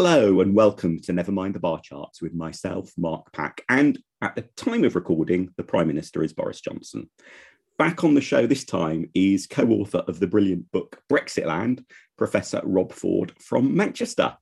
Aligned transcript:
Hello 0.00 0.40
and 0.40 0.54
welcome 0.54 1.00
to 1.00 1.12
Nevermind 1.12 1.54
the 1.54 1.58
Bar 1.58 1.80
Charts 1.80 2.22
with 2.22 2.32
myself, 2.32 2.92
Mark 2.96 3.32
Pack, 3.32 3.64
and 3.68 3.98
at 4.22 4.36
the 4.36 4.42
time 4.54 4.84
of 4.84 4.94
recording, 4.94 5.52
the 5.56 5.64
Prime 5.64 5.88
Minister 5.88 6.22
is 6.22 6.32
Boris 6.32 6.60
Johnson. 6.60 7.10
Back 7.78 8.04
on 8.04 8.14
the 8.14 8.20
show 8.20 8.46
this 8.46 8.64
time 8.64 9.10
is 9.12 9.48
co 9.48 9.64
author 9.64 10.04
of 10.06 10.20
the 10.20 10.28
brilliant 10.28 10.70
book 10.70 11.02
Brexitland, 11.10 11.84
Professor 12.16 12.60
Rob 12.62 12.92
Ford 12.92 13.32
from 13.40 13.74
Manchester. 13.74 14.36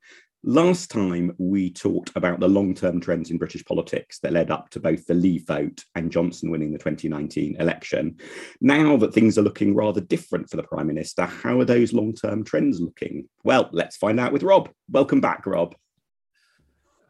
Last 0.48 0.92
time 0.92 1.34
we 1.38 1.72
talked 1.72 2.12
about 2.14 2.38
the 2.38 2.46
long 2.46 2.72
term 2.72 3.00
trends 3.00 3.32
in 3.32 3.36
British 3.36 3.64
politics 3.64 4.20
that 4.20 4.32
led 4.32 4.52
up 4.52 4.70
to 4.70 4.78
both 4.78 5.04
the 5.04 5.14
Leave 5.14 5.44
vote 5.44 5.84
and 5.96 6.12
Johnson 6.12 6.52
winning 6.52 6.70
the 6.70 6.78
2019 6.78 7.56
election. 7.58 8.16
Now 8.60 8.96
that 8.98 9.12
things 9.12 9.36
are 9.38 9.42
looking 9.42 9.74
rather 9.74 10.00
different 10.00 10.48
for 10.48 10.56
the 10.56 10.62
Prime 10.62 10.86
Minister, 10.86 11.24
how 11.24 11.58
are 11.58 11.64
those 11.64 11.92
long 11.92 12.14
term 12.14 12.44
trends 12.44 12.80
looking? 12.80 13.28
Well, 13.42 13.68
let's 13.72 13.96
find 13.96 14.20
out 14.20 14.32
with 14.32 14.44
Rob. 14.44 14.70
Welcome 14.88 15.20
back, 15.20 15.46
Rob. 15.46 15.74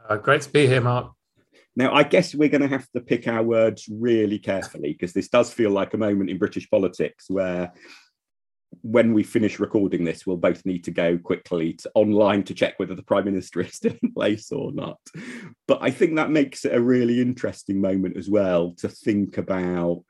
Uh, 0.08 0.16
great 0.16 0.40
to 0.40 0.50
be 0.50 0.66
here, 0.66 0.80
Mark. 0.80 1.12
Now, 1.78 1.92
I 1.92 2.04
guess 2.04 2.34
we're 2.34 2.48
going 2.48 2.62
to 2.62 2.68
have 2.68 2.90
to 2.92 3.02
pick 3.02 3.28
our 3.28 3.42
words 3.42 3.86
really 3.92 4.38
carefully 4.38 4.92
because 4.92 5.12
this 5.12 5.28
does 5.28 5.52
feel 5.52 5.70
like 5.70 5.92
a 5.92 5.98
moment 5.98 6.30
in 6.30 6.38
British 6.38 6.70
politics 6.70 7.26
where 7.28 7.74
when 8.90 9.12
we 9.12 9.22
finish 9.22 9.58
recording 9.58 10.04
this, 10.04 10.26
we'll 10.26 10.36
both 10.36 10.64
need 10.64 10.84
to 10.84 10.90
go 10.90 11.18
quickly 11.18 11.72
to 11.74 11.90
online 11.94 12.44
to 12.44 12.54
check 12.54 12.78
whether 12.78 12.94
the 12.94 13.02
Prime 13.02 13.24
Minister 13.24 13.60
is 13.60 13.74
still 13.74 13.94
in 14.02 14.12
place 14.12 14.52
or 14.52 14.72
not. 14.72 14.98
But 15.66 15.78
I 15.82 15.90
think 15.90 16.16
that 16.16 16.30
makes 16.30 16.64
it 16.64 16.74
a 16.74 16.80
really 16.80 17.20
interesting 17.20 17.80
moment 17.80 18.16
as 18.16 18.30
well 18.30 18.72
to 18.78 18.88
think 18.88 19.38
about 19.38 20.04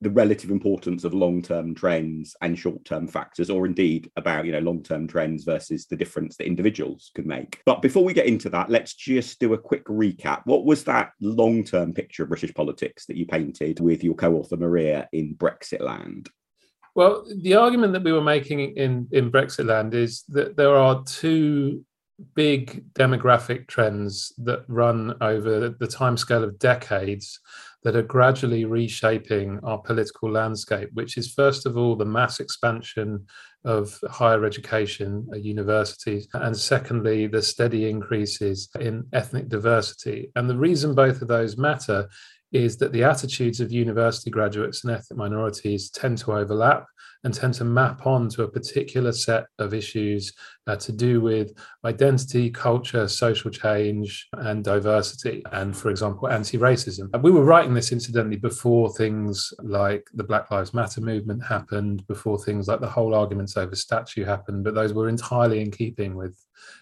the 0.00 0.10
relative 0.10 0.50
importance 0.50 1.02
of 1.02 1.12
long-term 1.12 1.74
trends 1.74 2.36
and 2.40 2.56
short-term 2.56 3.08
factors 3.08 3.50
or 3.50 3.66
indeed 3.66 4.08
about 4.16 4.46
you 4.46 4.52
know 4.52 4.60
long-term 4.60 5.08
trends 5.08 5.42
versus 5.42 5.86
the 5.86 5.96
difference 5.96 6.36
that 6.36 6.46
individuals 6.46 7.10
can 7.16 7.26
make. 7.26 7.60
But 7.66 7.82
before 7.82 8.04
we 8.04 8.14
get 8.14 8.26
into 8.26 8.48
that 8.50 8.70
let's 8.70 8.94
just 8.94 9.40
do 9.40 9.54
a 9.54 9.58
quick 9.58 9.84
recap. 9.86 10.42
What 10.44 10.64
was 10.64 10.84
that 10.84 11.10
long-term 11.20 11.94
picture 11.94 12.22
of 12.22 12.28
british 12.28 12.54
politics 12.54 13.06
that 13.06 13.16
you 13.16 13.26
painted 13.26 13.80
with 13.80 14.04
your 14.04 14.14
co-author 14.14 14.56
maria 14.56 15.08
in 15.12 15.34
brexitland 15.34 16.28
well, 16.98 17.24
the 17.42 17.54
argument 17.54 17.92
that 17.92 18.02
we 18.02 18.10
were 18.10 18.20
making 18.20 18.58
in, 18.76 19.06
in 19.12 19.30
Brexitland 19.30 19.94
is 19.94 20.24
that 20.30 20.56
there 20.56 20.74
are 20.74 21.04
two 21.04 21.84
big 22.34 22.92
demographic 22.94 23.68
trends 23.68 24.32
that 24.38 24.64
run 24.66 25.14
over 25.20 25.68
the 25.68 25.86
timescale 25.86 26.42
of 26.42 26.58
decades 26.58 27.38
that 27.84 27.94
are 27.94 28.02
gradually 28.02 28.64
reshaping 28.64 29.60
our 29.62 29.78
political 29.78 30.28
landscape, 30.28 30.90
which 30.94 31.16
is 31.16 31.32
first 31.32 31.66
of 31.66 31.78
all 31.78 31.94
the 31.94 32.04
mass 32.04 32.40
expansion 32.40 33.24
of 33.64 33.96
higher 34.10 34.44
education 34.44 35.24
at 35.32 35.44
universities, 35.44 36.26
and 36.34 36.56
secondly, 36.56 37.28
the 37.28 37.40
steady 37.40 37.88
increases 37.88 38.70
in 38.80 39.06
ethnic 39.12 39.48
diversity. 39.48 40.32
And 40.34 40.50
the 40.50 40.58
reason 40.58 40.96
both 40.96 41.22
of 41.22 41.28
those 41.28 41.56
matter 41.56 42.08
is 42.52 42.76
that 42.78 42.92
the 42.92 43.04
attitudes 43.04 43.60
of 43.60 43.72
university 43.72 44.30
graduates 44.30 44.84
and 44.84 44.92
ethnic 44.92 45.18
minorities 45.18 45.90
tend 45.90 46.18
to 46.18 46.32
overlap 46.32 46.86
and 47.24 47.34
tend 47.34 47.54
to 47.54 47.64
map 47.64 48.06
onto 48.06 48.42
a 48.42 48.48
particular 48.48 49.12
set 49.12 49.46
of 49.58 49.74
issues 49.74 50.32
uh, 50.66 50.76
to 50.76 50.92
do 50.92 51.20
with 51.20 51.52
identity, 51.84 52.50
culture, 52.50 53.08
social 53.08 53.50
change, 53.50 54.28
and 54.34 54.62
diversity, 54.62 55.42
and 55.52 55.76
for 55.76 55.90
example, 55.90 56.28
anti 56.28 56.58
racism. 56.58 57.10
We 57.22 57.30
were 57.30 57.44
writing 57.44 57.74
this 57.74 57.92
incidentally 57.92 58.36
before 58.36 58.92
things 58.94 59.52
like 59.62 60.06
the 60.14 60.24
Black 60.24 60.50
Lives 60.50 60.74
Matter 60.74 61.00
movement 61.00 61.44
happened, 61.44 62.06
before 62.06 62.38
things 62.38 62.68
like 62.68 62.80
the 62.80 62.86
whole 62.88 63.14
arguments 63.14 63.56
over 63.56 63.74
statue 63.74 64.24
happened, 64.24 64.62
but 64.62 64.74
those 64.74 64.92
were 64.92 65.08
entirely 65.08 65.60
in 65.60 65.70
keeping 65.70 66.14
with 66.14 66.38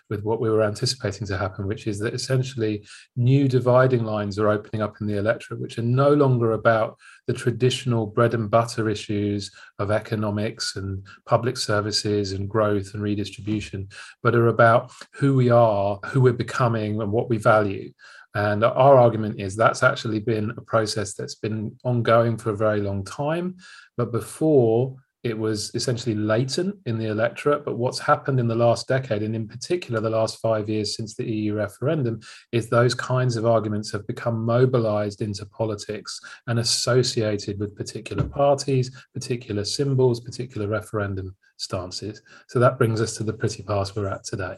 with 0.09 0.23
what 0.23 0.41
we 0.41 0.51
were 0.51 0.63
anticipating 0.63 1.27
to 1.27 1.37
happen, 1.37 1.67
which 1.67 1.87
is 1.87 1.99
that 1.99 2.15
essentially 2.15 2.87
new 3.17 3.49
dividing 3.49 4.05
lines 4.05 4.39
are 4.39 4.49
opening 4.49 4.83
up 4.83 4.97
in 5.01 5.07
the 5.07 5.19
electorate, 5.19 5.61
which 5.61 5.79
are 5.79 5.83
no 5.83 6.13
longer 6.13 6.53
about 6.53 6.97
the 7.27 7.33
traditional 7.33 8.07
bread 8.07 8.35
and 8.35 8.51
butter 8.51 8.89
issues 8.89 9.51
of 9.79 9.91
economics 9.91 10.77
and 10.77 11.05
public 11.27 11.57
services 11.57 12.33
and 12.33 12.49
growth 12.49 12.95
and 12.95 13.03
redistribution, 13.03 13.89
but 14.23 14.35
are 14.35 14.49
about 14.49 14.93
who 15.15 15.35
we 15.35 15.51
are, 15.51 15.99
who 16.07 16.21
we're 16.21 16.33
becoming, 16.33 17.01
and 17.01 17.11
what 17.13 17.29
we 17.29 17.37
value. 17.37 17.93
And 18.35 18.65
our 18.65 18.99
argument 18.99 19.41
is 19.41 19.57
that's 19.57 19.83
actually 19.83 20.21
been 20.21 20.51
a 20.51 20.61
process 20.61 21.15
that's 21.15 21.37
been 21.37 21.75
ongoing 21.85 22.37
for 22.37 22.51
a 22.51 22.57
very 22.57 22.83
long 22.83 23.03
time. 23.03 23.57
But 23.97 24.13
before 24.13 24.97
it 25.27 25.37
was 25.37 25.75
essentially 25.75 26.15
latent 26.15 26.77
in 26.87 26.99
the 26.99 27.07
electorate. 27.07 27.65
But 27.65 27.77
what's 27.77 27.99
happened 27.99 28.39
in 28.39 28.47
the 28.47 28.55
last 28.55 28.87
decade, 28.87 29.23
and 29.23 29.35
in 29.35 29.49
particular 29.49 30.01
the 30.01 30.11
last 30.11 30.41
five 30.41 30.69
years 30.69 30.97
since 30.97 31.15
the 31.15 31.25
EU 31.25 31.55
referendum, 31.55 32.21
is 32.53 32.69
those 32.69 32.95
kinds 32.95 33.37
of 33.37 33.45
arguments 33.45 33.91
have 33.91 34.07
become 34.07 34.45
mobilized 34.45 35.23
into 35.23 35.45
politics 35.47 36.21
and 36.47 36.61
associated 36.61 37.59
with 37.59 37.77
particular 37.77 38.25
parties, 38.25 38.91
particular 39.15 39.65
symbols, 39.65 40.21
particular 40.21 40.69
referendum 40.69 41.35
stances. 41.57 42.23
So 42.49 42.61
that 42.61 42.79
brings 42.79 43.01
us 43.01 43.17
to 43.17 43.25
the 43.25 43.33
pretty 43.33 43.65
pass 43.65 43.97
we're 43.97 44.09
at 44.09 44.25
today. 44.25 44.57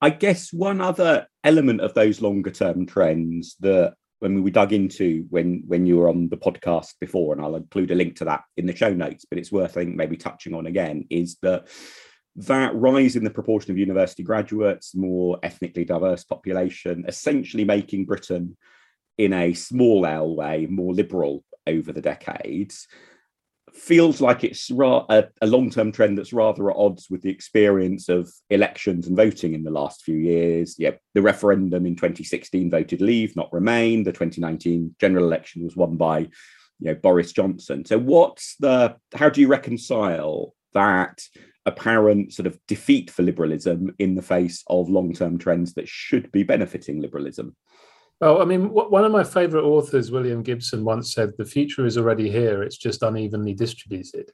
I 0.00 0.10
guess 0.10 0.52
one 0.52 0.80
other 0.80 1.26
element 1.44 1.80
of 1.80 1.94
those 1.94 2.20
longer 2.20 2.50
term 2.50 2.86
trends 2.86 3.56
that 3.60 3.94
when 4.20 4.42
we 4.42 4.50
dug 4.50 4.72
into 4.72 5.26
when 5.30 5.64
when 5.66 5.86
you 5.86 5.96
were 5.96 6.08
on 6.08 6.28
the 6.28 6.36
podcast 6.36 6.94
before, 7.00 7.34
and 7.34 7.42
I'll 7.42 7.56
include 7.56 7.90
a 7.90 7.94
link 7.94 8.16
to 8.16 8.24
that 8.26 8.42
in 8.56 8.66
the 8.66 8.76
show 8.76 8.92
notes, 8.92 9.26
but 9.28 9.38
it's 9.38 9.50
worth 9.50 9.76
I 9.76 9.84
think 9.84 9.96
maybe 9.96 10.16
touching 10.16 10.54
on 10.54 10.66
again, 10.66 11.06
is 11.10 11.36
that 11.42 11.68
that 12.36 12.74
rise 12.74 13.16
in 13.16 13.24
the 13.24 13.30
proportion 13.30 13.72
of 13.72 13.78
university 13.78 14.22
graduates, 14.22 14.94
more 14.94 15.38
ethnically 15.42 15.84
diverse 15.84 16.24
population, 16.24 17.04
essentially 17.08 17.64
making 17.64 18.04
Britain 18.04 18.56
in 19.18 19.32
a 19.32 19.52
small 19.52 20.06
L 20.06 20.36
way 20.36 20.66
more 20.66 20.94
liberal 20.94 21.44
over 21.66 21.92
the 21.92 22.00
decades 22.00 22.86
feels 23.80 24.20
like 24.20 24.44
it's 24.44 24.70
ra- 24.70 25.06
a, 25.08 25.24
a 25.40 25.46
long-term 25.46 25.90
trend 25.90 26.18
that's 26.18 26.32
rather 26.32 26.70
at 26.70 26.76
odds 26.76 27.08
with 27.08 27.22
the 27.22 27.30
experience 27.30 28.08
of 28.08 28.30
elections 28.50 29.06
and 29.06 29.16
voting 29.16 29.54
in 29.54 29.64
the 29.64 29.70
last 29.70 30.02
few 30.02 30.16
years. 30.16 30.76
Yeah, 30.78 30.92
the 31.14 31.22
referendum 31.22 31.86
in 31.86 31.96
2016 31.96 32.70
voted 32.70 33.00
Leave, 33.00 33.34
not 33.36 33.52
Remain. 33.52 34.04
The 34.04 34.12
2019 34.12 34.94
general 35.00 35.24
election 35.24 35.64
was 35.64 35.76
won 35.76 35.96
by, 35.96 36.18
you 36.18 36.28
know, 36.80 36.94
Boris 36.94 37.32
Johnson. 37.32 37.84
So, 37.84 37.98
what's 37.98 38.56
the? 38.56 38.96
How 39.14 39.30
do 39.30 39.40
you 39.40 39.48
reconcile 39.48 40.54
that 40.74 41.22
apparent 41.66 42.32
sort 42.32 42.46
of 42.46 42.58
defeat 42.68 43.10
for 43.10 43.22
liberalism 43.22 43.94
in 43.98 44.14
the 44.14 44.22
face 44.22 44.62
of 44.68 44.88
long-term 44.88 45.38
trends 45.38 45.74
that 45.74 45.88
should 45.88 46.30
be 46.32 46.42
benefiting 46.42 47.00
liberalism? 47.00 47.56
Well, 48.20 48.42
I 48.42 48.44
mean, 48.44 48.66
one 48.66 49.04
of 49.04 49.12
my 49.12 49.24
favorite 49.24 49.64
authors, 49.64 50.10
William 50.10 50.42
Gibson, 50.42 50.84
once 50.84 51.14
said, 51.14 51.32
The 51.38 51.44
future 51.46 51.86
is 51.86 51.96
already 51.96 52.30
here, 52.30 52.62
it's 52.62 52.76
just 52.76 53.02
unevenly 53.02 53.54
distributed. 53.54 54.30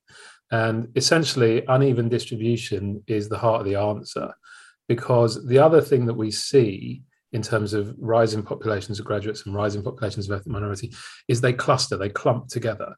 And 0.51 0.89
essentially, 0.97 1.65
uneven 1.69 2.09
distribution 2.09 3.05
is 3.07 3.29
the 3.29 3.39
heart 3.39 3.61
of 3.61 3.67
the 3.67 3.77
answer 3.77 4.33
because 4.89 5.47
the 5.47 5.59
other 5.59 5.81
thing 5.81 6.07
that 6.07 6.15
we 6.15 6.31
see 6.33 7.03
in 7.33 7.43
terms 7.43 7.75
of 7.75 7.95
rising 7.99 8.43
populations 8.43 8.99
of 8.99 9.07
graduates 9.07 9.47
and 9.47 9.55
rising 9.55 9.83
populations 9.83 10.29
of 10.29 10.37
ethnic 10.37 10.53
minority 10.53 10.93
is 11.29 11.41
they 11.41 11.53
cluster, 11.53 11.97
they 11.97 12.09
clump 12.09 12.49
together. 12.49 12.97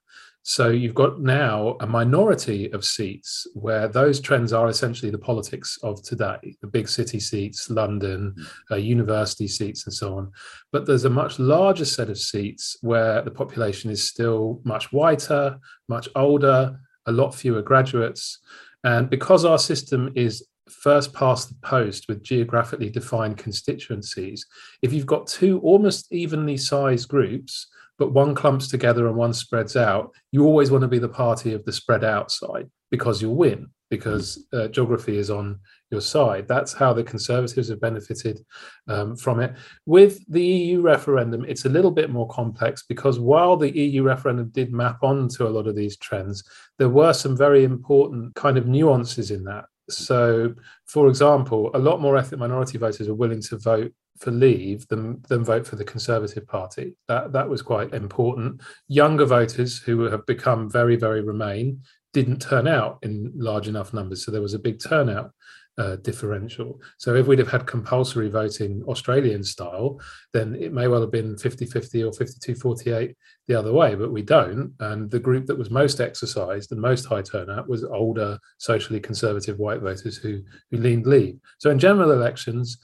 So 0.49 0.71
you've 0.71 0.95
got 0.95 1.21
now 1.21 1.77
a 1.81 1.87
minority 1.87 2.73
of 2.73 2.83
seats 2.83 3.47
where 3.53 3.87
those 3.87 4.19
trends 4.19 4.51
are 4.55 4.71
essentially 4.71 5.11
the 5.11 5.19
politics 5.19 5.79
of 5.83 6.03
today, 6.03 6.57
the 6.63 6.67
big 6.67 6.89
city 6.89 7.21
seats, 7.21 7.69
London, 7.69 8.35
mm. 8.35 8.47
uh, 8.71 8.77
university 8.77 9.47
seats, 9.47 9.85
and 9.85 9.93
so 9.93 10.17
on. 10.17 10.33
But 10.73 10.87
there's 10.87 11.05
a 11.05 11.11
much 11.11 11.39
larger 11.39 11.85
set 11.85 12.09
of 12.09 12.17
seats 12.17 12.79
where 12.81 13.21
the 13.21 13.31
population 13.31 13.91
is 13.91 14.09
still 14.09 14.63
much 14.65 14.91
whiter, 14.91 15.59
much 15.87 16.09
older, 16.17 16.81
a 17.05 17.13
lot 17.13 17.35
fewer 17.35 17.61
graduates. 17.61 18.39
And 18.85 19.11
because 19.11 19.45
our 19.45 19.59
system 19.59 20.11
is 20.15 20.49
first 20.71 21.12
past 21.12 21.51
the 21.51 21.56
post 21.56 22.06
with 22.09 22.23
geographically 22.23 22.89
defined 22.89 23.37
constituencies, 23.37 24.47
if 24.81 24.94
you've 24.94 25.05
got 25.05 25.27
two 25.27 25.61
almost 25.61 26.11
evenly 26.11 26.56
sized 26.56 27.06
groups, 27.06 27.67
but 27.99 28.12
one 28.12 28.35
clumps 28.35 28.69
together 28.69 29.06
and 29.06 29.17
one 29.17 29.33
spreads 29.33 29.77
out, 29.77 30.12
you 30.33 30.45
always 30.45 30.71
want 30.71 30.83
to 30.83 30.89
be 30.89 30.99
the 30.99 31.09
party 31.09 31.53
of 31.53 31.65
the 31.65 31.73
spread 31.73 32.05
out 32.05 32.31
side 32.31 32.71
because 32.91 33.21
you'll 33.21 33.35
win, 33.35 33.69
because 33.91 34.47
uh, 34.53 34.69
geography 34.69 35.19
is 35.19 35.31
on 35.31 35.59
your 35.91 36.00
side. 36.00 36.47
That's 36.47 36.73
how 36.73 36.93
the 36.93 37.03
Conservatives 37.03 37.69
have 37.69 37.81
benefited 37.81 38.41
um, 38.87 39.17
from 39.17 39.41
it. 39.41 39.55
With 39.87 40.25
the 40.29 40.45
EU 40.45 40.81
referendum, 40.81 41.45
it's 41.47 41.65
a 41.65 41.71
little 41.71 41.91
bit 41.91 42.11
more 42.11 42.29
complex 42.29 42.85
because 42.89 43.19
while 43.19 43.56
the 43.56 43.77
EU 43.77 44.03
referendum 44.03 44.51
did 44.51 44.73
map 44.73 45.03
onto 45.03 45.47
a 45.47 45.51
lot 45.51 45.67
of 45.67 45.75
these 45.75 45.97
trends, 45.97 46.44
there 46.79 46.89
were 46.89 47.12
some 47.12 47.37
very 47.37 47.65
important 47.65 48.35
kind 48.35 48.56
of 48.56 48.67
nuances 48.67 49.31
in 49.31 49.44
that. 49.44 49.65
So, 49.91 50.55
for 50.87 51.09
example, 51.09 51.71
a 51.75 51.79
lot 51.79 52.01
more 52.01 52.17
ethnic 52.17 52.41
minority 52.41 52.77
voters 52.77 53.09
are 53.09 53.15
willing 53.15 53.41
to 53.43 53.56
vote 53.56 53.93
for 54.20 54.31
Leave 54.31 54.87
than 54.88 55.23
than 55.29 55.44
vote 55.44 55.67
for 55.67 55.76
the 55.76 55.85
Conservative 55.85 56.47
Party. 56.47 56.94
That 57.09 57.32
that 57.32 57.49
was 57.49 57.62
quite 57.62 57.94
important. 57.94 58.61
Younger 58.88 59.25
voters 59.25 59.79
who 59.79 60.00
have 60.03 60.26
become 60.26 60.70
very 60.70 60.97
very 60.97 61.23
Remain 61.23 61.82
didn't 62.12 62.41
turn 62.41 62.67
out 62.67 62.99
in 63.03 63.32
large 63.37 63.69
enough 63.69 63.93
numbers. 63.93 64.25
So 64.25 64.31
there 64.31 64.43
was 64.43 64.55
a 64.55 64.59
big 64.59 64.81
turnout 64.82 65.32
uh, 65.79 65.97
differential. 65.97 66.81
So 66.99 67.15
if 67.15 67.26
we'd 67.26 67.38
have 67.38 67.50
had 67.50 67.67
compulsory 67.67 68.29
voting 68.29 68.82
Australian 68.88 69.44
style, 69.44 70.00
then 70.32 70.56
it 70.56 70.73
may 70.73 70.88
well 70.88 71.00
have 71.00 71.12
been 71.12 71.38
50 71.38 71.67
50 71.67 72.05
or 72.05 72.12
52 72.12 72.56
48 72.56 73.17
the 73.47 73.55
other 73.55 73.73
way, 73.73 73.94
but 73.94 74.11
we 74.11 74.23
don't. 74.23 74.75
And 74.81 75.09
the 75.11 75.20
group 75.20 75.47
that 75.47 75.56
was 75.56 75.70
most 75.70 76.00
exercised 76.00 76.73
and 76.73 76.81
most 76.81 77.06
high 77.06 77.23
turnout 77.23 77.69
was 77.69 77.85
older, 77.85 78.38
socially 78.59 79.00
conservative 79.00 79.59
white 79.59 79.81
voters 79.81 80.17
who, 80.17 80.43
who 80.70 80.79
leaned 80.79 81.06
leave. 81.06 81.38
So 81.59 81.70
in 81.70 81.79
general 81.79 82.11
elections, 82.11 82.79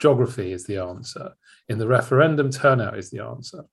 geography 0.00 0.52
is 0.52 0.66
the 0.66 0.78
answer. 0.78 1.32
In 1.68 1.78
the 1.78 1.86
referendum, 1.86 2.50
turnout 2.50 2.98
is 2.98 3.10
the 3.10 3.22
answer. 3.22 3.64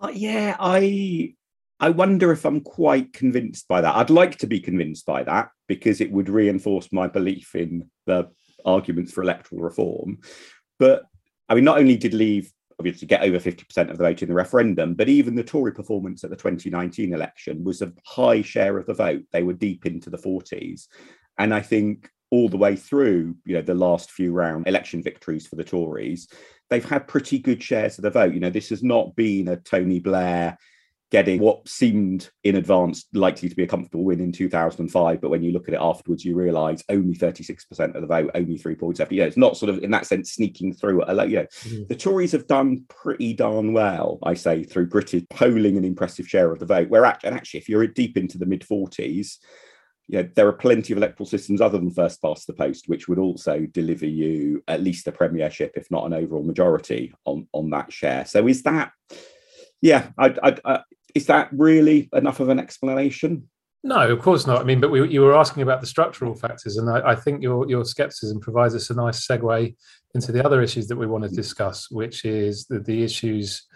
Uh, 0.00 0.10
yeah, 0.12 0.56
I 0.58 1.34
I 1.80 1.90
wonder 1.90 2.32
if 2.32 2.44
I'm 2.44 2.60
quite 2.60 3.12
convinced 3.12 3.68
by 3.68 3.80
that. 3.80 3.94
I'd 3.94 4.10
like 4.10 4.38
to 4.38 4.46
be 4.46 4.60
convinced 4.60 5.06
by 5.06 5.22
that 5.24 5.50
because 5.68 6.00
it 6.00 6.10
would 6.10 6.28
reinforce 6.28 6.92
my 6.92 7.08
belief 7.08 7.54
in 7.54 7.90
the 8.06 8.30
arguments 8.64 9.12
for 9.12 9.22
electoral 9.22 9.62
reform. 9.62 10.18
But 10.78 11.04
I 11.48 11.54
mean, 11.54 11.64
not 11.64 11.78
only 11.78 11.96
did 11.96 12.14
Leave 12.14 12.50
obviously 12.78 13.06
get 13.06 13.22
over 13.22 13.38
50% 13.38 13.90
of 13.90 13.98
the 13.98 14.04
vote 14.04 14.22
in 14.22 14.28
the 14.28 14.34
referendum, 14.34 14.94
but 14.94 15.08
even 15.08 15.34
the 15.34 15.44
Tory 15.44 15.72
performance 15.72 16.24
at 16.24 16.30
the 16.30 16.36
2019 16.36 17.12
election 17.12 17.62
was 17.62 17.82
a 17.82 17.92
high 18.04 18.42
share 18.42 18.78
of 18.78 18.86
the 18.86 18.94
vote. 18.94 19.22
They 19.32 19.42
were 19.42 19.52
deep 19.52 19.86
into 19.86 20.10
the 20.10 20.18
40s. 20.18 20.88
And 21.38 21.54
I 21.54 21.60
think 21.60 22.10
all 22.34 22.48
the 22.48 22.56
way 22.56 22.74
through, 22.74 23.36
you 23.44 23.54
know, 23.54 23.62
the 23.62 23.76
last 23.76 24.10
few 24.10 24.32
round 24.32 24.66
election 24.66 25.00
victories 25.00 25.46
for 25.46 25.54
the 25.54 25.62
Tories, 25.62 26.26
they've 26.68 26.84
had 26.84 27.06
pretty 27.06 27.38
good 27.38 27.62
shares 27.62 27.96
of 27.96 28.02
the 28.02 28.10
vote. 28.10 28.34
You 28.34 28.40
know, 28.40 28.50
this 28.50 28.70
has 28.70 28.82
not 28.82 29.14
been 29.14 29.46
a 29.46 29.56
Tony 29.56 30.00
Blair 30.00 30.58
getting 31.12 31.38
what 31.38 31.68
seemed 31.68 32.28
in 32.42 32.56
advance 32.56 33.04
likely 33.12 33.48
to 33.48 33.54
be 33.54 33.62
a 33.62 33.68
comfortable 33.68 34.02
win 34.02 34.18
in 34.18 34.32
2005. 34.32 35.20
But 35.20 35.30
when 35.30 35.44
you 35.44 35.52
look 35.52 35.68
at 35.68 35.74
it 35.74 35.80
afterwards, 35.80 36.24
you 36.24 36.34
realise 36.34 36.82
only 36.88 37.14
36% 37.14 37.94
of 37.94 38.00
the 38.00 38.06
vote, 38.08 38.32
only 38.34 38.58
three 38.58 38.74
points 38.74 38.98
after. 38.98 39.14
You 39.14 39.20
know, 39.20 39.28
it's 39.28 39.36
not 39.36 39.56
sort 39.56 39.70
of 39.70 39.78
in 39.84 39.92
that 39.92 40.06
sense 40.06 40.32
sneaking 40.32 40.74
through. 40.74 41.02
You 41.06 41.14
know, 41.14 41.24
mm-hmm. 41.24 41.82
the 41.88 41.94
Tories 41.94 42.32
have 42.32 42.48
done 42.48 42.84
pretty 42.88 43.32
darn 43.32 43.72
well, 43.72 44.18
I 44.24 44.34
say, 44.34 44.64
through 44.64 44.88
gritted 44.88 45.30
polling 45.30 45.76
an 45.76 45.84
impressive 45.84 46.26
share 46.26 46.50
of 46.50 46.58
the 46.58 46.66
vote. 46.66 46.88
Where 46.88 47.04
and 47.04 47.36
actually, 47.36 47.60
if 47.60 47.68
you're 47.68 47.86
deep 47.86 48.16
into 48.16 48.38
the 48.38 48.46
mid 48.46 48.62
40s, 48.62 49.36
you 50.08 50.22
know, 50.22 50.28
there 50.34 50.46
are 50.46 50.52
plenty 50.52 50.92
of 50.92 50.98
electoral 50.98 51.26
systems 51.26 51.60
other 51.60 51.78
than 51.78 51.90
first 51.90 52.20
past 52.20 52.46
the 52.46 52.52
post, 52.52 52.88
which 52.88 53.08
would 53.08 53.18
also 53.18 53.60
deliver 53.60 54.06
you 54.06 54.62
at 54.68 54.82
least 54.82 55.06
a 55.06 55.12
premiership, 55.12 55.72
if 55.76 55.90
not 55.90 56.04
an 56.04 56.12
overall 56.12 56.42
majority 56.42 57.14
on, 57.24 57.46
on 57.52 57.70
that 57.70 57.92
share. 57.92 58.24
So 58.26 58.46
is 58.46 58.62
that, 58.64 58.92
yeah, 59.80 60.10
I, 60.18 60.34
I, 60.42 60.56
I, 60.64 60.80
is 61.14 61.26
that 61.26 61.48
really 61.52 62.08
enough 62.12 62.40
of 62.40 62.50
an 62.50 62.58
explanation? 62.58 63.48
No, 63.82 64.10
of 64.10 64.20
course 64.20 64.46
not. 64.46 64.60
I 64.60 64.64
mean, 64.64 64.80
but 64.80 64.90
we, 64.90 65.06
you 65.08 65.20
were 65.20 65.36
asking 65.36 65.62
about 65.62 65.82
the 65.82 65.86
structural 65.86 66.34
factors, 66.34 66.78
and 66.78 66.88
I, 66.88 67.10
I, 67.10 67.14
think 67.14 67.42
your 67.42 67.68
your 67.68 67.84
skepticism 67.84 68.40
provides 68.40 68.74
us 68.74 68.88
a 68.88 68.94
nice 68.94 69.26
segue 69.26 69.76
into 70.14 70.32
the 70.32 70.42
other 70.42 70.62
issues 70.62 70.88
that 70.88 70.96
we 70.96 71.06
want 71.06 71.24
to 71.24 71.30
discuss, 71.30 71.90
which 71.90 72.24
is 72.24 72.64
the, 72.64 72.80
the 72.80 73.02
issues 73.04 73.66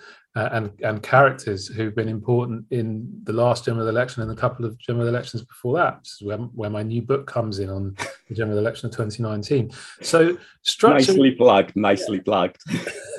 and 0.53 0.73
and 0.83 1.03
characters 1.03 1.69
who've 1.69 1.95
been 1.95 2.09
important 2.09 2.65
in 2.71 3.09
the 3.25 3.33
last 3.33 3.65
general 3.65 3.89
election 3.89 4.23
and 4.23 4.31
a 4.31 4.35
couple 4.35 4.65
of 4.65 4.79
general 4.79 5.09
elections 5.09 5.43
before 5.43 5.77
that. 5.77 6.01
This 6.03 6.19
is 6.21 6.27
where, 6.27 6.39
where 6.39 6.71
my 6.71 6.83
new 6.83 7.03
book 7.03 7.27
comes 7.27 7.59
in 7.59 7.71
on 7.71 7.97
the 8.29 8.35
general 8.35 8.59
election 8.59 8.87
of 8.87 8.93
2019. 8.93 9.71
So 10.03 10.37
structure 10.63 11.13
nicely 11.13 11.31
plugged, 11.33 11.77
nicely 11.77 12.21
plugged. 12.21 12.59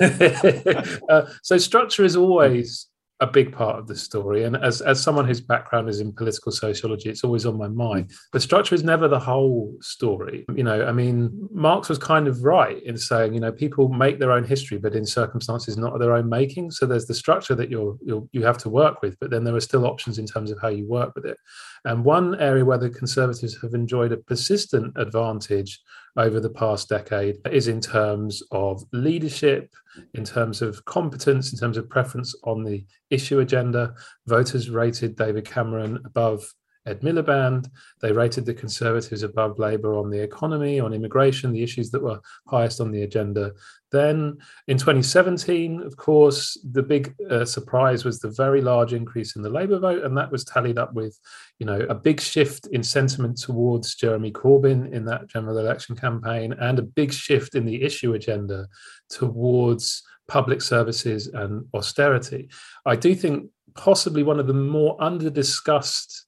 uh, 0.00 1.26
so 1.42 1.58
structure 1.58 2.04
is 2.04 2.16
always 2.16 2.89
a 3.20 3.26
big 3.26 3.52
part 3.52 3.78
of 3.78 3.86
the 3.86 3.94
story. 3.94 4.44
And 4.44 4.56
as, 4.56 4.80
as 4.80 5.02
someone 5.02 5.26
whose 5.26 5.42
background 5.42 5.90
is 5.90 6.00
in 6.00 6.12
political 6.12 6.52
sociology, 6.52 7.10
it's 7.10 7.22
always 7.22 7.44
on 7.44 7.58
my 7.58 7.68
mind. 7.68 8.12
But 8.32 8.40
structure 8.40 8.74
is 8.74 8.82
never 8.82 9.08
the 9.08 9.18
whole 9.18 9.76
story. 9.82 10.46
You 10.54 10.64
know, 10.64 10.86
I 10.86 10.92
mean, 10.92 11.30
Marx 11.52 11.90
was 11.90 11.98
kind 11.98 12.26
of 12.26 12.42
right 12.42 12.82
in 12.82 12.96
saying, 12.96 13.34
you 13.34 13.40
know, 13.40 13.52
people 13.52 13.90
make 13.90 14.18
their 14.18 14.32
own 14.32 14.44
history, 14.44 14.78
but 14.78 14.94
in 14.94 15.04
circumstances 15.04 15.76
not 15.76 15.92
of 15.92 16.00
their 16.00 16.14
own 16.14 16.30
making. 16.30 16.70
So 16.70 16.86
there's 16.86 17.06
the 17.06 17.14
structure 17.14 17.54
that 17.54 17.70
you're, 17.70 17.98
you're 18.02 18.26
you 18.32 18.42
have 18.44 18.58
to 18.58 18.70
work 18.70 19.02
with, 19.02 19.18
but 19.20 19.30
then 19.30 19.44
there 19.44 19.54
are 19.54 19.60
still 19.60 19.84
options 19.84 20.18
in 20.18 20.26
terms 20.26 20.50
of 20.50 20.58
how 20.60 20.68
you 20.68 20.88
work 20.88 21.14
with 21.14 21.26
it. 21.26 21.36
And 21.84 22.04
one 22.04 22.40
area 22.40 22.64
where 22.64 22.78
the 22.78 22.90
Conservatives 22.90 23.60
have 23.60 23.74
enjoyed 23.74 24.12
a 24.12 24.16
persistent 24.16 24.94
advantage 24.96 25.80
over 26.16 26.40
the 26.40 26.50
past 26.50 26.88
decade 26.88 27.36
is 27.50 27.68
in 27.68 27.80
terms 27.80 28.42
of 28.50 28.82
leadership, 28.92 29.72
in 30.14 30.24
terms 30.24 30.62
of 30.62 30.84
competence, 30.84 31.52
in 31.52 31.58
terms 31.58 31.76
of 31.76 31.88
preference 31.88 32.34
on 32.44 32.64
the 32.64 32.84
issue 33.10 33.40
agenda. 33.40 33.94
Voters 34.26 34.70
rated 34.70 35.16
David 35.16 35.44
Cameron 35.44 35.98
above 36.04 36.44
Ed 36.90 37.00
Miliband. 37.02 37.70
They 38.00 38.12
rated 38.12 38.44
the 38.44 38.54
Conservatives 38.54 39.22
above 39.22 39.58
Labour 39.58 39.94
on 39.94 40.10
the 40.10 40.18
economy, 40.18 40.80
on 40.80 40.92
immigration, 40.92 41.52
the 41.52 41.62
issues 41.62 41.90
that 41.90 42.02
were 42.02 42.20
highest 42.48 42.80
on 42.80 42.90
the 42.90 43.02
agenda. 43.02 43.52
Then 43.92 44.38
in 44.68 44.76
2017, 44.76 45.82
of 45.82 45.96
course, 45.96 46.58
the 46.72 46.82
big 46.82 47.14
uh, 47.30 47.44
surprise 47.44 48.04
was 48.04 48.18
the 48.18 48.30
very 48.30 48.60
large 48.60 48.92
increase 48.92 49.36
in 49.36 49.42
the 49.42 49.50
Labour 49.50 49.78
vote, 49.78 50.04
and 50.04 50.16
that 50.16 50.30
was 50.30 50.44
tallied 50.44 50.78
up 50.78 50.92
with, 50.92 51.18
you 51.58 51.66
know, 51.66 51.80
a 51.88 51.94
big 51.94 52.20
shift 52.20 52.66
in 52.68 52.82
sentiment 52.82 53.38
towards 53.38 53.94
Jeremy 53.94 54.32
Corbyn 54.32 54.92
in 54.92 55.04
that 55.06 55.28
general 55.28 55.58
election 55.58 55.96
campaign, 55.96 56.52
and 56.60 56.78
a 56.78 56.82
big 56.82 57.12
shift 57.12 57.54
in 57.54 57.64
the 57.64 57.82
issue 57.82 58.14
agenda 58.14 58.68
towards 59.08 60.02
public 60.28 60.62
services 60.62 61.26
and 61.26 61.66
austerity. 61.74 62.48
I 62.86 62.94
do 62.94 63.16
think 63.16 63.50
possibly 63.74 64.22
one 64.22 64.38
of 64.38 64.46
the 64.46 64.54
more 64.54 64.96
under 65.02 65.30
discussed 65.30 66.26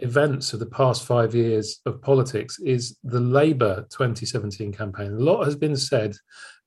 events 0.00 0.52
of 0.52 0.60
the 0.60 0.66
past 0.66 1.04
five 1.04 1.34
years 1.34 1.80
of 1.86 2.00
politics 2.00 2.58
is 2.60 2.96
the 3.02 3.20
Labour 3.20 3.86
2017 3.90 4.72
campaign. 4.72 5.12
A 5.12 5.18
lot 5.18 5.44
has 5.44 5.56
been 5.56 5.76
said 5.76 6.14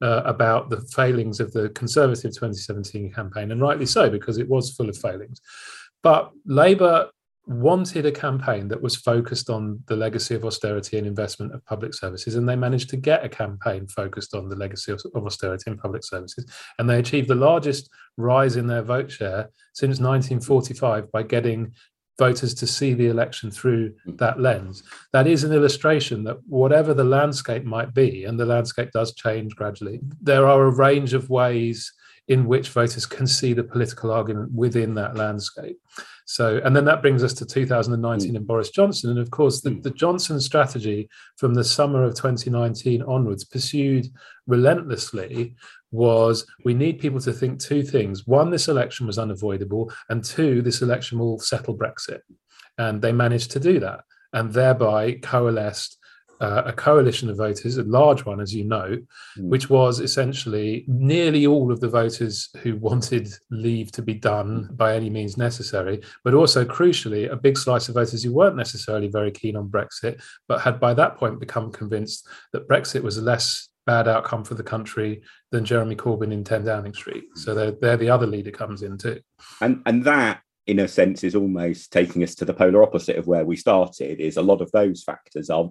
uh, 0.01 0.21
about 0.25 0.69
the 0.69 0.81
failings 0.93 1.39
of 1.39 1.51
the 1.53 1.69
Conservative 1.69 2.31
2017 2.31 3.13
campaign, 3.13 3.51
and 3.51 3.61
rightly 3.61 3.85
so, 3.85 4.09
because 4.09 4.37
it 4.37 4.49
was 4.49 4.73
full 4.73 4.89
of 4.89 4.97
failings. 4.97 5.39
But 6.03 6.31
Labour 6.45 7.09
wanted 7.47 8.05
a 8.05 8.11
campaign 8.11 8.67
that 8.67 8.81
was 8.81 8.95
focused 8.95 9.49
on 9.49 9.79
the 9.87 9.95
legacy 9.95 10.35
of 10.35 10.45
austerity 10.45 10.97
and 10.97 11.07
investment 11.07 11.53
of 11.53 11.65
public 11.65 11.93
services, 11.93 12.35
and 12.35 12.47
they 12.47 12.55
managed 12.55 12.89
to 12.89 12.97
get 12.97 13.25
a 13.25 13.29
campaign 13.29 13.87
focused 13.87 14.35
on 14.35 14.47
the 14.47 14.55
legacy 14.55 14.91
of, 14.91 15.01
austerity 15.15 15.69
and 15.69 15.79
public 15.79 16.03
services. 16.03 16.45
And 16.77 16.89
they 16.89 16.99
achieved 16.99 17.27
the 17.27 17.35
largest 17.35 17.89
rise 18.17 18.55
in 18.57 18.67
their 18.67 18.83
vote 18.83 19.11
share 19.11 19.49
since 19.73 19.99
1945 19.99 21.11
by 21.11 21.23
getting 21.23 21.73
voters 22.17 22.53
to 22.53 22.67
see 22.67 22.93
the 22.93 23.07
election 23.07 23.51
through 23.51 23.93
hmm. 24.05 24.15
that 24.17 24.39
lens. 24.39 24.83
That 25.13 25.27
is 25.27 25.43
an 25.43 25.53
illustration 25.53 26.23
that 26.25 26.37
whatever 26.47 26.93
the 26.93 27.03
landscape 27.03 27.63
might 27.63 27.93
be, 27.93 28.25
and 28.25 28.39
the 28.39 28.45
landscape 28.45 28.91
does 28.91 29.13
change 29.15 29.55
gradually, 29.55 29.99
there 30.21 30.47
are 30.47 30.63
a 30.63 30.75
range 30.75 31.13
of 31.13 31.29
ways 31.29 31.91
in 32.27 32.45
which 32.45 32.69
voters 32.69 33.05
can 33.05 33.27
see 33.27 33.53
the 33.53 33.63
political 33.63 34.11
argument 34.11 34.51
within 34.53 34.93
that 34.95 35.15
landscape. 35.15 35.77
So, 36.31 36.61
and 36.63 36.73
then 36.73 36.85
that 36.85 37.01
brings 37.01 37.25
us 37.25 37.33
to 37.33 37.45
2019 37.45 38.31
mm. 38.31 38.37
and 38.37 38.47
Boris 38.47 38.69
Johnson. 38.69 39.09
And 39.09 39.19
of 39.19 39.31
course, 39.31 39.59
the, 39.59 39.71
mm. 39.71 39.83
the 39.83 39.91
Johnson 39.91 40.39
strategy 40.39 41.09
from 41.35 41.53
the 41.53 41.63
summer 41.65 42.05
of 42.05 42.15
2019 42.15 43.01
onwards, 43.01 43.43
pursued 43.43 44.07
relentlessly, 44.47 45.55
was 45.91 46.45
we 46.63 46.73
need 46.73 46.99
people 46.99 47.19
to 47.19 47.33
think 47.33 47.59
two 47.59 47.83
things. 47.83 48.27
One, 48.27 48.49
this 48.49 48.69
election 48.69 49.07
was 49.07 49.19
unavoidable. 49.19 49.91
And 50.07 50.23
two, 50.23 50.61
this 50.61 50.81
election 50.81 51.19
will 51.19 51.37
settle 51.37 51.77
Brexit. 51.77 52.21
And 52.77 53.01
they 53.01 53.11
managed 53.11 53.51
to 53.51 53.59
do 53.59 53.81
that 53.81 54.05
and 54.31 54.53
thereby 54.53 55.15
coalesced 55.21 55.97
uh, 56.41 56.63
a 56.65 56.73
coalition 56.73 57.29
of 57.29 57.37
voters, 57.37 57.77
a 57.77 57.83
large 57.83 58.25
one, 58.25 58.41
as 58.41 58.53
you 58.53 58.63
know, 58.63 58.97
mm. 59.37 59.49
which 59.49 59.69
was 59.69 59.99
essentially 59.99 60.83
nearly 60.87 61.45
all 61.45 61.71
of 61.71 61.79
the 61.79 61.87
voters 61.87 62.49
who 62.61 62.75
wanted 62.87 63.29
leave 63.51 63.91
to 63.91 64.01
be 64.01 64.15
done 64.15 64.69
by 64.73 64.95
any 64.95 65.09
means 65.09 65.37
necessary, 65.37 66.01
but 66.23 66.33
also 66.33 66.65
crucially, 66.65 67.31
a 67.31 67.35
big 67.35 67.57
slice 67.57 67.87
of 67.87 67.95
voters 67.95 68.23
who 68.23 68.33
weren't 68.33 68.55
necessarily 68.55 69.07
very 69.07 69.31
keen 69.31 69.55
on 69.55 69.69
Brexit, 69.69 70.21
but 70.47 70.61
had 70.61 70.79
by 70.79 70.93
that 70.95 71.15
point 71.15 71.39
become 71.39 71.71
convinced 71.71 72.27
that 72.53 72.67
Brexit 72.67 73.03
was 73.03 73.17
a 73.17 73.21
less 73.21 73.69
bad 73.85 74.07
outcome 74.07 74.43
for 74.43 74.55
the 74.55 74.63
country 74.63 75.21
than 75.51 75.65
Jeremy 75.65 75.95
Corbyn 75.95 76.31
in 76.31 76.43
10 76.43 76.65
Downing 76.65 76.93
Street. 76.93 77.23
So 77.35 77.53
they're, 77.53 77.71
they're 77.71 77.97
the 77.97 78.09
other 78.09 78.27
leader 78.27 78.51
comes 78.51 78.83
in 78.83 78.97
too. 78.97 79.19
And 79.59 79.81
and 79.85 80.03
that 80.05 80.41
in 80.67 80.79
a 80.79 80.87
sense 80.87 81.23
is 81.23 81.35
almost 81.35 81.91
taking 81.91 82.23
us 82.23 82.35
to 82.35 82.45
the 82.45 82.53
polar 82.53 82.83
opposite 82.83 83.17
of 83.17 83.27
where 83.27 83.45
we 83.45 83.55
started 83.55 84.19
is 84.19 84.37
a 84.37 84.41
lot 84.41 84.61
of 84.61 84.71
those 84.71 85.03
factors 85.03 85.49
are 85.49 85.69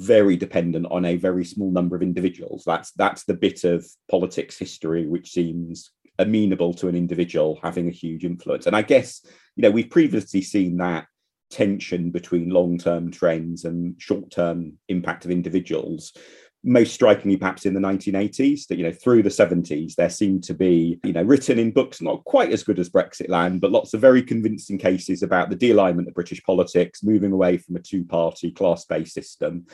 very 0.00 0.36
dependent 0.36 0.86
on 0.90 1.04
a 1.04 1.16
very 1.16 1.44
small 1.44 1.70
number 1.70 1.94
of 1.94 2.02
individuals. 2.02 2.64
That's 2.64 2.90
that's 2.92 3.24
the 3.24 3.34
bit 3.34 3.64
of 3.64 3.86
politics 4.10 4.58
history 4.58 5.06
which 5.06 5.30
seems 5.30 5.90
amenable 6.18 6.74
to 6.74 6.88
an 6.88 6.96
individual 6.96 7.58
having 7.62 7.88
a 7.88 7.92
huge 7.92 8.24
influence. 8.24 8.66
And 8.66 8.74
I 8.74 8.82
guess 8.82 9.24
you 9.56 9.62
know 9.62 9.70
we've 9.70 9.90
previously 9.90 10.42
seen 10.42 10.78
that 10.78 11.06
tension 11.50 12.10
between 12.10 12.50
long-term 12.50 13.10
trends 13.10 13.64
and 13.64 14.00
short-term 14.00 14.78
impact 14.88 15.24
of 15.24 15.30
individuals. 15.32 16.12
Most 16.62 16.92
strikingly 16.92 17.38
perhaps 17.38 17.64
in 17.64 17.72
the 17.72 17.80
1980s 17.80 18.66
that 18.66 18.76
you 18.76 18.84
know 18.84 18.92
through 18.92 19.22
the 19.22 19.30
70s 19.30 19.94
there 19.94 20.10
seemed 20.10 20.44
to 20.44 20.52
be 20.52 21.00
you 21.04 21.12
know 21.12 21.22
written 21.22 21.58
in 21.58 21.70
books 21.70 22.02
not 22.02 22.22
quite 22.24 22.52
as 22.52 22.62
good 22.62 22.78
as 22.78 22.90
brexit 22.90 23.30
land 23.30 23.62
but 23.62 23.70
lots 23.70 23.94
of 23.94 24.00
very 24.02 24.22
convincing 24.22 24.76
cases 24.76 25.22
about 25.22 25.48
the 25.48 25.56
de-alignment 25.56 26.06
of 26.06 26.12
british 26.12 26.42
politics 26.42 27.02
moving 27.02 27.32
away 27.32 27.56
from 27.56 27.76
a 27.76 27.80
two-party 27.80 28.50
class-based 28.50 29.14
system 29.14 29.64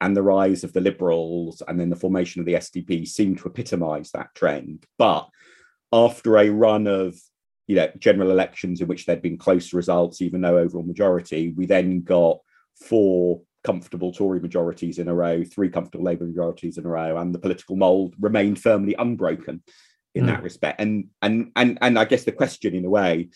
and 0.00 0.14
the 0.14 0.22
rise 0.22 0.64
of 0.64 0.72
the 0.74 0.80
liberals 0.80 1.62
and 1.66 1.80
then 1.80 1.88
the 1.88 1.96
formation 1.96 2.40
of 2.40 2.46
the 2.46 2.54
sdp 2.54 3.08
seemed 3.08 3.38
to 3.38 3.48
epitomize 3.48 4.10
that 4.10 4.34
trend. 4.34 4.84
But 4.98 5.28
after 5.92 6.36
a 6.36 6.50
run 6.50 6.86
of 6.86 7.16
you 7.66 7.76
know 7.76 7.88
general 7.98 8.30
elections 8.30 8.80
in 8.82 8.88
which 8.88 9.06
there'd 9.06 9.22
been 9.22 9.38
close 9.38 9.72
results 9.72 10.20
even 10.20 10.42
though 10.42 10.58
overall 10.58 10.82
majority 10.82 11.54
we 11.56 11.64
then 11.64 12.02
got 12.02 12.40
four 12.74 13.40
comfortable 13.64 14.12
Tory 14.12 14.40
majorities 14.40 14.98
in 14.98 15.08
a 15.08 15.14
row, 15.14 15.42
three 15.42 15.70
comfortable 15.70 16.04
Labour 16.04 16.26
majorities 16.26 16.78
in 16.78 16.84
a 16.84 16.88
row, 16.88 17.16
and 17.16 17.34
the 17.34 17.38
political 17.38 17.76
mould 17.76 18.14
remained 18.20 18.60
firmly 18.60 18.94
unbroken 18.98 19.62
in 20.14 20.24
mm. 20.24 20.26
that 20.28 20.42
respect. 20.42 20.80
And 20.80 21.08
and 21.22 21.50
and 21.56 21.78
and 21.80 21.98
I 21.98 22.04
guess 22.04 22.24
the 22.24 22.32
question, 22.32 22.74
in 22.74 22.84
a 22.84 22.90
way, 22.90 23.30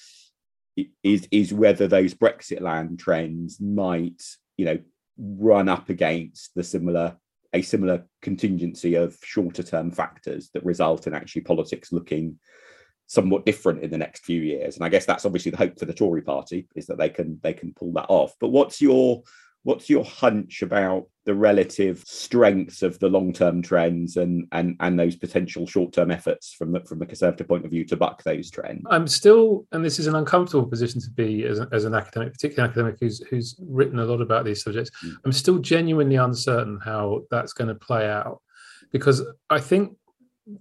is 1.03 1.27
is 1.31 1.53
whether 1.53 1.89
those 1.89 2.15
Brexit 2.15 2.61
land 2.61 2.99
trends 2.99 3.61
might, 3.61 4.23
you 4.57 4.67
know, 4.67 4.79
run 5.19 5.69
up 5.69 5.89
against 5.89 6.55
the 6.55 6.63
similar 6.63 7.17
a 7.55 7.63
similar 7.63 8.05
contingency 8.21 8.95
of 8.95 9.17
shorter 9.23 9.63
term 9.63 9.91
factors 9.91 10.51
that 10.53 10.65
result 10.65 11.07
in 11.07 11.15
actually 11.15 11.41
politics 11.43 11.93
looking 11.93 12.39
somewhat 13.07 13.47
different 13.47 13.83
in 13.83 13.91
the 13.91 13.97
next 13.97 14.23
few 14.23 14.43
years 14.43 14.77
and 14.77 14.85
i 14.85 14.89
guess 14.91 15.07
that's 15.07 15.25
obviously 15.25 15.51
the 15.51 15.57
hope 15.57 15.79
for 15.79 15.87
the 15.87 15.95
tory 15.95 16.21
party 16.21 16.69
is 16.77 16.87
that 16.87 16.99
they 16.99 17.09
can 17.09 17.41
they 17.43 17.55
can 17.55 17.73
pull 17.73 17.91
that 17.91 18.05
off 18.11 18.35
but 18.39 18.49
what's 18.49 18.83
your 18.83 19.23
what's 19.65 19.91
your 19.91 20.05
hunch 20.05 20.63
about 20.63 21.07
the 21.25 21.35
relative 21.35 22.03
strengths 22.07 22.83
of 22.83 22.99
the 23.01 23.09
long-term 23.09 23.61
trends 23.61 24.17
and 24.17 24.47
and 24.53 24.77
and 24.81 24.99
those 24.99 25.15
potential 25.15 25.67
short-term 25.67 26.11
efforts 26.11 26.55
from 26.55 26.73
the 26.73 26.81
from 26.81 26.99
the 26.99 27.07
conservative 27.07 27.47
point 27.47 27.65
of 27.65 27.71
view 27.71 27.85
to 27.85 27.97
buck 27.97 28.23
those 28.23 28.51
trends 28.51 28.83
i'm 28.91 29.07
still 29.07 29.67
and 29.73 29.85
this 29.85 29.99
is 29.99 30.07
an 30.07 30.15
uncomfortable 30.15 30.67
position 30.67 31.01
to 31.01 31.11
be 31.11 31.45
as, 31.45 31.61
as 31.73 31.85
an 31.85 31.95
academic 31.95 32.33
particularly 32.33 32.65
an 32.65 32.71
academic 32.71 32.97
who's 32.99 33.19
who's 33.29 33.57
written 33.61 33.99
a 33.99 34.05
lot 34.05 34.23
about 34.23 34.45
these 34.45 34.63
subjects 34.63 34.91
mm. 35.05 35.15
i'm 35.25 35.33
still 35.33 35.59
genuinely 35.59 36.17
uncertain 36.17 36.81
how 36.83 37.21
that's 37.31 37.53
going 37.53 37.69
to 37.69 37.75
play 37.75 38.09
out 38.09 38.41
because 38.91 39.23
i 39.51 39.61
think 39.61 39.95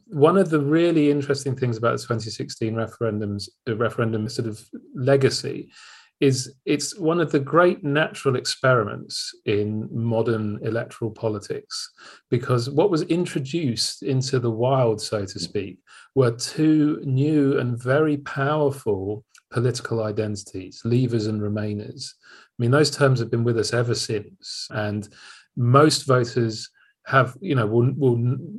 one 0.07 0.37
of 0.37 0.49
the 0.49 0.59
really 0.59 1.09
interesting 1.09 1.55
things 1.55 1.77
about 1.77 1.91
the 1.91 2.03
2016 2.03 2.73
referendums 2.73 3.47
the 3.65 3.75
referendum 3.75 4.27
sort 4.27 4.49
of 4.49 4.61
legacy 4.95 5.71
is 6.19 6.55
it's 6.65 6.97
one 6.97 7.19
of 7.19 7.31
the 7.31 7.39
great 7.39 7.83
natural 7.83 8.36
experiments 8.36 9.33
in 9.45 9.88
modern 9.91 10.59
electoral 10.63 11.12
politics 11.12 11.91
because 12.31 12.69
what 12.69 12.89
was 12.89 13.03
introduced 13.03 14.01
into 14.01 14.39
the 14.39 14.50
wild 14.50 15.00
so 15.00 15.25
to 15.25 15.39
speak 15.39 15.77
were 16.15 16.31
two 16.31 17.00
new 17.03 17.59
and 17.59 17.81
very 17.81 18.17
powerful 18.17 19.24
political 19.51 20.03
identities 20.03 20.81
leavers 20.83 21.29
and 21.29 21.41
remainers. 21.41 22.13
I 22.25 22.55
mean 22.57 22.71
those 22.71 22.91
terms 22.91 23.19
have 23.19 23.31
been 23.31 23.43
with 23.43 23.59
us 23.59 23.74
ever 23.74 23.95
since 23.95 24.67
and 24.71 25.07
most 25.55 26.07
voters 26.07 26.69
have 27.07 27.37
you 27.39 27.55
know 27.55 27.65
will 27.65 27.89
will 27.95 28.17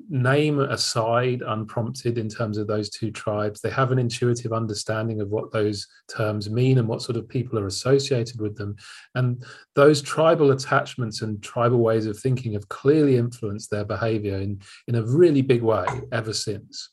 name 0.08 0.58
a 0.58 0.78
side 0.78 1.42
unprompted 1.46 2.16
in 2.16 2.30
terms 2.30 2.56
of 2.56 2.66
those 2.66 2.88
two 2.88 3.10
tribes. 3.10 3.60
They 3.60 3.68
have 3.70 3.92
an 3.92 3.98
intuitive 3.98 4.54
understanding 4.54 5.20
of 5.20 5.28
what 5.28 5.52
those 5.52 5.86
terms 6.08 6.48
mean 6.48 6.78
and 6.78 6.88
what 6.88 7.02
sort 7.02 7.18
of 7.18 7.28
people 7.28 7.58
are 7.58 7.66
associated 7.66 8.40
with 8.40 8.56
them. 8.56 8.74
And 9.14 9.44
those 9.74 10.00
tribal 10.00 10.52
attachments 10.52 11.20
and 11.20 11.42
tribal 11.42 11.80
ways 11.80 12.06
of 12.06 12.18
thinking 12.18 12.54
have 12.54 12.68
clearly 12.70 13.18
influenced 13.18 13.70
their 13.70 13.84
behavior 13.84 14.38
in 14.38 14.62
in 14.86 14.94
a 14.94 15.04
really 15.04 15.42
big 15.42 15.62
way 15.62 15.86
ever 16.10 16.32
since 16.32 16.88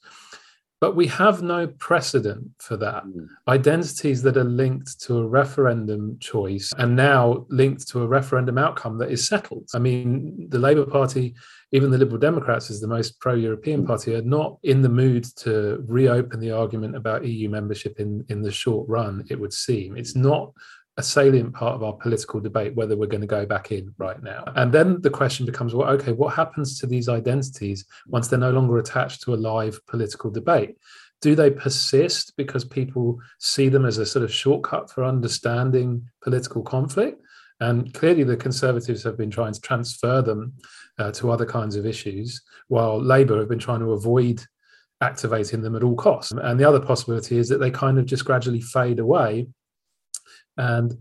but 0.81 0.95
we 0.95 1.07
have 1.07 1.41
no 1.41 1.67
precedent 1.67 2.51
for 2.59 2.77
that. 2.77 3.03
Mm. 3.05 3.27
Identities 3.47 4.21
that 4.23 4.37
are 4.37 4.43
linked 4.43 4.99
to 5.01 5.19
a 5.19 5.27
referendum 5.27 6.17
choice 6.19 6.73
and 6.77 6.95
now 6.95 7.45
linked 7.49 7.87
to 7.89 8.03
a 8.03 8.07
referendum 8.07 8.57
outcome 8.57 8.97
that 8.97 9.11
is 9.11 9.27
settled. 9.27 9.69
I 9.73 9.79
mean, 9.79 10.47
the 10.49 10.59
Labour 10.59 10.85
Party, 10.85 11.35
even 11.71 11.91
the 11.91 11.97
Liberal 11.97 12.19
Democrats, 12.19 12.69
as 12.69 12.81
the 12.81 12.87
most 12.87 13.19
pro 13.19 13.33
European 13.33 13.83
mm. 13.83 13.87
party, 13.87 14.15
are 14.15 14.21
not 14.21 14.57
in 14.63 14.81
the 14.81 14.89
mood 14.89 15.25
to 15.37 15.83
reopen 15.87 16.39
the 16.39 16.51
argument 16.51 16.95
about 16.95 17.25
EU 17.25 17.49
membership 17.49 17.99
in, 17.99 18.25
in 18.29 18.41
the 18.41 18.51
short 18.51 18.87
run, 18.89 19.25
it 19.29 19.39
would 19.39 19.53
seem. 19.53 19.95
It's 19.95 20.15
not 20.15 20.51
a 20.97 21.03
salient 21.03 21.53
part 21.53 21.75
of 21.75 21.83
our 21.83 21.93
political 21.93 22.39
debate 22.39 22.73
whether 22.75 22.95
we're 22.95 23.05
going 23.05 23.21
to 23.21 23.27
go 23.27 23.45
back 23.45 23.71
in 23.71 23.93
right 23.97 24.21
now. 24.23 24.43
And 24.55 24.71
then 24.71 25.01
the 25.01 25.09
question 25.09 25.45
becomes 25.45 25.75
well, 25.75 25.89
okay, 25.89 26.13
what 26.13 26.33
happens 26.33 26.79
to 26.79 26.87
these 26.87 27.09
identities 27.09 27.85
once 28.07 28.27
they're 28.27 28.39
no 28.39 28.51
longer 28.51 28.77
attached 28.77 29.21
to 29.23 29.33
a 29.33 29.35
live 29.35 29.85
political 29.87 30.31
debate? 30.31 30.77
Do 31.21 31.35
they 31.35 31.49
persist 31.49 32.33
because 32.37 32.63
people 32.63 33.19
see 33.39 33.67
them 33.69 33.85
as 33.85 33.97
a 33.97 34.05
sort 34.05 34.23
of 34.23 34.33
shortcut 34.33 34.89
for 34.89 35.03
understanding 35.03 36.07
political 36.21 36.61
conflict? 36.61 37.21
And 37.61 37.93
clearly, 37.93 38.23
the 38.23 38.35
Conservatives 38.35 39.03
have 39.03 39.17
been 39.17 39.31
trying 39.31 39.53
to 39.53 39.61
transfer 39.61 40.21
them 40.21 40.53
uh, 40.99 41.11
to 41.13 41.31
other 41.31 41.45
kinds 41.45 41.77
of 41.77 41.85
issues, 41.85 42.41
while 42.67 43.01
Labour 43.01 43.39
have 43.39 43.47
been 43.47 43.59
trying 43.59 43.79
to 43.79 43.93
avoid 43.93 44.43
activating 44.99 45.61
them 45.61 45.75
at 45.75 45.83
all 45.83 45.95
costs. 45.95 46.31
And 46.31 46.59
the 46.59 46.67
other 46.67 46.81
possibility 46.81 47.37
is 47.37 47.47
that 47.49 47.59
they 47.59 47.71
kind 47.71 47.97
of 47.97 48.05
just 48.05 48.25
gradually 48.25 48.61
fade 48.61 48.99
away 48.99 49.47
and 50.57 50.97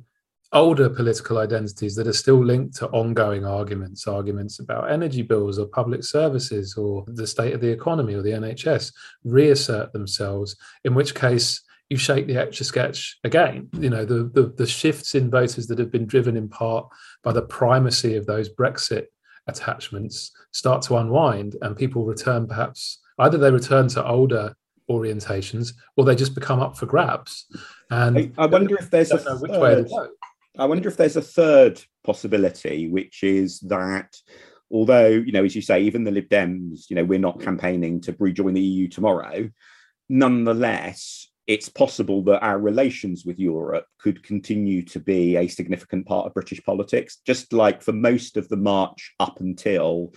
older 0.53 0.89
political 0.89 1.39
identities 1.39 1.97
that 1.97 2.07
are 2.07 2.13
still 2.13 2.43
linked 2.43 2.77
to 2.77 2.89
ongoing 2.89 3.45
arguments, 3.45 4.07
arguments 4.07 4.61
about 4.61 4.91
energy 4.91 5.23
bills 5.23 5.59
or 5.59 5.67
public 5.67 6.05
services 6.05 6.77
or 6.77 7.05
the 7.09 7.27
state 7.27 7.53
of 7.53 7.61
the 7.61 7.71
economy 7.71 8.15
or 8.15 8.23
the 8.23 8.31
NHS, 8.31 8.93
reassert 9.25 9.93
themselves, 9.93 10.57
in 10.85 10.95
which 10.95 11.15
case 11.15 11.61
you 11.91 11.97
shake 11.97 12.27
the 12.27 12.37
etch 12.37 12.61
a 12.61 12.65
sketch 12.65 13.19
again. 13.25 13.69
You 13.79 13.91
know, 13.91 14.05
the, 14.05 14.31
the, 14.33 14.55
the 14.57 14.67
shifts 14.67 15.15
in 15.15 15.31
voters 15.31 15.67
that 15.67 15.79
have 15.79 15.91
been 15.91 16.07
driven 16.07 16.37
in 16.37 16.49
part 16.49 16.87
by 17.23 17.33
the 17.33 17.43
primacy 17.43 18.17
of 18.17 18.27
those 18.27 18.49
Brexit 18.49 19.07
attachments 19.47 20.31
start 20.53 20.83
to 20.83 20.97
unwind 20.97 21.57
and 21.63 21.77
people 21.77 22.07
return 22.07 22.47
perhaps 22.47 23.01
either 23.19 23.37
they 23.37 23.51
return 23.51 23.89
to 23.89 24.07
older 24.07 24.55
orientations 24.91 25.73
or 25.97 26.05
they 26.05 26.15
just 26.15 26.35
become 26.35 26.61
up 26.61 26.77
for 26.77 26.87
grabs 26.87 27.47
and 27.91 28.19
I, 28.19 28.45
I 28.45 28.47
wonder 28.47 28.77
if 28.77 28.91
there's 28.91 29.11
a 29.11 29.19
third, 29.19 29.89
I 30.59 30.67
wonder 30.67 30.89
if 30.89 30.97
there's 30.97 31.17
a 31.17 31.23
third 31.23 31.83
possibility, 32.05 32.89
which 32.89 33.23
is 33.23 33.61
that 33.61 34.17
although, 34.71 35.09
you 35.09 35.33
know, 35.33 35.45
as 35.45 35.55
you 35.55 35.63
say, 35.63 35.83
even 35.83 36.05
the 36.05 36.11
Lib 36.11 36.29
Dems, 36.29 36.91
you 36.91 36.97
know, 36.97 37.05
we're 37.05 37.19
not 37.19 37.41
campaigning 37.41 38.01
to 38.03 38.17
rejoin 38.19 38.55
the 38.55 38.61
EU 38.61 38.89
tomorrow, 38.89 39.51
nonetheless, 40.09 41.29
it's 41.47 41.69
possible 41.69 42.23
that 42.25 42.43
our 42.43 42.59
relations 42.59 43.25
with 43.27 43.39
Europe 43.39 43.87
could 43.99 44.23
continue 44.23 44.83
to 44.83 44.99
be 44.99 45.37
a 45.37 45.47
significant 45.47 46.07
part 46.07 46.27
of 46.27 46.35
British 46.35 46.63
politics, 46.65 47.19
just 47.27 47.53
like 47.53 47.83
for 47.83 47.93
most 47.93 48.37
of 48.37 48.49
the 48.49 48.57
march 48.57 49.15
up 49.21 49.41
until 49.41 50.15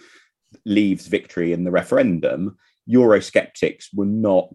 Leave's 0.65 1.07
victory 1.07 1.51
in 1.51 1.63
the 1.63 1.71
referendum, 1.71 2.57
Eurosceptics 2.89 3.87
were 3.93 4.05
not 4.05 4.47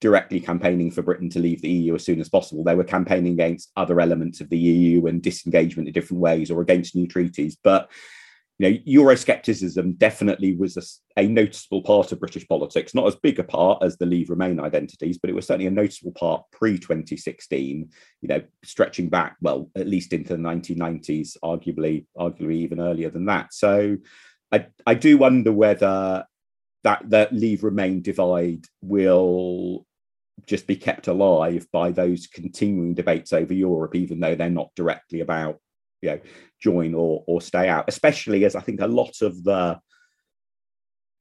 directly 0.00 0.40
campaigning 0.40 0.90
for 0.90 1.02
Britain 1.02 1.28
to 1.30 1.38
leave 1.38 1.62
the 1.62 1.70
EU 1.70 1.94
as 1.94 2.04
soon 2.04 2.20
as 2.20 2.28
possible. 2.28 2.64
They 2.64 2.74
were 2.74 2.84
campaigning 2.84 3.34
against 3.34 3.70
other 3.76 4.00
elements 4.00 4.40
of 4.40 4.48
the 4.48 4.58
EU 4.58 5.06
and 5.06 5.22
disengagement 5.22 5.88
in 5.88 5.92
different 5.92 6.22
ways 6.22 6.50
or 6.50 6.62
against 6.62 6.96
new 6.96 7.06
treaties. 7.06 7.56
But 7.62 7.90
you 8.58 8.70
know, 8.70 8.78
Euroscepticism 8.86 9.96
definitely 9.96 10.54
was 10.54 10.76
a, 10.76 10.82
a, 11.20 11.26
noticeable 11.26 11.80
part 11.80 12.12
of 12.12 12.20
British 12.20 12.46
politics, 12.46 12.94
not 12.94 13.06
as 13.06 13.16
big 13.16 13.38
a 13.38 13.44
part 13.44 13.82
as 13.82 13.96
the 13.96 14.04
Leave 14.04 14.28
Remain 14.28 14.60
identities, 14.60 15.16
but 15.16 15.30
it 15.30 15.32
was 15.32 15.46
certainly 15.46 15.66
a 15.66 15.70
noticeable 15.70 16.12
part 16.12 16.44
pre 16.52 16.78
2016. 16.78 17.88
You 18.20 18.28
know, 18.28 18.42
stretching 18.62 19.08
back 19.08 19.36
well 19.40 19.70
at 19.76 19.86
least 19.88 20.12
into 20.12 20.36
the 20.36 20.42
1990s, 20.42 21.38
arguably, 21.42 22.04
arguably 22.18 22.56
even 22.56 22.80
earlier 22.80 23.08
than 23.08 23.24
that. 23.26 23.54
So, 23.54 23.96
I 24.52 24.66
I 24.86 24.92
do 24.92 25.16
wonder 25.16 25.52
whether 25.52 26.26
that 26.84 27.08
that 27.08 27.32
Leave 27.32 27.64
Remain 27.64 28.02
divide 28.02 28.66
will 28.82 29.86
just 30.46 30.66
be 30.66 30.76
kept 30.76 31.08
alive 31.08 31.66
by 31.72 31.90
those 31.90 32.26
continuing 32.26 32.94
debates 32.94 33.32
over 33.32 33.54
Europe, 33.54 33.94
even 33.94 34.20
though 34.20 34.34
they're 34.34 34.50
not 34.50 34.70
directly 34.76 35.20
about 35.20 35.58
you 36.02 36.10
know 36.10 36.20
join 36.60 36.94
or 36.94 37.24
or 37.26 37.40
stay 37.40 37.68
out. 37.68 37.84
Especially 37.88 38.44
as 38.44 38.54
I 38.54 38.60
think 38.60 38.80
a 38.80 38.86
lot 38.86 39.22
of 39.22 39.42
the 39.44 39.80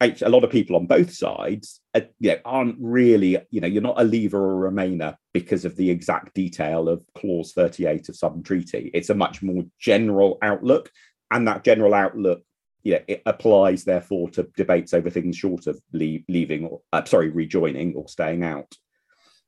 a 0.01 0.29
lot 0.29 0.45
of 0.45 0.49
people 0.49 0.77
on 0.77 0.85
both 0.85 1.13
sides 1.13 1.81
uh, 1.93 1.99
you 2.19 2.31
know, 2.31 2.37
aren't 2.45 2.77
really, 2.79 3.37
you 3.51 3.59
know, 3.59 3.67
you're 3.67 3.81
not 3.81 3.99
a 3.99 4.03
leaver 4.05 4.39
or 4.39 4.65
a 4.65 4.71
remainer 4.71 5.15
because 5.33 5.65
of 5.65 5.75
the 5.75 5.89
exact 5.89 6.33
detail 6.33 6.87
of 6.87 7.03
clause 7.15 7.51
38 7.51 8.07
of 8.07 8.15
some 8.15 8.41
treaty. 8.41 8.91
It's 8.93 9.09
a 9.09 9.15
much 9.15 9.43
more 9.43 9.63
general 9.77 10.37
outlook. 10.41 10.89
And 11.31 11.45
that 11.49 11.65
general 11.65 11.93
outlook 11.93 12.41
you 12.83 12.93
know, 12.93 13.01
it 13.07 13.21
applies 13.25 13.83
therefore 13.83 14.29
to 14.31 14.47
debates 14.55 14.93
over 14.93 15.09
things 15.09 15.35
short 15.35 15.67
of 15.67 15.79
leave, 15.91 16.23
leaving 16.29 16.65
or 16.65 16.81
uh, 16.93 17.03
sorry, 17.03 17.29
rejoining 17.29 17.93
or 17.95 18.07
staying 18.07 18.43
out. 18.43 18.73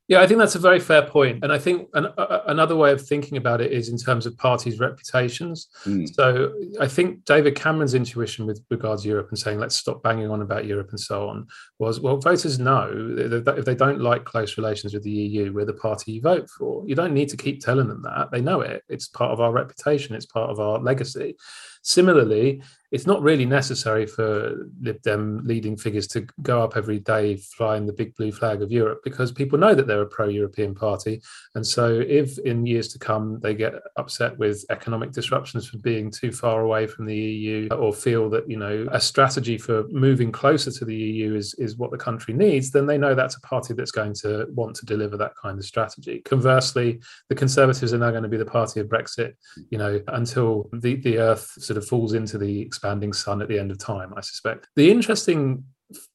Yeah, 0.08 0.22
I 0.22 0.27
think 0.27 0.39
that's 0.39 0.55
a 0.55 0.60
very 0.60 0.79
fair 0.79 1.03
point. 1.03 1.41
And 1.41 1.53
I 1.53 1.58
think 1.58 1.88
an, 1.93 2.08
a, 2.17 2.41
another 2.48 2.75
way 2.75 2.91
of 2.91 3.01
thinking 3.01 3.38
about 3.38 3.62
it 3.62 3.72
is 3.72 3.88
in 3.88 3.98
terms 3.98 4.25
of 4.25 4.38
parties' 4.38 4.79
reputations. 4.79 5.70
Mm. 5.86 6.13
So 6.13 6.53
I 6.81 6.88
think 6.88 7.24
David 7.24 7.55
Cameron's 7.55 7.93
intuition 7.93 8.46
with 8.46 8.62
regards 8.70 9.03
to 9.03 9.10
Europe 9.10 9.29
and 9.29 9.39
saying, 9.39 9.60
let's 9.60 9.75
stop 9.75 10.03
banging 10.03 10.29
on 10.29 10.41
about 10.41 10.65
Europe 10.65 10.89
and 10.89 11.00
so 11.00 11.29
on 11.29 11.48
was, 11.79 12.01
well, 12.01 12.17
voters 12.17 12.60
know 12.60 12.89
that 13.15 13.58
if 13.58 13.63
they 13.63 13.75
don't 13.75 14.01
like 14.01 14.25
close 14.25 14.58
relations 14.58 14.93
with 14.93 15.03
the 15.03 15.12
EU, 15.12 15.53
we're 15.53 15.65
the 15.65 15.74
party 15.74 16.13
you 16.13 16.22
vote 16.22 16.50
for. 16.50 16.84
You 16.86 16.96
don't 16.96 17.13
need 17.13 17.29
to 17.29 17.38
keep 17.38 17.62
telling 17.62 17.88
them 17.88 18.01
that. 18.01 18.31
They 18.31 18.41
know 18.41 18.62
it. 18.62 18.84
It's 18.89 19.08
part 19.08 19.31
of 19.31 19.39
our 19.39 19.53
reputation, 19.53 20.15
it's 20.15 20.25
part 20.25 20.50
of 20.50 20.60
our 20.60 20.79
legacy. 20.79 21.38
Similarly, 21.81 22.61
it's 22.91 23.07
not 23.07 23.21
really 23.21 23.45
necessary 23.45 24.05
for 24.05 24.67
Lib 24.81 25.01
Dem 25.01 25.41
leading 25.45 25.77
figures 25.77 26.07
to 26.07 26.27
go 26.41 26.61
up 26.61 26.75
every 26.75 27.00
day 27.00 27.38
flying 27.38 27.85
the 27.85 27.93
big 27.93 28.13
blue 28.15 28.33
flag 28.33 28.61
of 28.61 28.71
Europe 28.71 29.00
because 29.03 29.31
people 29.31 29.57
know 29.57 29.73
that 29.73 29.88
they're 29.88 30.01
a 30.01 30.07
pro 30.07 30.27
European 30.27 30.75
party. 30.75 31.21
And 31.55 31.65
so, 31.65 32.01
if 32.05 32.38
in 32.39 32.65
years 32.65 32.89
to 32.89 33.00
come 33.00 33.39
they 33.39 33.53
get 33.55 33.75
upset 33.95 34.38
with 34.38 34.65
economic 34.69 35.13
disruptions 35.13 35.67
from 35.67 35.79
being 35.79 36.11
too 36.11 36.33
far 36.33 36.61
away 36.61 36.85
from 36.85 37.05
the 37.05 37.15
EU 37.15 37.69
or 37.69 37.93
feel 37.93 38.29
that, 38.31 38.50
you 38.50 38.57
know, 38.57 38.85
a 38.91 39.00
strategy 39.00 39.57
for 39.57 39.88
moving 39.88 40.31
closer 40.31 40.71
to 40.71 40.83
the 40.83 40.95
EU 40.95 41.35
is, 41.35 41.53
is 41.55 41.77
what 41.77 41.91
the 41.91 41.97
country 41.97 42.33
needs, 42.33 42.71
then 42.71 42.85
they 42.85 42.97
know 42.97 43.15
that's 43.15 43.38
a 43.38 43.41
party 43.41 43.73
that's 43.73 43.91
going 43.91 44.13
to 44.15 44.47
want 44.53 44.75
to 44.75 44.85
deliver 44.85 45.15
that 45.15 45.33
kind 45.41 45.57
of 45.57 45.65
strategy. 45.65 46.19
Conversely, 46.25 47.00
the 47.29 47.35
Conservatives 47.35 47.93
are 47.93 47.97
now 47.97 48.11
going 48.11 48.23
to 48.23 48.29
be 48.29 48.38
the 48.38 48.45
party 48.45 48.81
of 48.81 48.88
Brexit, 48.88 49.33
you 49.69 49.77
know, 49.77 50.01
until 50.09 50.69
the, 50.73 50.95
the 50.95 51.17
earth 51.17 51.50
sort 51.71 51.81
of 51.81 51.87
falls 51.87 52.13
into 52.13 52.37
the 52.37 52.59
expanding 52.59 53.13
sun 53.13 53.41
at 53.41 53.47
the 53.47 53.57
end 53.57 53.71
of 53.71 53.77
time, 53.77 54.13
I 54.17 54.19
suspect. 54.19 54.67
The 54.75 54.91
interesting 54.91 55.63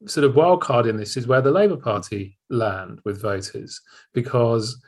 sort 0.07 0.25
of 0.25 0.37
wild 0.37 0.61
card 0.61 0.87
in 0.87 0.99
this 0.99 1.17
is 1.17 1.27
where 1.27 1.41
the 1.41 1.51
Labour 1.51 1.79
Party 1.79 2.37
land 2.51 3.01
with 3.07 3.23
voters, 3.23 3.81
because 4.13 4.79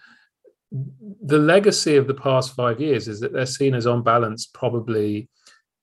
the 0.70 1.38
legacy 1.38 1.96
of 1.96 2.06
the 2.06 2.12
past 2.12 2.54
five 2.54 2.82
years 2.82 3.08
is 3.08 3.18
that 3.20 3.32
they're 3.32 3.46
seen 3.46 3.74
as, 3.74 3.86
on 3.86 4.02
balance, 4.02 4.44
probably 4.44 5.30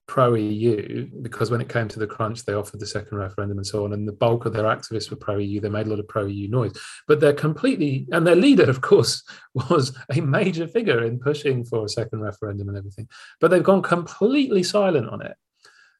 pro 0.07 0.35
EU 0.35 1.07
because 1.21 1.49
when 1.49 1.61
it 1.61 1.69
came 1.69 1.87
to 1.87 1.99
the 1.99 2.07
crunch, 2.07 2.45
they 2.45 2.53
offered 2.53 2.79
the 2.79 2.85
second 2.85 3.17
referendum 3.17 3.57
and 3.57 3.65
so 3.65 3.85
on. 3.85 3.93
And 3.93 4.07
the 4.07 4.13
bulk 4.13 4.45
of 4.45 4.53
their 4.53 4.63
activists 4.63 5.09
were 5.09 5.17
pro 5.17 5.37
EU. 5.37 5.59
They 5.59 5.69
made 5.69 5.87
a 5.87 5.89
lot 5.89 5.99
of 5.99 6.07
pro 6.07 6.25
EU 6.25 6.47
noise, 6.47 6.77
but 7.07 7.19
they're 7.19 7.33
completely, 7.33 8.07
and 8.11 8.25
their 8.25 8.35
leader, 8.35 8.63
of 8.69 8.81
course, 8.81 9.23
was 9.53 9.97
a 10.15 10.21
major 10.21 10.67
figure 10.67 11.03
in 11.03 11.19
pushing 11.19 11.65
for 11.65 11.85
a 11.85 11.89
second 11.89 12.21
referendum 12.21 12.69
and 12.69 12.77
everything. 12.77 13.07
But 13.39 13.51
they've 13.51 13.63
gone 13.63 13.81
completely 13.81 14.63
silent 14.63 15.09
on 15.09 15.21
it. 15.21 15.35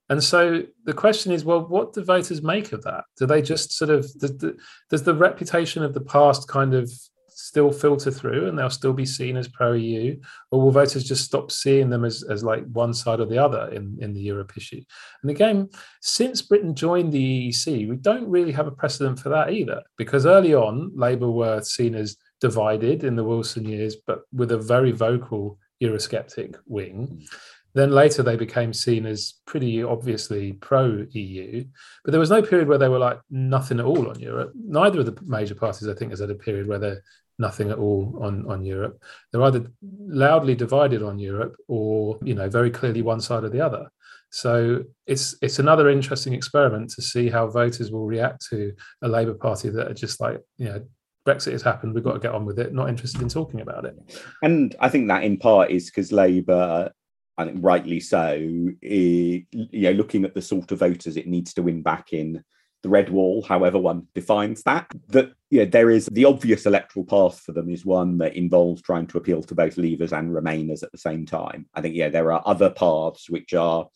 And 0.07 0.23
so 0.23 0.63
the 0.83 0.93
question 0.93 1.31
is, 1.31 1.43
well, 1.43 1.65
what 1.65 1.93
do 1.93 2.03
voters 2.03 2.43
make 2.43 2.73
of 2.73 2.83
that? 2.83 3.05
Do 3.17 3.25
they 3.25 3.41
just 3.41 3.71
sort 3.71 3.89
of 3.89 4.01
does 4.19 4.37
the, 4.37 4.55
does 4.91 5.03
the 5.03 5.15
reputation 5.15 5.83
of 5.83 5.95
the 5.95 6.01
past 6.01 6.47
kind 6.47 6.75
of 6.75 6.91
still 7.35 7.71
filter 7.71 8.09
through 8.09 8.47
and 8.47 8.57
they'll 8.57 8.69
still 8.69 8.93
be 8.93 9.05
seen 9.05 9.37
as 9.37 9.47
pro 9.47 9.73
EU, 9.73 10.19
or 10.51 10.61
will 10.61 10.71
voters 10.71 11.03
just 11.03 11.25
stop 11.25 11.51
seeing 11.51 11.89
them 11.89 12.03
as, 12.03 12.23
as 12.23 12.43
like 12.43 12.65
one 12.71 12.93
side 12.93 13.19
or 13.19 13.25
the 13.25 13.37
other 13.37 13.69
in, 13.71 13.97
in 13.99 14.13
the 14.13 14.21
Europe 14.21 14.53
issue? 14.55 14.81
And 15.21 15.29
again, 15.29 15.69
since 16.01 16.41
Britain 16.41 16.73
joined 16.73 17.11
the 17.11 17.49
EEC, 17.49 17.87
we 17.89 17.97
don't 17.97 18.27
really 18.27 18.53
have 18.53 18.67
a 18.67 18.71
precedent 18.71 19.19
for 19.19 19.29
that 19.29 19.51
either, 19.51 19.83
because 19.97 20.25
early 20.25 20.55
on, 20.55 20.91
Labour 20.95 21.29
were 21.29 21.61
seen 21.61 21.93
as 21.93 22.17
divided 22.39 23.03
in 23.03 23.15
the 23.15 23.23
Wilson 23.23 23.65
years, 23.65 23.97
but 24.07 24.21
with 24.33 24.51
a 24.51 24.57
very 24.57 24.91
vocal 24.91 25.59
Eurosceptic 25.83 26.55
wing. 26.65 27.07
Mm. 27.11 27.27
Then 27.75 27.91
later 27.91 28.23
they 28.23 28.37
became 28.37 28.71
seen 28.71 29.05
as 29.05 29.33
pretty 29.45 29.83
obviously 29.83 30.53
pro 30.53 31.05
EU, 31.11 31.65
but 32.05 32.11
there 32.11 32.19
was 32.21 32.29
no 32.29 32.41
period 32.41 32.69
where 32.69 32.77
they 32.77 32.87
were 32.87 32.99
like 32.99 33.19
nothing 33.29 33.79
at 33.79 33.85
all 33.85 34.09
on 34.09 34.17
Europe. 34.17 34.53
Neither 34.55 35.01
of 35.01 35.05
the 35.05 35.17
major 35.25 35.55
parties, 35.55 35.89
I 35.89 35.93
think, 35.93 36.11
has 36.11 36.21
had 36.21 36.31
a 36.31 36.35
period 36.35 36.67
where 36.67 36.79
they're 36.79 37.03
nothing 37.37 37.71
at 37.71 37.77
all 37.77 38.17
on, 38.21 38.49
on 38.49 38.63
Europe. 38.63 39.01
They're 39.31 39.43
either 39.43 39.65
loudly 39.81 40.55
divided 40.55 41.03
on 41.03 41.19
Europe 41.19 41.55
or, 41.67 42.17
you 42.23 42.33
know, 42.33 42.49
very 42.49 42.71
clearly 42.71 43.01
one 43.01 43.21
side 43.21 43.43
or 43.43 43.49
the 43.49 43.61
other. 43.61 43.89
So 44.29 44.83
it's 45.05 45.35
it's 45.41 45.59
another 45.59 45.89
interesting 45.89 46.33
experiment 46.33 46.89
to 46.91 47.01
see 47.01 47.29
how 47.29 47.47
voters 47.47 47.91
will 47.91 48.05
react 48.05 48.45
to 48.49 48.73
a 49.01 49.07
Labour 49.07 49.35
Party 49.35 49.69
that 49.69 49.89
are 49.89 49.93
just 49.93 50.19
like, 50.19 50.41
you 50.57 50.65
know, 50.65 50.85
Brexit 51.25 51.53
has 51.53 51.61
happened, 51.61 51.93
we've 51.93 52.03
got 52.03 52.13
to 52.13 52.19
get 52.19 52.33
on 52.33 52.45
with 52.45 52.59
it, 52.59 52.73
not 52.73 52.89
interested 52.89 53.21
in 53.21 53.29
talking 53.29 53.61
about 53.61 53.85
it. 53.85 53.95
And 54.43 54.75
I 54.79 54.89
think 54.89 55.07
that 55.07 55.23
in 55.23 55.37
part 55.37 55.71
is 55.71 55.85
because 55.85 56.11
Labour 56.11 56.91
I 57.37 57.45
think 57.45 57.57
rightly 57.61 57.99
so, 57.99 58.33
you 58.33 59.45
know, 59.71 59.91
looking 59.91 60.23
at 60.23 60.33
the 60.33 60.41
sort 60.41 60.71
of 60.71 60.79
voters 60.79 61.17
it 61.17 61.27
needs 61.27 61.53
to 61.55 61.63
win 61.63 61.81
back 61.81 62.13
in 62.13 62.43
the 62.85 62.89
red 62.89 63.09
wall, 63.09 63.41
however 63.41 63.79
one 63.79 64.07
defines 64.13 64.61
that, 64.61 64.85
that 65.07 65.31
you 65.49 65.59
know, 65.59 65.65
there 65.65 65.89
is 65.89 66.05
the 66.11 66.25
obvious 66.25 66.67
electoral 66.67 67.03
path 67.03 67.39
for 67.39 67.51
them 67.51 67.67
is 67.67 67.83
one 67.83 68.19
that 68.19 68.35
involves 68.35 68.83
trying 68.83 69.07
to 69.07 69.17
appeal 69.17 69.41
to 69.41 69.55
both 69.55 69.77
Leavers 69.77 70.15
and 70.15 70.29
Remainers 70.29 70.83
at 70.83 70.91
the 70.91 70.99
same 70.99 71.25
time. 71.25 71.65
I 71.73 71.81
think, 71.81 71.95
yeah, 71.95 72.09
there 72.09 72.31
are 72.31 72.43
other 72.45 72.69
paths 72.69 73.27
which 73.27 73.55
are 73.55 73.87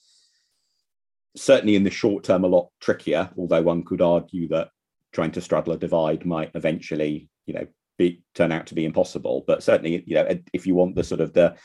certainly 1.35 1.75
in 1.75 1.83
the 1.83 1.91
short 1.91 2.23
term 2.23 2.43
a 2.43 2.47
lot 2.47 2.69
trickier, 2.81 3.29
although 3.37 3.61
one 3.61 3.83
could 3.83 4.01
argue 4.01 4.47
that 4.47 4.71
trying 5.11 5.33
to 5.33 5.41
straddle 5.41 5.73
a 5.73 5.77
divide 5.77 6.25
might 6.25 6.49
eventually, 6.55 7.29
you 7.45 7.53
know, 7.53 7.67
be 7.99 8.23
turn 8.33 8.51
out 8.51 8.65
to 8.65 8.75
be 8.75 8.85
impossible. 8.85 9.43
But 9.45 9.61
certainly, 9.61 10.03
you 10.07 10.15
know, 10.15 10.39
if 10.51 10.65
you 10.65 10.73
want 10.73 10.95
the 10.95 11.03
sort 11.03 11.21
of 11.21 11.33
the 11.33 11.55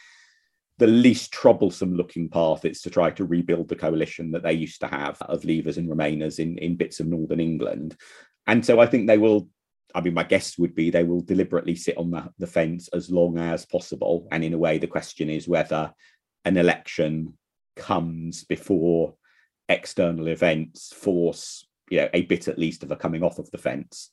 the 0.79 0.87
least 0.87 1.33
troublesome 1.33 1.95
looking 1.95 2.29
path 2.29 2.65
is 2.65 2.81
to 2.83 2.91
try 2.91 3.11
to 3.11 3.25
rebuild 3.25 3.69
the 3.69 3.77
coalition 3.77 4.33
that 4.33 4.43
they 4.43 4.53
used 4.53 4.81
to 4.81 4.89
have 4.89 5.17
of 5.23 5.43
leavers 5.43 5.77
and 5.77 5.89
remainers 5.89 6.39
in, 6.39 6.59
in 6.59 6.77
bits 6.77 6.99
of 6.99 7.07
northern 7.07 7.41
England. 7.41 7.97
And 8.47 8.65
so 8.65 8.81
I 8.81 8.87
think 8.87 9.07
they 9.07 9.19
will, 9.19 9.49
I 9.95 10.01
mean, 10.01 10.15
my 10.15 10.25
guess 10.25 10.59
would 10.59 10.75
be 10.75 10.91
they 10.91 11.05
will 11.05 11.21
deliberately 11.21 11.77
sit 11.77 11.97
on 11.97 12.11
the, 12.11 12.29
the 12.39 12.49
fence 12.49 12.89
as 12.89 13.11
long 13.11 13.39
as 13.39 13.65
possible. 13.67 14.27
And 14.33 14.43
in 14.43 14.53
a 14.53 14.59
way, 14.59 14.79
the 14.79 14.89
question 14.89 15.31
is 15.31 15.47
whether 15.47 15.93
an 16.45 16.57
election 16.57 17.35
comes 17.77 18.45
before 18.45 19.15
external 19.69 20.27
events 20.27 20.93
force, 20.93 21.67
you 21.89 21.99
know, 21.99 22.09
a 22.13 22.23
bit 22.23 22.49
at 22.49 22.59
least 22.59 22.83
of 22.83 22.91
a 22.91 22.97
coming 22.97 23.23
off 23.23 23.39
of 23.39 23.51
the 23.53 23.59
fence. 23.59 24.11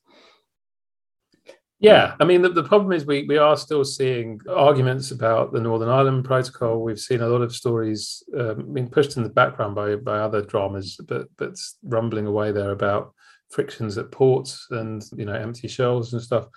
Yeah, 1.81 2.13
I 2.19 2.25
mean, 2.25 2.43
the, 2.43 2.49
the 2.49 2.63
problem 2.63 2.91
is 2.91 3.07
we, 3.07 3.23
we 3.23 3.37
are 3.37 3.57
still 3.57 3.83
seeing 3.83 4.39
arguments 4.47 5.09
about 5.09 5.51
the 5.51 5.59
Northern 5.59 5.89
Ireland 5.89 6.25
Protocol. 6.25 6.83
We've 6.83 6.99
seen 6.99 7.21
a 7.21 7.27
lot 7.27 7.41
of 7.41 7.55
stories 7.55 8.23
um, 8.37 8.71
being 8.71 8.87
pushed 8.87 9.17
in 9.17 9.23
the 9.23 9.29
background 9.29 9.73
by, 9.73 9.95
by 9.95 10.19
other 10.19 10.43
dramas, 10.43 10.95
but 11.07 11.27
but 11.37 11.55
rumbling 11.81 12.27
away 12.27 12.51
there 12.51 12.69
about 12.69 13.15
frictions 13.51 13.97
at 13.97 14.11
ports 14.11 14.67
and 14.71 15.03
you 15.15 15.25
know 15.25 15.33
empty 15.33 15.67
shells 15.67 16.13
and 16.13 16.21
stuff 16.21 16.47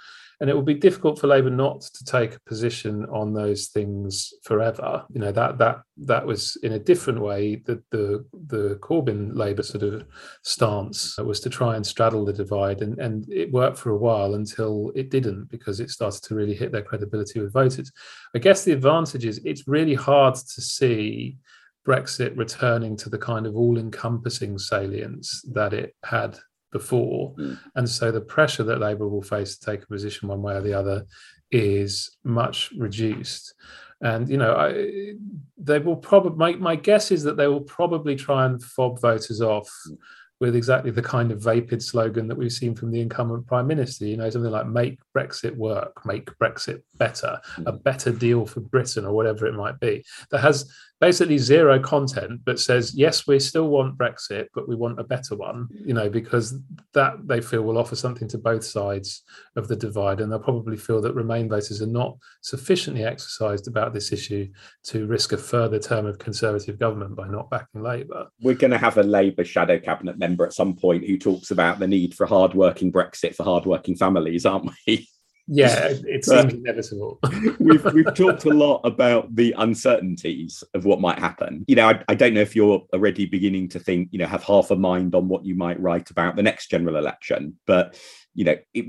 and 0.41 0.51
it 0.51 0.55
will 0.55 0.63
be 0.63 0.75
difficult 0.75 1.19
for 1.19 1.27
Labour 1.27 1.51
not 1.51 1.81
to 1.81 2.05
take 2.05 2.35
a 2.35 2.41
position 2.41 3.07
on 3.07 3.33
those 3.33 3.69
things 3.69 4.35
forever. 4.43 5.05
You 5.13 5.21
know 5.21 5.33
that 5.33 5.59
that 5.59 5.83
that 5.99 6.27
was 6.27 6.57
in 6.63 6.73
a 6.73 6.79
different 6.79 7.21
way 7.21 7.57
that 7.67 7.83
the 7.91 8.25
the 8.49 8.79
Corbyn 8.83 9.35
Labour 9.35 9.63
sort 9.63 9.85
of 9.85 10.05
stance 10.43 11.17
was 11.19 11.41
to 11.41 11.51
try 11.51 11.77
and 11.77 11.87
straddle 11.87 12.25
the 12.25 12.33
divide, 12.33 12.83
and 12.83 12.99
and 12.99 13.31
it 13.33 13.53
worked 13.53 13.79
for 13.79 13.91
a 13.91 13.97
while 13.97 14.35
until 14.35 14.93
it 14.95 15.11
didn't 15.11 15.51
because 15.51 15.81
it 15.81 15.91
started 15.91 16.23
to 16.25 16.35
really 16.35 16.55
hit 16.55 16.73
their 16.73 16.83
credibility 16.83 17.41
with 17.41 17.53
voters. 17.53 17.93
I 18.35 18.39
guess 18.39 18.65
the 18.65 18.73
advantage 18.73 19.25
is 19.25 19.41
it's 19.45 19.69
really 19.69 19.95
hard 19.95 20.35
to 20.35 20.61
see. 20.61 21.39
Brexit 21.87 22.35
returning 22.39 22.97
to 22.97 23.11
the 23.11 23.19
kind 23.19 23.47
of 23.47 23.57
all 23.57 23.77
encompassing 23.77 24.57
salience 24.57 25.43
that 25.53 25.75
it 25.75 25.95
had 26.03 26.39
before. 26.75 27.35
Mm. 27.37 27.59
And 27.77 27.89
so 27.89 28.11
the 28.11 28.21
pressure 28.21 28.65
that 28.65 28.81
Labour 28.81 29.09
will 29.09 29.23
face 29.23 29.57
to 29.57 29.65
take 29.65 29.85
a 29.85 29.87
position 29.87 30.29
one 30.29 30.43
way 30.43 30.57
or 30.57 30.61
the 30.61 30.75
other 30.75 31.07
is 31.51 32.19
much 32.25 32.73
reduced. 32.77 33.55
And 34.03 34.29
you 34.29 34.37
know, 34.37 34.55
I, 34.55 35.15
they 35.57 35.79
will 35.79 35.97
probably. 35.97 36.37
My, 36.37 36.53
my 36.59 36.77
guess 36.77 37.11
is 37.11 37.23
that 37.23 37.39
they 37.39 37.47
will 37.47 37.63
probably 37.63 38.17
try 38.17 38.45
and 38.45 38.63
fob 38.63 39.01
voters 39.01 39.41
off 39.41 39.71
mm 39.89 39.97
with 40.41 40.57
exactly 40.57 40.91
the 40.91 41.03
kind 41.03 41.31
of 41.31 41.41
vapid 41.41 41.83
slogan 41.83 42.27
that 42.29 42.37
we've 42.37 42.53
seen 42.53 42.75
from 42.75 42.91
the 42.91 43.01
incumbent 43.01 43.47
prime 43.47 43.67
minister. 43.67 44.05
You 44.05 44.17
know, 44.17 44.29
something 44.29 44.51
like 44.51 44.67
"Make 44.67 44.99
Brexit 45.17 45.57
work," 45.57 46.05
"Make 46.05 46.27
Brexit 46.39 46.83
better," 46.97 47.41
a 47.65 47.73
hmm. 47.73 47.79
better 47.79 48.13
deal 48.13 48.45
for 48.45 48.61
Britain, 48.61 49.05
or 49.05 49.13
whatever 49.13 49.47
it 49.47 49.55
might 49.55 49.79
be. 49.81 50.05
That 50.31 50.41
has 50.41 50.71
basically 51.01 51.39
zero 51.39 51.79
content, 51.79 52.41
but 52.45 52.61
says 52.61 52.95
yes, 52.95 53.27
we 53.27 53.39
still 53.39 53.69
want 53.69 53.99
Brexit, 53.99 54.47
but 54.55 54.69
we 54.69 54.77
want 54.77 55.01
a 55.01 55.05
better 55.05 55.37
one. 55.37 55.69
You 55.73 55.95
know, 55.95 56.09
because 56.09 56.59
that 56.93 57.27
they 57.27 57.41
feel 57.41 57.63
will 57.63 57.79
offer 57.79 57.97
something 57.97 58.29
to 58.29 58.39
both 58.39 58.65
sides 58.65 59.23
of 59.57 59.69
the 59.69 59.77
divide, 59.77 60.21
and 60.21 60.31
they'll 60.31 60.39
probably 60.39 60.77
feel 60.77 61.01
that 61.03 61.15
Remain 61.15 61.49
voters 61.49 61.83
are 61.83 61.87
not 61.87 62.17
sufficiently 62.43 63.05
exercised 63.05 63.69
about 63.69 63.93
this 63.93 64.13
issue 64.13 64.49
to 64.85 65.07
risk 65.07 65.33
a 65.33 65.37
further 65.37 65.79
term 65.79 66.07
of 66.07 66.19
Conservative 66.19 66.79
government 66.79 67.17
by 67.17 67.29
not 67.29 67.51
backing 67.51 67.83
Labour. 67.83 68.29
We're 68.41 68.55
going 68.55 68.71
to 68.71 68.79
have 68.79 68.99
a 68.99 69.03
Labour 69.03 69.45
shadow 69.45 69.79
cabinet 69.79 70.19
member 70.19 70.47
at 70.47 70.53
some 70.53 70.75
point 70.75 71.05
who 71.05 71.19
talks 71.19 71.51
about 71.51 71.79
the 71.79 71.89
need 71.89 72.15
for 72.15 72.27
hard-working 72.27 72.93
Brexit 72.93 73.35
for 73.35 73.45
hard-working 73.45 73.97
families, 73.97 74.47
aren't 74.47 74.71
we? 74.87 75.09
Yeah, 75.47 75.89
it 75.91 76.25
seems 76.25 76.55
inevitable. 76.55 77.19
we've 77.59 77.85
we've 77.93 78.15
talked 78.15 78.45
a 78.45 78.51
lot 78.51 78.81
about 78.85 79.35
the 79.35 79.55
uncertainties 79.59 80.65
of 80.75 80.85
what 80.85 81.01
might 81.01 81.19
happen. 81.19 81.65
You 81.69 81.77
know, 81.77 81.89
I, 81.89 82.03
I, 82.09 82.15
don't 82.15 82.35
know 82.35 82.41
if 82.41 82.57
you're 82.57 82.83
already 82.93 83.27
beginning 83.27 83.69
to 83.71 83.79
think, 83.79 84.09
you 84.11 84.19
know, 84.19 84.27
have 84.27 84.43
half 84.43 84.71
a 84.71 84.77
mind 84.77 85.15
on 85.15 85.29
what 85.29 85.45
you 85.45 85.55
might 85.55 85.81
write 85.81 86.11
about 86.11 86.37
the 86.37 86.43
next 86.43 86.69
general 86.71 86.97
election, 86.97 87.59
but 87.67 88.01
you 88.35 88.45
know, 88.45 88.57
it, 88.73 88.87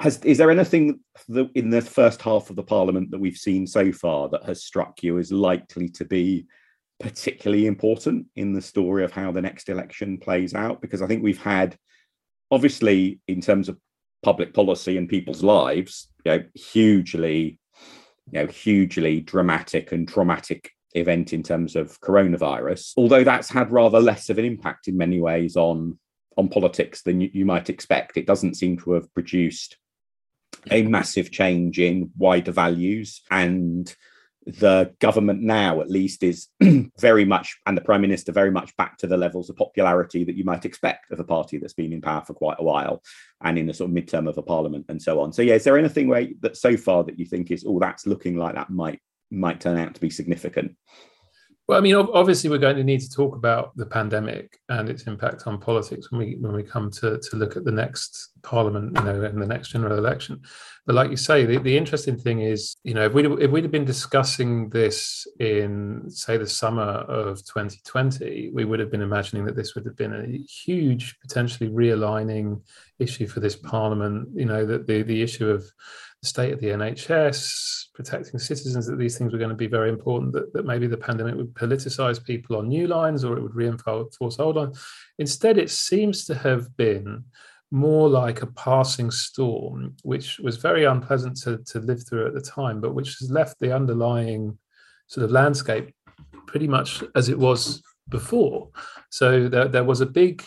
has 0.00 0.18
is 0.24 0.38
there 0.38 0.50
anything 0.50 1.00
that 1.28 1.50
in 1.54 1.70
the 1.70 1.82
first 1.82 2.22
half 2.22 2.50
of 2.50 2.56
the 2.56 2.62
parliament 2.62 3.10
that 3.10 3.20
we've 3.20 3.36
seen 3.36 3.66
so 3.66 3.92
far 3.92 4.28
that 4.30 4.44
has 4.44 4.64
struck 4.64 5.02
you 5.02 5.18
as 5.18 5.30
likely 5.30 5.88
to 5.88 6.04
be 6.04 6.46
particularly 6.98 7.66
important 7.66 8.26
in 8.36 8.52
the 8.52 8.62
story 8.62 9.04
of 9.04 9.12
how 9.12 9.30
the 9.30 9.42
next 9.42 9.68
election 9.68 10.18
plays 10.18 10.54
out? 10.54 10.80
Because 10.80 11.02
I 11.02 11.06
think 11.06 11.22
we've 11.22 11.40
had, 11.40 11.76
obviously, 12.50 13.20
in 13.28 13.40
terms 13.40 13.68
of 13.68 13.78
public 14.22 14.54
policy 14.54 14.96
and 14.96 15.08
people's 15.08 15.42
lives, 15.42 16.08
you 16.24 16.32
know, 16.32 16.44
hugely, 16.54 17.58
you 18.30 18.40
know, 18.40 18.46
hugely 18.46 19.20
dramatic 19.20 19.92
and 19.92 20.08
traumatic 20.08 20.70
event 20.94 21.32
in 21.32 21.42
terms 21.42 21.76
of 21.76 22.00
coronavirus. 22.00 22.92
Although 22.96 23.24
that's 23.24 23.50
had 23.50 23.70
rather 23.70 24.00
less 24.00 24.30
of 24.30 24.38
an 24.38 24.44
impact 24.44 24.88
in 24.88 24.96
many 24.96 25.20
ways 25.20 25.56
on 25.56 25.98
on 26.36 26.48
politics 26.48 27.02
than 27.02 27.20
you, 27.20 27.30
you 27.32 27.44
might 27.44 27.68
expect. 27.68 28.16
It 28.16 28.26
doesn't 28.26 28.54
seem 28.54 28.78
to 28.78 28.92
have 28.92 29.12
produced 29.12 29.76
a 30.70 30.82
massive 30.82 31.30
change 31.30 31.78
in 31.78 32.10
wider 32.16 32.52
values 32.52 33.22
and 33.30 33.94
the 34.46 34.92
government 34.98 35.40
now 35.40 35.80
at 35.80 35.90
least 35.90 36.22
is 36.22 36.48
very 37.00 37.24
much 37.24 37.56
and 37.66 37.76
the 37.76 37.82
prime 37.82 38.00
minister 38.00 38.32
very 38.32 38.50
much 38.50 38.76
back 38.76 38.98
to 38.98 39.06
the 39.06 39.16
levels 39.16 39.48
of 39.48 39.56
popularity 39.56 40.24
that 40.24 40.36
you 40.36 40.44
might 40.44 40.64
expect 40.64 41.10
of 41.12 41.20
a 41.20 41.24
party 41.24 41.58
that's 41.58 41.74
been 41.74 41.92
in 41.92 42.00
power 42.00 42.22
for 42.24 42.34
quite 42.34 42.56
a 42.58 42.64
while 42.64 43.02
and 43.42 43.58
in 43.58 43.66
the 43.66 43.74
sort 43.74 43.90
of 43.90 43.96
midterm 43.96 44.28
of 44.28 44.38
a 44.38 44.42
parliament 44.42 44.84
and 44.88 45.00
so 45.00 45.20
on. 45.20 45.32
So 45.32 45.42
yeah 45.42 45.54
is 45.54 45.64
there 45.64 45.78
anything 45.78 46.08
where 46.08 46.26
that 46.40 46.56
so 46.56 46.76
far 46.76 47.04
that 47.04 47.18
you 47.18 47.26
think 47.26 47.50
is 47.50 47.64
oh 47.66 47.78
that's 47.78 48.06
looking 48.06 48.36
like 48.36 48.54
that 48.54 48.70
might 48.70 49.00
might 49.30 49.60
turn 49.60 49.78
out 49.78 49.94
to 49.94 50.00
be 50.00 50.10
significant 50.10 50.76
I 51.74 51.80
mean, 51.80 51.94
obviously, 51.94 52.50
we're 52.50 52.58
going 52.58 52.76
to 52.76 52.84
need 52.84 53.00
to 53.00 53.10
talk 53.10 53.36
about 53.36 53.76
the 53.76 53.86
pandemic 53.86 54.58
and 54.68 54.88
its 54.88 55.04
impact 55.04 55.46
on 55.46 55.60
politics 55.60 56.10
when 56.10 56.20
we 56.20 56.36
when 56.40 56.52
we 56.52 56.62
come 56.62 56.90
to 56.92 57.18
to 57.18 57.36
look 57.36 57.56
at 57.56 57.64
the 57.64 57.72
next 57.72 58.32
parliament, 58.42 58.96
you 58.96 59.04
know, 59.04 59.22
and 59.22 59.40
the 59.40 59.46
next 59.46 59.68
general 59.68 59.98
election. 59.98 60.40
But 60.86 60.96
like 60.96 61.10
you 61.10 61.16
say, 61.16 61.44
the, 61.44 61.58
the 61.58 61.76
interesting 61.76 62.18
thing 62.18 62.40
is, 62.40 62.76
you 62.82 62.94
know, 62.94 63.04
if 63.04 63.12
we 63.12 63.26
if 63.42 63.50
we'd 63.50 63.64
have 63.64 63.70
been 63.70 63.84
discussing 63.84 64.68
this 64.70 65.26
in 65.38 66.04
say 66.08 66.36
the 66.36 66.46
summer 66.46 66.82
of 66.82 67.38
2020, 67.38 68.50
we 68.52 68.64
would 68.64 68.80
have 68.80 68.90
been 68.90 69.02
imagining 69.02 69.44
that 69.44 69.56
this 69.56 69.74
would 69.74 69.86
have 69.86 69.96
been 69.96 70.14
a 70.14 70.38
huge, 70.38 71.18
potentially 71.20 71.70
realigning 71.70 72.60
issue 72.98 73.26
for 73.26 73.40
this 73.40 73.56
parliament. 73.56 74.28
You 74.34 74.46
know, 74.46 74.66
that 74.66 74.86
the 74.86 75.02
the 75.02 75.22
issue 75.22 75.48
of 75.48 75.64
the 76.22 76.28
state 76.28 76.52
of 76.52 76.60
the 76.60 76.68
NHS, 76.68 77.86
protecting 77.94 78.38
citizens, 78.38 78.86
that 78.86 78.96
these 78.96 79.18
things 79.18 79.32
were 79.32 79.38
going 79.38 79.50
to 79.50 79.56
be 79.56 79.66
very 79.66 79.88
important, 79.88 80.32
that, 80.32 80.52
that 80.52 80.64
maybe 80.64 80.86
the 80.86 80.96
pandemic 80.96 81.34
would 81.34 81.52
politicize 81.54 82.24
people 82.24 82.56
on 82.56 82.68
new 82.68 82.86
lines 82.86 83.24
or 83.24 83.36
it 83.36 83.42
would 83.42 83.56
reinforce 83.56 84.38
old 84.38 84.56
lines. 84.56 84.80
Instead, 85.18 85.58
it 85.58 85.70
seems 85.70 86.24
to 86.26 86.34
have 86.34 86.74
been 86.76 87.24
more 87.72 88.08
like 88.08 88.42
a 88.42 88.46
passing 88.46 89.10
storm, 89.10 89.96
which 90.02 90.38
was 90.38 90.58
very 90.58 90.84
unpleasant 90.84 91.36
to, 91.38 91.58
to 91.64 91.80
live 91.80 92.06
through 92.06 92.26
at 92.26 92.34
the 92.34 92.40
time, 92.40 92.80
but 92.80 92.94
which 92.94 93.18
has 93.18 93.30
left 93.30 93.56
the 93.60 93.74
underlying 93.74 94.56
sort 95.08 95.24
of 95.24 95.32
landscape 95.32 95.92
pretty 96.46 96.68
much 96.68 97.02
as 97.16 97.28
it 97.28 97.38
was 97.38 97.82
before. 98.08 98.68
So 99.10 99.48
there, 99.48 99.66
there 99.66 99.84
was 99.84 100.00
a 100.00 100.06
big 100.06 100.44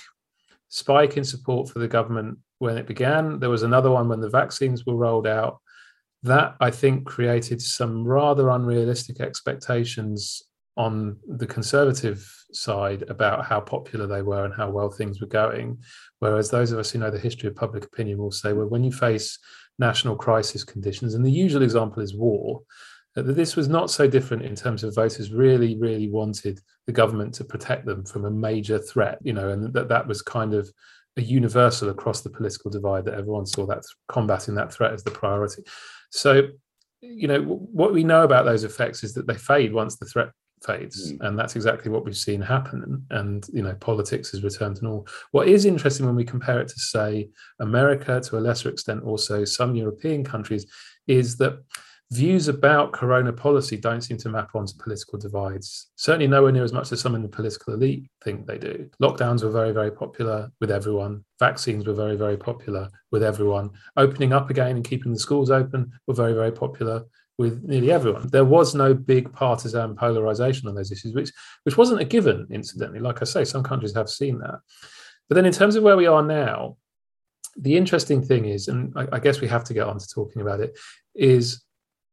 spike 0.70 1.18
in 1.18 1.24
support 1.26 1.70
for 1.70 1.80
the 1.80 1.88
government 1.88 2.38
when 2.60 2.78
it 2.78 2.88
began. 2.88 3.40
There 3.40 3.50
was 3.50 3.64
another 3.64 3.92
one 3.92 4.08
when 4.08 4.22
the 4.22 4.30
vaccines 4.30 4.86
were 4.86 4.96
rolled 4.96 5.28
out 5.28 5.60
that 6.26 6.56
I 6.60 6.72
think 6.72 7.06
created 7.06 7.62
some 7.62 8.04
rather 8.04 8.50
unrealistic 8.50 9.20
expectations 9.20 10.42
on 10.78 11.18
the 11.28 11.48
conservative 11.48 12.30
side 12.52 13.04
about 13.08 13.46
how 13.46 13.62
popular 13.62 14.08
they 14.08 14.22
were 14.22 14.44
and 14.44 14.54
how 14.54 14.70
well 14.70 14.90
things 14.90 15.22
were 15.22 15.28
going. 15.28 15.78
Whereas 16.20 16.50
those 16.50 16.72
of 16.72 16.80
us 16.80 16.92
who 16.92 17.00
know 17.00 17.12
the 17.12 17.20
history 17.20 17.48
of 17.48 17.56
public 17.56 17.86
opinion 17.86 18.18
will 18.18 18.32
say, 18.32 18.54
well, 18.54 18.68
when 18.68 18.84
you 18.84 18.92
face 18.92 19.38
national 19.78 20.16
crisis 20.16 20.64
conditions, 20.64 21.14
and 21.14 21.26
the 21.26 21.32
usual 21.32 21.62
example 21.62 22.02
is 22.02 22.16
war, 22.16 22.62
that 23.14 23.24
this 23.24 23.56
was 23.56 23.70
not 23.70 23.90
so 23.90 24.08
different 24.08 24.44
in 24.44 24.56
terms 24.56 24.84
of 24.84 24.96
voters 24.96 25.32
really, 25.32 25.78
really 25.78 26.10
wanted 26.10 26.60
the 26.88 26.92
government 26.92 27.34
to 27.36 27.46
protect 27.46 27.86
them 27.86 28.04
from 28.04 28.26
a 28.26 28.32
major 28.32 28.80
threat, 28.80 29.20
you 29.22 29.32
know, 29.32 29.50
and 29.50 29.74
that 29.74 29.88
that 29.90 30.08
was 30.08 30.22
kind 30.22 30.54
of 30.54 30.70
a 31.18 31.22
universal 31.22 31.90
across 31.90 32.22
the 32.22 32.30
political 32.30 32.70
divide 32.70 33.06
that 33.06 33.14
everyone 33.14 33.46
saw 33.46 33.66
that 33.66 33.84
combating 34.10 34.56
that 34.56 34.74
threat 34.74 34.92
as 34.92 35.04
the 35.04 35.12
priority. 35.12 35.64
So, 36.16 36.48
you 37.02 37.28
know, 37.28 37.42
what 37.42 37.94
we 37.94 38.04
know 38.04 38.24
about 38.24 38.46
those 38.46 38.64
effects 38.64 39.04
is 39.04 39.14
that 39.14 39.28
they 39.28 39.36
fade 39.36 39.74
once 39.74 39.98
the 39.98 40.06
threat 40.06 40.30
fades, 40.66 41.12
mm. 41.12 41.18
and 41.22 41.38
that's 41.38 41.56
exactly 41.56 41.92
what 41.92 42.06
we've 42.06 42.16
seen 42.16 42.42
happen. 42.42 43.06
And 43.12 43.46
you 43.52 43.62
know, 43.62 43.76
politics 43.76 44.32
has 44.32 44.44
returned 44.44 44.78
to 44.78 44.84
normal. 44.84 45.08
What 45.32 45.50
is 45.50 45.66
interesting 45.66 46.06
when 46.06 46.16
we 46.16 46.24
compare 46.24 46.62
it 46.62 46.70
to, 46.70 46.80
say, 46.80 47.30
America, 47.60 48.22
to 48.22 48.38
a 48.38 48.40
lesser 48.40 48.70
extent, 48.70 49.04
also 49.04 49.44
some 49.44 49.76
European 49.76 50.24
countries, 50.24 50.66
is 51.08 51.36
that 51.38 51.62
views 52.16 52.48
about 52.48 52.94
corona 52.94 53.34
policy 53.34 53.78
don't 53.78 54.02
seem 54.02 54.18
to 54.18 54.30
map 54.30 54.56
onto 54.56 54.74
political 54.78 55.20
divides. 55.20 55.92
Certainly 55.96 56.28
nowhere 56.28 56.52
near 56.52 56.64
as 56.64 56.74
much 56.74 56.92
as 56.92 57.02
some 57.02 57.16
in 57.16 57.22
the 57.22 57.28
political 57.28 57.74
elite 57.74 58.10
think 58.24 58.46
they 58.46 58.58
do. 58.58 58.90
Lockdowns 59.02 59.44
were 59.44 59.52
very, 59.52 59.72
very 59.72 59.92
popular 59.92 60.50
with 60.62 60.72
everyone. 60.72 61.26
Vaccines 61.40 61.86
were 61.86 61.94
very, 61.94 62.16
very 62.16 62.38
popular 62.38 62.90
with 63.12 63.24
everyone. 63.24 63.70
Opening 63.98 64.34
up 64.34 64.50
again 64.50 64.78
and 64.78 64.86
keeping 64.86 65.12
the 65.12 65.20
schools 65.20 65.52
open 65.52 65.92
were 66.08 66.14
very, 66.14 66.34
very 66.34 66.52
popular 66.52 67.04
with 67.38 67.64
nearly 67.64 67.92
everyone. 67.92 68.28
There 68.30 68.46
was 68.46 68.74
no 68.74 68.94
big 68.94 69.32
partisan 69.34 69.96
polarization 69.96 70.70
on 70.70 70.76
those 70.76 70.92
issues, 70.92 71.14
which 71.14 71.32
which 71.64 71.78
wasn't 71.78 72.02
a 72.02 72.06
given, 72.06 72.48
incidentally. 72.50 73.00
Like 73.00 73.22
I 73.22 73.26
say, 73.26 73.44
some 73.44 73.64
countries 73.64 73.94
have 73.94 74.10
seen 74.10 74.40
that. 74.40 74.60
But 75.28 75.36
then 75.36 75.46
in 75.46 75.54
terms 75.54 75.76
of 75.76 75.84
where 75.84 75.98
we 75.98 76.08
are 76.08 76.24
now, 76.24 76.78
the 77.58 77.76
interesting 77.76 78.22
thing 78.24 78.46
is, 78.46 78.68
and 78.68 78.94
I, 78.96 79.08
I 79.14 79.20
guess 79.20 79.42
we 79.42 79.48
have 79.48 79.64
to 79.66 79.74
get 79.74 79.88
on 79.88 80.00
to 80.00 80.08
talking 80.08 80.42
about 80.42 80.62
it, 80.62 80.78
is 81.14 81.66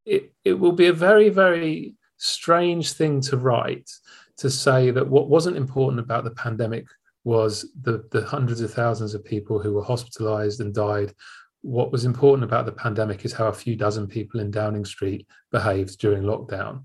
it, 0.04 0.32
it 0.44 0.54
will 0.54 0.72
be 0.72 0.86
a 0.86 0.92
very, 0.92 1.28
very 1.28 1.94
strange 2.16 2.92
thing 2.92 3.20
to 3.20 3.36
write 3.36 3.90
to 4.38 4.50
say 4.50 4.90
that 4.90 5.08
what 5.08 5.28
wasn't 5.28 5.56
important 5.56 6.00
about 6.00 6.24
the 6.24 6.30
pandemic 6.30 6.86
was 7.24 7.72
the, 7.82 8.04
the 8.10 8.24
hundreds 8.24 8.60
of 8.60 8.72
thousands 8.72 9.14
of 9.14 9.24
people 9.24 9.60
who 9.60 9.72
were 9.72 9.84
hospitalized 9.84 10.60
and 10.60 10.74
died. 10.74 11.14
What 11.60 11.92
was 11.92 12.04
important 12.04 12.44
about 12.44 12.66
the 12.66 12.72
pandemic 12.72 13.24
is 13.24 13.32
how 13.32 13.46
a 13.46 13.52
few 13.52 13.76
dozen 13.76 14.08
people 14.08 14.40
in 14.40 14.50
Downing 14.50 14.84
Street 14.84 15.26
behaved 15.52 15.98
during 16.00 16.24
lockdown. 16.24 16.82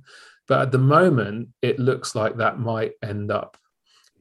But 0.47 0.61
at 0.61 0.71
the 0.71 0.77
moment, 0.77 1.49
it 1.61 1.79
looks 1.79 2.15
like 2.15 2.37
that 2.37 2.59
might 2.59 2.93
end 3.03 3.31
up 3.31 3.57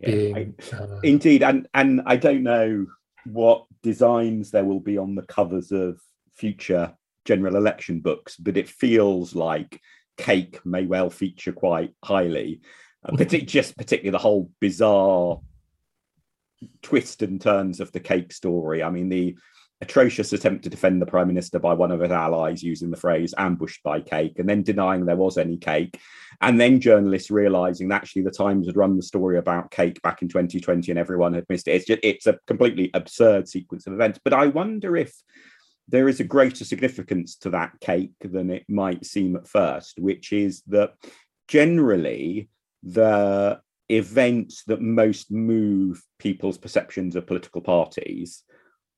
yeah, 0.00 0.10
being. 0.10 0.54
I, 0.72 0.76
uh, 0.76 1.00
indeed. 1.02 1.42
And, 1.42 1.68
and 1.74 2.02
I 2.06 2.16
don't 2.16 2.42
know 2.42 2.86
what 3.26 3.66
designs 3.82 4.50
there 4.50 4.64
will 4.64 4.80
be 4.80 4.96
on 4.96 5.14
the 5.14 5.22
covers 5.22 5.72
of 5.72 6.00
future 6.34 6.94
general 7.26 7.56
election 7.56 8.00
books, 8.00 8.36
but 8.36 8.56
it 8.56 8.68
feels 8.68 9.34
like 9.34 9.80
cake 10.16 10.64
may 10.64 10.86
well 10.86 11.10
feature 11.10 11.52
quite 11.52 11.94
highly. 12.02 12.60
Uh, 13.04 13.16
but 13.16 13.34
it 13.34 13.46
just 13.46 13.76
particularly 13.76 14.10
the 14.10 14.18
whole 14.18 14.50
bizarre 14.60 15.40
twist 16.82 17.22
and 17.22 17.40
turns 17.40 17.80
of 17.80 17.92
the 17.92 18.00
cake 18.00 18.32
story. 18.32 18.82
I 18.82 18.90
mean, 18.90 19.08
the 19.08 19.36
atrocious 19.82 20.32
attempt 20.32 20.64
to 20.64 20.70
defend 20.70 21.02
the 21.02 21.06
prime 21.06 21.28
minister 21.28 21.58
by 21.58 21.74
one 21.74 21.90
of 21.90 22.00
his 22.00 22.10
allies 22.10 22.62
using 22.62 22.90
the 22.90 22.96
phrase 22.96 23.34
ambushed 23.36 23.82
by 23.82 24.00
cake 24.00 24.38
and 24.38 24.48
then 24.48 24.62
denying 24.62 25.04
there 25.04 25.16
was 25.16 25.36
any 25.36 25.58
cake 25.58 26.00
and 26.40 26.58
then 26.58 26.80
journalists 26.80 27.30
realizing 27.30 27.88
that 27.88 27.96
actually 27.96 28.22
the 28.22 28.30
times 28.30 28.66
had 28.66 28.76
run 28.76 28.96
the 28.96 29.02
story 29.02 29.36
about 29.36 29.70
cake 29.70 30.00
back 30.00 30.22
in 30.22 30.28
2020 30.28 30.90
and 30.90 30.98
everyone 30.98 31.34
had 31.34 31.44
missed 31.50 31.68
it 31.68 31.72
it's 31.72 31.84
just 31.84 32.00
it's 32.02 32.26
a 32.26 32.38
completely 32.46 32.90
absurd 32.94 33.46
sequence 33.46 33.86
of 33.86 33.92
events 33.92 34.18
but 34.24 34.32
i 34.32 34.46
wonder 34.46 34.96
if 34.96 35.14
there 35.88 36.08
is 36.08 36.20
a 36.20 36.24
greater 36.24 36.64
significance 36.64 37.36
to 37.36 37.50
that 37.50 37.72
cake 37.80 38.14
than 38.20 38.50
it 38.50 38.64
might 38.68 39.04
seem 39.04 39.36
at 39.36 39.48
first, 39.48 39.98
which 39.98 40.32
is 40.32 40.62
that 40.66 40.94
generally 41.48 42.48
the 42.82 43.60
events 43.88 44.64
that 44.64 44.80
most 44.80 45.30
move 45.30 46.02
people's 46.18 46.58
perceptions 46.58 47.14
of 47.14 47.26
political 47.26 47.60
parties 47.60 48.42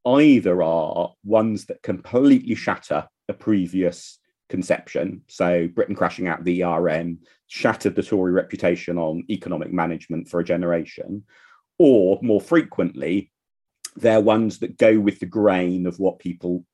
either 0.07 0.62
are 0.62 1.12
ones 1.24 1.66
that 1.66 1.83
completely 1.83 2.55
shatter 2.55 3.07
a 3.29 3.35
previous 3.35 4.18
conception. 4.48 5.22
So 5.29 5.68
Britain 5.68 5.94
crashing 5.94 6.29
out 6.29 6.44
the 6.44 6.64
ERM 6.64 7.18
shattered 7.48 7.94
the 7.94 8.03
Tory 8.03 8.33
reputation 8.33 8.96
on 8.96 9.24
economic 9.29 9.72
management 9.72 10.29
for 10.29 10.40
a 10.40 10.44
generation, 10.44 11.24
or 11.79 12.18
more 12.22 12.40
frequently, 12.40 13.31
they're 13.96 14.20
ones 14.20 14.61
that 14.61 14.79
go 14.79 14.98
with 14.98 15.20
the 15.20 15.27
grain 15.27 15.87
of 15.87 15.98
what 15.98 16.18
people 16.18 16.64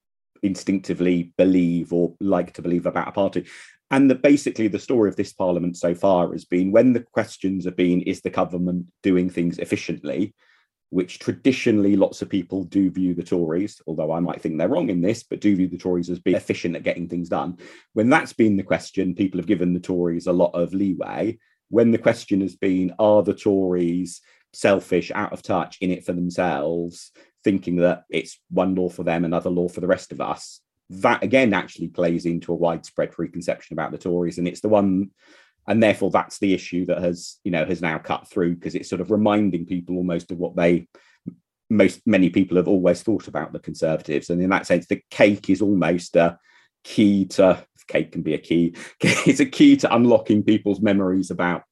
instinctively 0.44 1.32
believe 1.36 1.92
or 1.92 2.14
like 2.20 2.52
to 2.52 2.62
believe 2.62 2.86
about 2.86 3.08
a 3.08 3.12
party. 3.12 3.46
And 3.90 4.10
that 4.10 4.22
basically 4.22 4.68
the 4.68 4.78
story 4.78 5.08
of 5.08 5.16
this 5.16 5.32
parliament 5.32 5.76
so 5.76 5.94
far 5.94 6.32
has 6.32 6.44
been 6.44 6.70
when 6.70 6.92
the 6.92 7.00
questions 7.00 7.64
have 7.64 7.76
been, 7.76 8.02
is 8.02 8.20
the 8.20 8.30
government 8.30 8.86
doing 9.02 9.28
things 9.30 9.58
efficiently? 9.58 10.34
Which 10.90 11.18
traditionally 11.18 11.96
lots 11.96 12.22
of 12.22 12.28
people 12.28 12.64
do 12.64 12.90
view 12.90 13.14
the 13.14 13.22
Tories, 13.22 13.80
although 13.86 14.12
I 14.12 14.20
might 14.20 14.40
think 14.40 14.58
they're 14.58 14.68
wrong 14.68 14.90
in 14.90 15.00
this, 15.00 15.22
but 15.22 15.40
do 15.40 15.56
view 15.56 15.68
the 15.68 15.78
Tories 15.78 16.10
as 16.10 16.20
being 16.20 16.36
efficient 16.36 16.76
at 16.76 16.82
getting 16.82 17.08
things 17.08 17.28
done. 17.28 17.58
When 17.94 18.10
that's 18.10 18.32
been 18.32 18.56
the 18.56 18.62
question, 18.62 19.14
people 19.14 19.38
have 19.38 19.46
given 19.46 19.74
the 19.74 19.80
Tories 19.80 20.26
a 20.26 20.32
lot 20.32 20.52
of 20.54 20.72
leeway. 20.72 21.38
When 21.68 21.90
the 21.90 21.98
question 21.98 22.42
has 22.42 22.54
been, 22.54 22.94
are 22.98 23.22
the 23.22 23.34
Tories 23.34 24.20
selfish, 24.52 25.10
out 25.14 25.32
of 25.32 25.42
touch, 25.42 25.78
in 25.80 25.90
it 25.90 26.04
for 26.04 26.12
themselves, 26.12 27.10
thinking 27.44 27.76
that 27.76 28.04
it's 28.10 28.40
one 28.50 28.74
law 28.74 28.88
for 28.88 29.04
them, 29.04 29.24
another 29.24 29.50
law 29.50 29.68
for 29.68 29.80
the 29.80 29.86
rest 29.86 30.12
of 30.12 30.20
us. 30.20 30.60
That 30.90 31.22
again 31.22 31.54
actually 31.54 31.88
plays 31.88 32.26
into 32.26 32.52
a 32.52 32.56
widespread 32.56 33.12
preconception 33.12 33.74
about 33.74 33.92
the 33.92 33.98
Tories, 33.98 34.38
and 34.38 34.48
it's 34.48 34.60
the 34.60 34.68
one, 34.68 35.10
and 35.66 35.82
therefore 35.82 36.10
that's 36.10 36.38
the 36.38 36.52
issue 36.52 36.86
that 36.86 37.02
has 37.02 37.38
you 37.44 37.50
know 37.50 37.64
has 37.64 37.80
now 37.80 37.98
cut 37.98 38.28
through 38.28 38.56
because 38.56 38.74
it's 38.74 38.88
sort 38.88 39.00
of 39.00 39.10
reminding 39.10 39.66
people 39.66 39.96
almost 39.96 40.30
of 40.30 40.38
what 40.38 40.56
they 40.56 40.86
most 41.70 42.02
many 42.06 42.28
people 42.28 42.56
have 42.58 42.68
always 42.68 43.02
thought 43.02 43.28
about 43.28 43.52
the 43.52 43.58
Conservatives, 43.58 44.30
and 44.30 44.42
in 44.42 44.50
that 44.50 44.66
sense, 44.66 44.86
the 44.86 45.02
cake 45.10 45.48
is 45.48 45.62
almost 45.62 46.16
a 46.16 46.38
key 46.84 47.24
to 47.24 47.64
cake 47.88 48.12
can 48.12 48.22
be 48.22 48.34
a 48.34 48.38
key. 48.38 48.74
It's 49.00 49.40
a 49.40 49.46
key 49.46 49.76
to 49.78 49.94
unlocking 49.94 50.42
people's 50.42 50.80
memories 50.80 51.30
about 51.30 51.62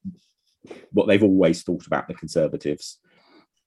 what 0.92 1.06
they've 1.06 1.22
always 1.22 1.62
thought 1.62 1.86
about 1.86 2.08
the 2.08 2.14
Conservatives. 2.14 2.98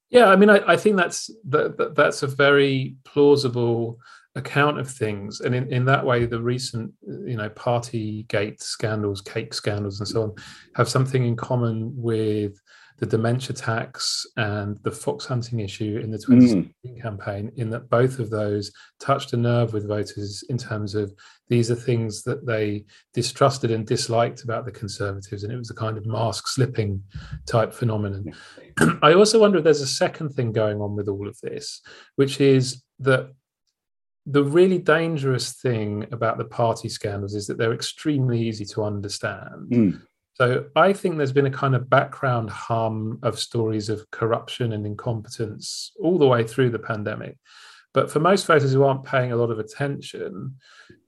Yeah, 0.09 0.27
I 0.27 0.35
mean, 0.35 0.49
I, 0.49 0.61
I 0.73 0.77
think 0.77 0.97
that's 0.97 1.29
that, 1.49 1.93
that's 1.95 2.23
a 2.23 2.27
very 2.27 2.95
plausible 3.03 3.97
account 4.35 4.79
of 4.79 4.89
things, 4.89 5.41
and 5.41 5.55
in, 5.55 5.71
in 5.71 5.85
that 5.85 6.05
way, 6.05 6.25
the 6.25 6.41
recent 6.41 6.91
you 7.01 7.37
know 7.37 7.49
party 7.49 8.23
gate 8.29 8.61
scandals, 8.61 9.21
cake 9.21 9.53
scandals, 9.53 9.99
and 9.99 10.07
so 10.07 10.23
on, 10.23 10.35
have 10.75 10.89
something 10.89 11.25
in 11.25 11.35
common 11.35 11.91
with 11.95 12.61
the 12.97 13.05
dementia 13.05 13.53
tax 13.53 14.25
and 14.37 14.77
the 14.83 14.91
fox 14.91 15.25
hunting 15.25 15.59
issue 15.59 15.99
in 16.01 16.11
the 16.11 16.17
2016 16.17 16.71
mm. 16.85 17.01
campaign, 17.01 17.51
in 17.57 17.69
that 17.69 17.89
both 17.89 18.19
of 18.19 18.29
those 18.29 18.71
touched 18.99 19.33
a 19.33 19.37
nerve 19.37 19.73
with 19.73 19.87
voters 19.87 20.43
in 20.49 20.57
terms 20.57 20.95
of 20.95 21.13
these 21.49 21.69
are 21.69 21.75
things 21.75 22.23
that 22.23 22.45
they 22.45 22.85
distrusted 23.13 23.69
and 23.69 23.85
disliked 23.85 24.43
about 24.43 24.65
the 24.65 24.71
Conservatives, 24.71 25.43
and 25.43 25.51
it 25.51 25.57
was 25.57 25.69
a 25.69 25.75
kind 25.75 25.97
of 25.97 26.05
mask 26.05 26.47
slipping 26.47 27.03
type 27.45 27.73
phenomenon. 27.73 28.33
I 29.01 29.13
also 29.13 29.39
wonder 29.39 29.57
if 29.57 29.63
there's 29.63 29.81
a 29.81 29.87
second 29.87 30.29
thing 30.29 30.53
going 30.53 30.79
on 30.81 30.95
with 30.95 31.09
all 31.09 31.27
of 31.27 31.37
this, 31.41 31.81
which 32.15 32.39
is 32.39 32.81
that 32.99 33.29
the 34.25 34.43
really 34.43 34.79
dangerous 34.79 35.53
thing 35.53 36.07
about 36.11 36.37
the 36.37 36.45
party 36.45 36.89
scandals 36.89 37.35
is 37.35 37.45
that 37.47 37.57
they're 37.57 37.73
extremely 37.73 38.41
easy 38.41 38.65
to 38.65 38.83
understand. 38.83 39.71
Mm. 39.71 40.01
So 40.35 40.65
I 40.75 40.91
think 40.91 41.17
there's 41.17 41.31
been 41.31 41.45
a 41.45 41.51
kind 41.51 41.75
of 41.75 41.89
background 41.89 42.49
hum 42.49 43.19
of 43.23 43.39
stories 43.39 43.87
of 43.87 44.09
corruption 44.11 44.73
and 44.73 44.85
incompetence 44.85 45.91
all 45.97 46.19
the 46.19 46.27
way 46.27 46.45
through 46.45 46.71
the 46.71 46.79
pandemic. 46.79 47.37
But 47.93 48.11
for 48.11 48.19
most 48.19 48.45
voters 48.45 48.73
who 48.73 48.83
aren't 48.83 49.05
paying 49.05 49.31
a 49.31 49.37
lot 49.37 49.49
of 49.49 49.59
attention, 49.59 50.55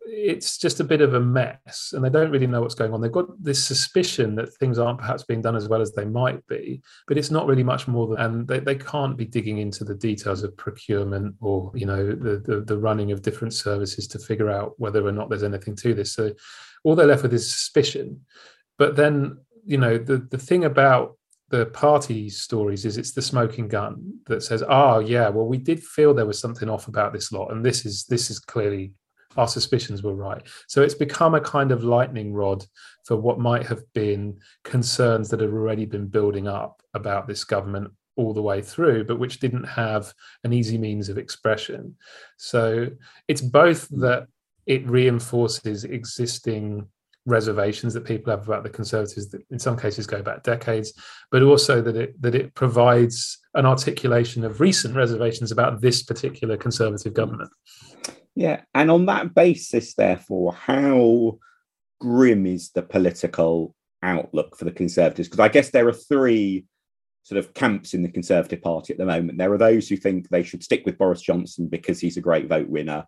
it's 0.05 0.57
just 0.57 0.79
a 0.79 0.85
bit 0.85 1.01
of 1.01 1.13
a 1.13 1.19
mess 1.19 1.91
and 1.93 2.01
they 2.01 2.09
don't 2.09 2.31
really 2.31 2.47
know 2.47 2.61
what's 2.61 2.75
going 2.75 2.93
on. 2.93 3.01
They've 3.01 3.11
got 3.11 3.43
this 3.43 3.61
suspicion 3.61 4.35
that 4.35 4.53
things 4.53 4.79
aren't 4.79 4.99
perhaps 4.99 5.23
being 5.23 5.41
done 5.41 5.57
as 5.57 5.67
well 5.67 5.81
as 5.81 5.91
they 5.91 6.05
might 6.05 6.47
be, 6.47 6.81
but 7.05 7.17
it's 7.17 7.29
not 7.29 7.45
really 7.45 7.63
much 7.63 7.89
more 7.89 8.07
than, 8.07 8.19
and 8.19 8.47
they, 8.47 8.59
they 8.59 8.75
can't 8.75 9.17
be 9.17 9.25
digging 9.25 9.57
into 9.57 9.83
the 9.83 9.95
details 9.95 10.43
of 10.43 10.55
procurement 10.55 11.35
or, 11.41 11.69
you 11.75 11.85
know, 11.85 12.07
the, 12.07 12.39
the, 12.39 12.61
the 12.61 12.77
running 12.77 13.11
of 13.11 13.21
different 13.21 13.53
services 13.53 14.07
to 14.07 14.19
figure 14.19 14.49
out 14.49 14.71
whether 14.77 15.05
or 15.05 15.11
not 15.11 15.29
there's 15.29 15.43
anything 15.43 15.75
to 15.75 15.93
this. 15.93 16.13
So 16.13 16.31
all 16.85 16.95
they're 16.95 17.05
left 17.05 17.23
with 17.23 17.33
is 17.33 17.51
suspicion. 17.51 18.21
But 18.77 18.95
then, 18.95 19.37
you 19.65 19.77
know, 19.77 19.97
the, 19.97 20.17
the 20.17 20.37
thing 20.37 20.65
about 20.65 21.17
the 21.49 21.67
party 21.67 22.29
stories 22.29 22.85
is 22.85 22.97
it's 22.97 23.13
the 23.13 23.21
smoking 23.21 23.67
gun 23.67 24.19
that 24.25 24.43
says, 24.43 24.63
oh 24.67 24.99
yeah, 24.99 25.29
well, 25.29 25.47
we 25.47 25.57
did 25.57 25.81
feel 25.81 26.13
there 26.13 26.25
was 26.25 26.39
something 26.39 26.69
off 26.69 26.87
about 26.87 27.13
this 27.13 27.31
lot. 27.31 27.51
And 27.51 27.65
this 27.65 27.85
is 27.85 28.05
this 28.05 28.29
is 28.29 28.39
clearly 28.39 28.93
our 29.37 29.47
suspicions 29.47 30.03
were 30.03 30.15
right. 30.15 30.41
So 30.67 30.81
it's 30.81 30.95
become 30.95 31.35
a 31.35 31.41
kind 31.41 31.71
of 31.71 31.83
lightning 31.83 32.33
rod 32.33 32.65
for 33.05 33.15
what 33.15 33.39
might 33.39 33.65
have 33.67 33.81
been 33.93 34.39
concerns 34.63 35.29
that 35.29 35.39
had 35.39 35.49
already 35.49 35.85
been 35.85 36.07
building 36.07 36.47
up 36.47 36.81
about 36.93 37.27
this 37.27 37.43
government 37.43 37.91
all 38.15 38.33
the 38.33 38.41
way 38.41 38.61
through, 38.61 39.05
but 39.05 39.19
which 39.19 39.39
didn't 39.39 39.63
have 39.63 40.11
an 40.43 40.51
easy 40.51 40.77
means 40.77 41.07
of 41.07 41.19
expression. 41.19 41.95
So 42.37 42.87
it's 43.27 43.41
both 43.41 43.87
hmm. 43.87 44.01
that 44.01 44.27
it 44.65 44.89
reinforces 44.89 45.85
existing 45.85 46.87
reservations 47.27 47.93
that 47.93 48.05
people 48.05 48.31
have 48.31 48.47
about 48.47 48.63
the 48.63 48.69
conservatives 48.69 49.29
that 49.29 49.43
in 49.51 49.59
some 49.59 49.77
cases 49.77 50.07
go 50.07 50.21
back 50.21 50.43
decades 50.43 50.93
but 51.29 51.43
also 51.43 51.81
that 51.81 51.95
it 51.97 52.19
that 52.21 52.33
it 52.33 52.55
provides 52.55 53.37
an 53.53 53.65
articulation 53.65 54.45
of 54.45 54.61
recent 54.61 54.95
reservations 54.95 55.51
about 55.51 55.81
this 55.81 56.01
particular 56.01 56.55
conservative 56.55 57.13
government. 57.13 57.49
Yeah 58.33 58.61
and 58.73 58.89
on 58.89 59.05
that 59.07 59.35
basis 59.35 59.93
therefore 59.93 60.53
how 60.53 61.37
grim 61.99 62.45
is 62.45 62.71
the 62.71 62.81
political 62.81 63.75
outlook 64.01 64.57
for 64.57 64.65
the 64.65 64.71
conservatives? 64.71 65.27
Because 65.27 65.41
i 65.41 65.49
guess 65.49 65.69
there 65.69 65.87
are 65.87 65.93
three 65.93 66.65
sort 67.23 67.39
of 67.39 67.53
camps 67.53 67.93
in 67.93 68.03
the 68.03 68.09
conservative 68.09 68.61
party 68.61 68.93
at 68.93 68.97
the 68.97 69.05
moment. 69.05 69.37
There 69.37 69.51
are 69.51 69.57
those 69.57 69.89
who 69.89 69.97
think 69.97 70.29
they 70.29 70.43
should 70.43 70.63
stick 70.63 70.83
with 70.85 70.97
boris 70.97 71.21
johnson 71.21 71.67
because 71.67 71.99
he's 71.99 72.15
a 72.15 72.21
great 72.21 72.47
vote 72.47 72.69
winner 72.69 73.05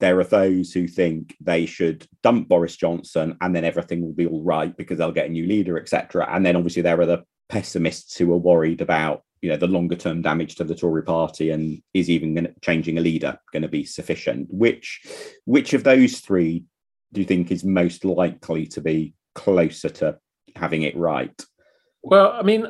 there 0.00 0.18
are 0.18 0.24
those 0.24 0.72
who 0.72 0.86
think 0.86 1.36
they 1.40 1.66
should 1.66 2.06
dump 2.22 2.48
Boris 2.48 2.76
Johnson 2.76 3.36
and 3.40 3.54
then 3.54 3.64
everything 3.64 4.02
will 4.02 4.12
be 4.12 4.26
all 4.26 4.42
right 4.42 4.76
because 4.76 4.98
they'll 4.98 5.12
get 5.12 5.26
a 5.26 5.32
new 5.32 5.46
leader, 5.46 5.78
etc. 5.78 6.28
And 6.30 6.44
then 6.44 6.56
obviously 6.56 6.82
there 6.82 7.00
are 7.00 7.06
the 7.06 7.24
pessimists 7.48 8.16
who 8.16 8.32
are 8.32 8.38
worried 8.38 8.80
about 8.80 9.22
you 9.44 9.50
know 9.50 9.56
the 9.58 9.66
longer 9.66 9.94
term 9.94 10.22
damage 10.22 10.54
to 10.54 10.64
the 10.64 10.74
Tory 10.74 11.02
party 11.02 11.50
and 11.50 11.82
is 11.92 12.08
even 12.08 12.54
changing 12.62 12.96
a 12.96 13.02
leader 13.02 13.38
going 13.52 13.62
to 13.62 13.68
be 13.68 13.84
sufficient? 13.84 14.48
Which 14.50 15.02
which 15.44 15.74
of 15.74 15.84
those 15.84 16.20
three 16.20 16.64
do 17.12 17.20
you 17.20 17.26
think 17.26 17.50
is 17.50 17.62
most 17.62 18.06
likely 18.06 18.66
to 18.68 18.80
be 18.80 19.14
closer 19.34 19.90
to 19.90 20.18
having 20.56 20.82
it 20.82 20.96
right? 20.96 21.38
Well, 22.02 22.32
I 22.32 22.42
mean, 22.42 22.68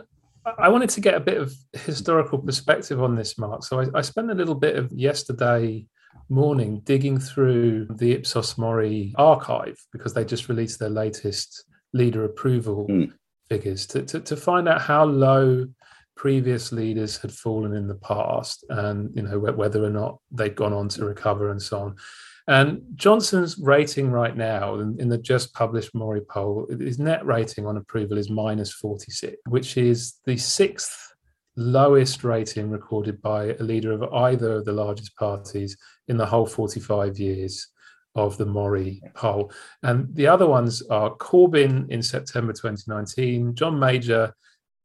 I 0.58 0.68
wanted 0.68 0.90
to 0.90 1.00
get 1.00 1.14
a 1.14 1.20
bit 1.20 1.40
of 1.40 1.54
historical 1.72 2.38
perspective 2.38 3.00
on 3.00 3.14
this, 3.14 3.38
Mark. 3.38 3.64
So 3.64 3.80
I, 3.80 3.86
I 3.94 4.02
spent 4.02 4.32
a 4.32 4.34
little 4.34 4.54
bit 4.56 4.76
of 4.76 4.92
yesterday 4.92 5.86
morning 6.28 6.80
digging 6.84 7.18
through 7.18 7.86
the 7.96 8.12
Ipsos 8.12 8.56
Mori 8.56 9.14
archive 9.16 9.78
because 9.92 10.14
they 10.14 10.24
just 10.24 10.48
released 10.48 10.78
their 10.78 10.90
latest 10.90 11.64
leader 11.92 12.24
approval 12.24 12.86
mm. 12.88 13.12
figures 13.48 13.86
to, 13.86 14.02
to, 14.02 14.20
to 14.20 14.36
find 14.36 14.68
out 14.68 14.80
how 14.80 15.04
low 15.04 15.66
previous 16.16 16.72
leaders 16.72 17.16
had 17.18 17.32
fallen 17.32 17.74
in 17.74 17.88
the 17.88 17.94
past 17.96 18.64
and 18.68 19.14
you 19.16 19.22
know 19.22 19.38
whether 19.38 19.82
or 19.82 19.90
not 19.90 20.18
they'd 20.30 20.54
gone 20.54 20.72
on 20.72 20.88
to 20.88 21.04
recover 21.04 21.50
and 21.50 21.60
so 21.60 21.80
on 21.80 21.96
and 22.46 22.80
johnson's 22.94 23.58
rating 23.58 24.10
right 24.10 24.36
now 24.36 24.78
in, 24.78 24.96
in 25.00 25.08
the 25.08 25.18
just 25.18 25.52
published 25.54 25.92
mori 25.92 26.20
poll 26.20 26.66
his 26.78 27.00
net 27.00 27.24
rating 27.26 27.66
on 27.66 27.76
approval 27.76 28.16
is 28.16 28.30
minus 28.30 28.72
46 28.72 29.36
which 29.48 29.76
is 29.76 30.14
the 30.24 30.36
sixth 30.36 31.13
lowest 31.56 32.24
rating 32.24 32.70
recorded 32.70 33.22
by 33.22 33.54
a 33.54 33.62
leader 33.62 33.92
of 33.92 34.02
either 34.12 34.54
of 34.54 34.64
the 34.64 34.72
largest 34.72 35.14
parties 35.16 35.76
in 36.08 36.16
the 36.16 36.26
whole 36.26 36.46
45 36.46 37.18
years 37.18 37.68
of 38.14 38.36
the 38.36 38.46
Mori 38.46 39.02
poll. 39.14 39.52
And 39.82 40.14
the 40.14 40.26
other 40.26 40.46
ones 40.46 40.82
are 40.82 41.16
Corbyn 41.16 41.90
in 41.90 42.02
September 42.02 42.52
2019, 42.52 43.54
John 43.54 43.78
Major 43.78 44.34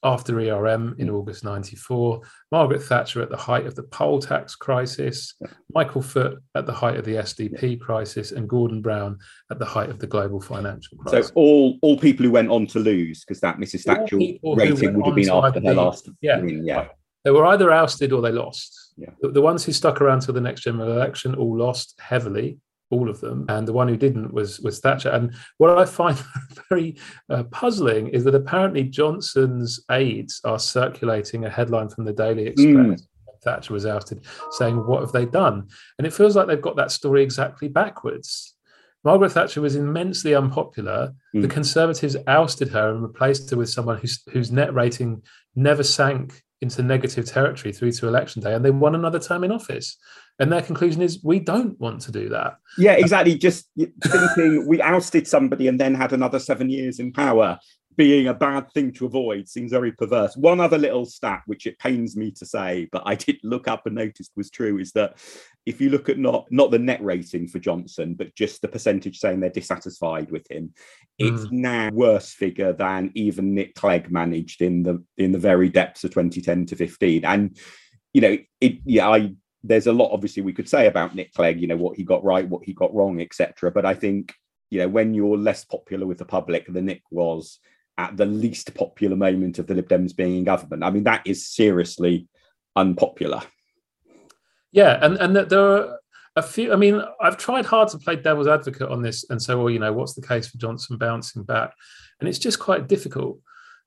after 0.04 0.40
ERM 0.40 0.96
in 0.98 1.10
August 1.10 1.44
94, 1.44 2.22
Margaret 2.52 2.82
Thatcher 2.82 3.22
at 3.22 3.30
the 3.30 3.38
height 3.38 3.66
of 3.66 3.76
the 3.76 3.84
poll 3.84 4.20
tax 4.20 4.56
crisis, 4.56 5.34
Michael 5.74 6.02
Foot 6.02 6.42
at 6.56 6.66
the 6.66 6.74
height 6.74 6.98
of 6.98 7.06
the 7.06 7.16
SDP 7.16 7.80
crisis, 7.80 8.32
and 8.32 8.48
Gordon 8.48 8.82
Brown 8.82 9.18
at 9.52 9.60
the 9.60 9.66
height 9.66 9.90
of 9.90 10.00
the 10.00 10.08
global 10.08 10.40
financial 10.40 10.98
crisis. 10.98 11.28
So 11.28 11.34
all 11.36 11.78
all 11.82 11.98
people 11.98 12.26
who 12.26 12.32
went 12.32 12.50
on 12.50 12.68
to 12.68 12.80
lose 12.80 13.24
because 13.26 13.42
that 13.42 13.58
Mrs 13.58 13.84
Thatcher 13.84 14.18
rating 14.18 14.94
would 14.94 15.06
have 15.06 15.16
been 15.16 15.30
after 15.30 15.60
their 15.60 15.76
last 15.76 16.10
yeah, 16.22 16.40
win, 16.40 16.66
yeah. 16.66 16.88
They 17.26 17.32
were 17.32 17.46
either 17.48 17.72
ousted 17.72 18.14
or 18.14 18.22
they 18.22 18.32
lost. 18.32 18.94
Yeah. 18.98 19.10
The, 19.22 19.30
the 19.30 19.42
ones 19.42 19.66
who 19.66 19.74
stuck 19.74 20.00
around 20.00 20.22
till 20.22 20.34
the 20.34 20.42
next 20.42 20.62
general 20.62 20.92
election 20.92 21.36
all 21.36 21.58
lost 21.58 22.00
heavily 22.00 22.58
all 22.92 23.10
of 23.10 23.22
them, 23.22 23.46
and 23.50 23.68
the 23.68 23.74
one 23.74 23.88
who 23.88 23.98
didn't 23.98 24.34
was 24.34 24.60
was 24.60 24.80
Thatcher. 24.80 25.10
And 25.10 25.34
what 25.58 25.78
I 25.78 25.86
find 25.86 26.18
very 26.70 26.98
uh, 27.30 27.44
puzzling 27.44 28.08
is 28.10 28.24
that 28.24 28.36
apparently 28.36 28.84
Johnson's 28.84 29.80
aides 29.92 30.42
are 30.44 30.60
circulating 30.60 31.46
a 31.46 31.50
headline 31.50 31.90
from 31.90 32.06
the 32.06 32.14
Daily 32.14 32.48
Express. 32.48 33.02
Mm. 33.02 33.08
Thatcher 33.44 33.74
was 33.74 33.86
ousted, 33.86 34.26
saying, 34.52 34.76
"What 34.86 35.02
have 35.02 35.12
they 35.12 35.26
done?" 35.26 35.68
And 35.98 36.06
it 36.06 36.14
feels 36.14 36.36
like 36.36 36.48
they've 36.48 36.62
got 36.62 36.76
that 36.76 36.92
story 36.92 37.24
exactly 37.24 37.68
backwards. 37.68 38.56
Margaret 39.04 39.32
Thatcher 39.32 39.62
was 39.62 39.76
immensely 39.76 40.36
unpopular. 40.36 41.14
Mm. 41.34 41.44
The 41.44 41.48
Conservatives 41.48 42.18
ousted 42.28 42.70
her 42.70 42.92
and 42.92 43.02
replaced 43.02 43.50
her 43.52 43.58
with 43.58 43.70
someone 43.70 43.98
whose 43.98 44.22
whose 44.32 44.52
net 44.52 44.74
rating 44.74 45.22
never 45.56 45.84
sank 45.84 46.44
into 46.62 46.84
negative 46.84 47.26
territory 47.26 47.72
through 47.72 47.94
to 47.94 48.08
election 48.08 48.42
day, 48.42 48.54
and 48.54 48.66
they 48.66 48.72
won 48.72 48.96
another 48.96 49.20
term 49.20 49.44
in 49.44 49.52
office. 49.52 49.98
And 50.40 50.52
their 50.52 50.62
conclusion 50.62 51.02
is 51.02 51.22
we 51.24 51.40
don't 51.40 51.80
want 51.80 52.02
to 52.02 52.12
do 52.12 52.30
that. 52.30 52.58
Yeah, 52.78 52.94
exactly. 52.94 53.36
Just 53.36 53.70
thinking 53.76 54.66
we 54.68 54.82
ousted 54.82 55.28
somebody 55.28 55.68
and 55.68 55.80
then 55.80 55.94
had 55.94 56.14
another 56.14 56.40
seven 56.40 56.70
years 56.70 57.00
in 57.00 57.12
power 57.12 57.60
being 58.00 58.30
a 58.30 58.34
bad 58.34 58.72
thing 58.72 58.94
to 58.94 59.06
avoid 59.06 59.50
seems 59.50 59.72
very 59.72 59.92
perverse. 59.92 60.38
One 60.38 60.62
other 60.62 60.78
little 60.78 61.06
stat, 61.06 61.42
which 61.48 61.68
it 61.68 61.78
pains 61.80 62.16
me 62.16 62.32
to 62.32 62.46
say, 62.46 62.88
but 62.94 63.04
I 63.06 63.16
did 63.16 63.36
look 63.44 63.68
up 63.68 63.86
and 63.86 63.96
noticed 63.96 64.32
was 64.38 64.50
true, 64.50 64.78
is 64.78 64.94
that 64.94 65.18
if 65.66 65.82
you 65.82 65.90
look 65.90 66.08
at 66.08 66.18
not 66.18 66.48
not 66.50 66.72
the 66.72 66.80
net 66.80 67.04
rating 67.04 67.50
for 67.50 67.60
Johnson, 67.60 68.14
but 68.14 68.34
just 68.36 68.62
the 68.62 68.70
percentage 68.70 69.20
saying 69.20 69.42
they're 69.42 69.50
dissatisfied 69.50 70.32
with 70.32 70.50
him, 70.50 70.74
it's 71.18 71.48
mm. 71.48 71.52
now 71.52 71.90
worse 71.92 72.32
figure 72.32 72.72
than 72.72 73.12
even 73.16 73.54
Nick 73.54 73.76
Clegg 73.76 74.10
managed 74.10 74.62
in 74.62 74.84
the 74.84 75.04
in 75.18 75.34
the 75.34 75.38
very 75.38 75.68
depths 75.68 76.06
of 76.06 76.12
2010 76.12 76.68
to 76.68 76.78
15. 76.78 77.26
And 77.26 77.58
you 78.14 78.22
know, 78.22 78.38
it 78.62 78.78
yeah, 78.86 79.10
I 79.10 79.34
there's 79.64 79.88
a 79.88 79.94
lot 79.94 80.12
obviously 80.12 80.42
we 80.42 80.54
could 80.54 80.70
say 80.70 80.88
about 80.88 81.16
Nick 81.16 81.34
Clegg, 81.34 81.60
you 81.60 81.68
know, 81.68 81.78
what 81.78 81.98
he 81.98 82.04
got 82.04 82.24
right, 82.24 82.48
what 82.48 82.64
he 82.64 82.74
got 82.74 82.94
wrong, 82.94 83.22
etc. 83.22 83.72
But 83.72 83.86
I 83.86 83.94
think, 83.94 84.34
you 84.70 84.80
know, 84.80 84.88
when 84.88 85.14
you're 85.14 85.38
less 85.38 85.66
popular 85.66 86.06
with 86.06 86.18
the 86.18 86.26
public 86.26 86.68
than 86.68 86.86
Nick 86.86 87.02
was 87.12 87.60
at 87.98 88.16
the 88.16 88.26
least 88.26 88.74
popular 88.76 89.16
moment 89.16 89.60
of 89.60 89.68
the 89.68 89.76
Lib 89.76 89.90
Dems 89.90 90.16
being 90.16 90.38
in 90.38 90.44
government, 90.44 90.84
I 90.84 90.90
mean, 90.90 91.04
that 91.04 91.24
is 91.26 91.48
seriously 91.48 92.28
unpopular. 92.76 93.42
Yeah, 94.72 95.00
and 95.02 95.18
and 95.18 95.36
there 95.36 95.60
are 95.60 96.00
a 96.36 96.44
few. 96.44 96.72
I 96.72 96.76
mean, 96.76 97.02
I've 97.22 97.38
tried 97.38 97.66
hard 97.66 97.90
to 97.90 97.98
play 97.98 98.16
devil's 98.16 98.48
advocate 98.48 98.90
on 98.90 99.02
this 99.02 99.30
and 99.30 99.42
say, 99.42 99.56
well, 99.56 99.70
you 99.70 99.80
know, 99.80 99.94
what's 99.94 100.14
the 100.14 100.26
case 100.26 100.48
for 100.48 100.58
Johnson 100.58 100.98
bouncing 100.98 101.44
back? 101.44 101.74
And 102.20 102.30
it's 102.30 102.40
just 102.40 102.60
quite 102.60 102.88
difficult 102.88 103.40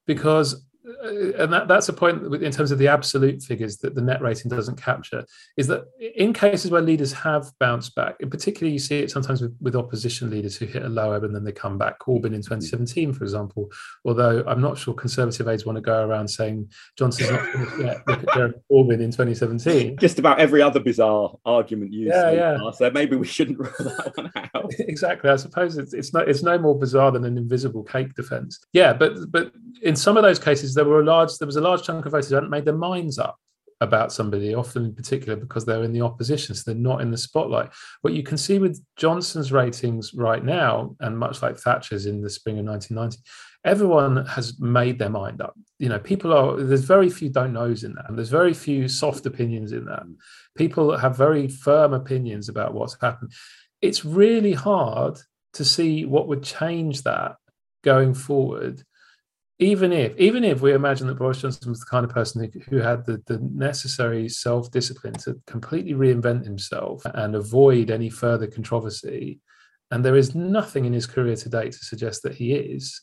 because 0.06 0.64
and 1.02 1.52
that, 1.52 1.68
that's 1.68 1.88
a 1.88 1.92
point 1.92 2.22
in 2.42 2.52
terms 2.52 2.70
of 2.70 2.78
the 2.78 2.88
absolute 2.88 3.42
figures 3.42 3.78
that 3.78 3.94
the 3.94 4.00
net 4.00 4.20
rating 4.20 4.48
doesn't 4.48 4.80
capture 4.80 5.24
is 5.56 5.66
that 5.66 5.84
in 6.16 6.32
cases 6.32 6.70
where 6.70 6.82
leaders 6.82 7.12
have 7.12 7.50
bounced 7.58 7.94
back 7.94 8.14
in 8.20 8.30
particular 8.30 8.70
you 8.70 8.78
see 8.78 8.98
it 8.98 9.10
sometimes 9.10 9.40
with, 9.40 9.56
with 9.60 9.76
opposition 9.76 10.30
leaders 10.30 10.56
who 10.56 10.66
hit 10.66 10.82
a 10.82 10.88
low 10.88 11.12
ebb 11.12 11.24
and 11.24 11.34
then 11.34 11.44
they 11.44 11.52
come 11.52 11.78
back. 11.78 11.98
Corbyn 11.98 12.26
in 12.26 12.40
mm. 12.40 12.44
2017 12.44 13.12
for 13.12 13.24
example 13.24 13.70
although 14.04 14.42
i'm 14.46 14.60
not 14.60 14.78
sure 14.78 14.94
conservative 14.94 15.46
aides 15.48 15.66
want 15.66 15.76
to 15.76 15.82
go 15.82 16.04
around 16.04 16.28
saying 16.28 16.68
johnson's 16.98 17.30
not 17.30 17.46
finished 17.46 17.78
yet 17.78 17.96
look 18.06 18.22
at 18.22 18.34
jeremy 18.34 18.54
corbyn 18.70 19.00
in 19.00 19.10
2017 19.10 19.96
just 20.00 20.18
about 20.18 20.40
every 20.40 20.62
other 20.62 20.80
bizarre 20.80 21.36
argument 21.44 21.92
used 21.92 22.12
yeah, 22.14 22.22
so, 22.22 22.32
yeah. 22.32 22.70
So 22.72 22.90
maybe 22.90 23.16
we 23.16 23.26
shouldn't 23.26 23.58
rule 23.58 23.72
that 23.78 24.12
one 24.16 24.32
out. 24.54 24.72
Exactly 24.78 25.30
i 25.30 25.36
suppose 25.36 25.76
it's, 25.76 25.92
it's 25.92 26.12
no 26.12 26.20
it's 26.20 26.42
no 26.42 26.58
more 26.58 26.78
bizarre 26.78 27.10
than 27.10 27.24
an 27.24 27.36
invisible 27.36 27.82
cake 27.82 28.14
defense. 28.14 28.58
Yeah 28.72 28.92
but 28.92 29.30
but 29.30 29.52
in 29.82 29.96
some 29.96 30.16
of 30.16 30.22
those 30.22 30.38
cases 30.38 30.74
there 30.84 30.92
were 30.92 31.00
a 31.00 31.04
large 31.04 31.36
there 31.38 31.46
was 31.46 31.56
a 31.56 31.60
large 31.60 31.82
chunk 31.82 32.04
of 32.06 32.12
voters 32.12 32.28
who 32.28 32.34
hadn't 32.34 32.50
made 32.50 32.64
their 32.64 32.74
minds 32.74 33.18
up 33.18 33.38
about 33.82 34.12
somebody, 34.12 34.54
often 34.54 34.84
in 34.84 34.94
particular 34.94 35.34
because 35.34 35.64
they're 35.64 35.82
in 35.82 35.92
the 35.92 36.00
opposition, 36.00 36.54
so 36.54 36.62
they're 36.64 36.80
not 36.80 37.00
in 37.00 37.10
the 37.10 37.18
spotlight. 37.18 37.68
What 38.02 38.14
you 38.14 38.22
can 38.22 38.38
see 38.38 38.60
with 38.60 38.80
Johnson's 38.96 39.50
ratings 39.50 40.14
right 40.14 40.44
now, 40.44 40.94
and 41.00 41.18
much 41.18 41.42
like 41.42 41.58
Thatcher's 41.58 42.06
in 42.06 42.22
the 42.22 42.30
spring 42.30 42.60
of 42.60 42.64
1990, 42.64 43.20
everyone 43.64 44.24
has 44.26 44.58
made 44.60 44.98
their 44.98 45.10
mind 45.10 45.42
up. 45.42 45.54
You 45.80 45.88
know, 45.88 45.98
people 45.98 46.32
are 46.32 46.62
there's 46.62 46.84
very 46.84 47.10
few 47.10 47.28
don't 47.28 47.52
knows 47.52 47.82
in 47.82 47.94
that, 47.94 48.08
and 48.08 48.16
there's 48.16 48.28
very 48.28 48.54
few 48.54 48.88
soft 48.88 49.26
opinions 49.26 49.72
in 49.72 49.84
that. 49.86 50.04
People 50.56 50.96
have 50.96 51.16
very 51.16 51.48
firm 51.48 51.92
opinions 51.92 52.48
about 52.48 52.74
what's 52.74 52.96
happened. 53.00 53.32
It's 53.80 54.04
really 54.04 54.52
hard 54.52 55.18
to 55.54 55.64
see 55.64 56.04
what 56.04 56.28
would 56.28 56.44
change 56.44 57.02
that 57.02 57.36
going 57.82 58.14
forward 58.14 58.84
even 59.62 59.92
if 59.92 60.16
even 60.18 60.44
if 60.44 60.60
we 60.60 60.74
imagine 60.74 61.06
that 61.06 61.18
Boris 61.18 61.40
Johnson 61.40 61.70
was 61.70 61.80
the 61.80 61.86
kind 61.86 62.04
of 62.04 62.10
person 62.10 62.50
who, 62.52 62.60
who 62.68 62.82
had 62.82 63.06
the, 63.06 63.22
the 63.26 63.38
necessary 63.38 64.28
self-discipline 64.28 65.14
to 65.14 65.40
completely 65.46 65.94
reinvent 65.94 66.44
himself 66.44 67.02
and 67.14 67.34
avoid 67.34 67.90
any 67.90 68.10
further 68.10 68.48
controversy, 68.48 69.40
and 69.90 70.04
there 70.04 70.16
is 70.16 70.34
nothing 70.34 70.84
in 70.84 70.92
his 70.92 71.06
career 71.06 71.36
to 71.36 71.48
date 71.48 71.72
to 71.72 71.84
suggest 71.84 72.22
that 72.22 72.34
he 72.34 72.54
is, 72.54 73.00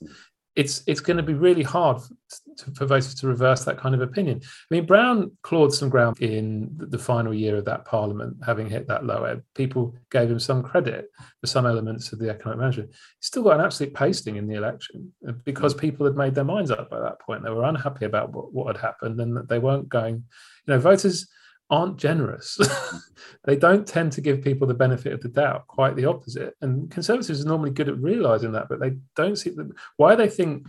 it's 0.56 0.84
it's 0.88 1.00
going 1.00 1.18
to 1.18 1.24
be 1.24 1.34
really 1.34 1.64
hard 1.64 2.02
to, 2.58 2.72
for 2.74 2.86
voters 2.86 3.16
to 3.16 3.28
reverse 3.28 3.64
that 3.66 3.78
kind 3.78 3.96
of 3.96 4.02
opinion. 4.02 4.42
I 4.44 4.76
mean, 4.76 4.86
Brown 4.86 5.32
clawed 5.44 5.74
some 5.74 5.90
ground 5.90 6.20
in 6.20 6.70
the 6.78 6.98
final 6.98 7.34
year 7.34 7.56
of 7.58 7.66
that 7.66 7.86
parliament, 7.86 8.38
having 8.46 8.70
hit 8.70 8.88
that 8.88 9.06
low 9.06 9.24
ebb. 9.24 9.44
People 9.56 9.96
gave 10.12 10.30
him 10.30 10.40
some 10.40 10.64
credit 10.64 11.10
for 11.40 11.48
some 11.48 11.66
elements 11.66 12.12
of 12.12 12.20
the 12.20 12.30
economic 12.30 12.60
management. 12.60 12.90
He 12.92 12.96
still 13.22 13.44
got 13.44 13.60
an 13.60 13.66
absolute 13.66 13.94
pasting 13.94 14.36
in 14.38 14.48
the 14.48 14.56
election 14.56 15.14
uh, 15.28 15.34
because 15.46 15.74
people 15.74 16.06
had 16.06 16.16
made 16.16 16.36
their 16.36 16.44
minds 16.44 16.72
up 16.72 16.90
by 16.90 17.00
that 17.00 17.20
point. 17.22 17.44
They 17.44 17.52
were 17.52 17.64
unhappy 17.64 18.06
about 18.06 18.32
what, 18.34 18.54
what 18.54 18.76
had 18.76 18.82
happened 18.84 19.20
and 19.20 19.38
that 19.38 19.50
they 19.50 19.60
weren't 19.60 19.90
going. 19.90 20.16
You 20.66 20.74
know, 20.74 20.80
voters 20.80 21.28
aren't 21.70 21.98
generous. 21.98 22.58
they 23.44 23.56
don't 23.56 23.88
tend 23.88 24.12
to 24.14 24.22
give 24.22 24.44
people 24.44 24.68
the 24.68 24.74
benefit 24.74 25.14
of 25.14 25.22
the 25.22 25.30
doubt, 25.30 25.68
quite 25.68 25.96
the 25.96 26.06
opposite. 26.06 26.56
And 26.62 26.90
conservatives 26.90 27.44
are 27.44 27.48
normally 27.48 27.72
good 27.72 27.90
at 27.90 28.02
realizing 28.02 28.52
that, 28.54 28.68
but 28.70 28.80
they 28.80 28.98
don't 29.16 29.36
see 29.36 29.52
the, 29.52 29.72
why 29.98 30.16
they 30.16 30.30
think 30.30 30.68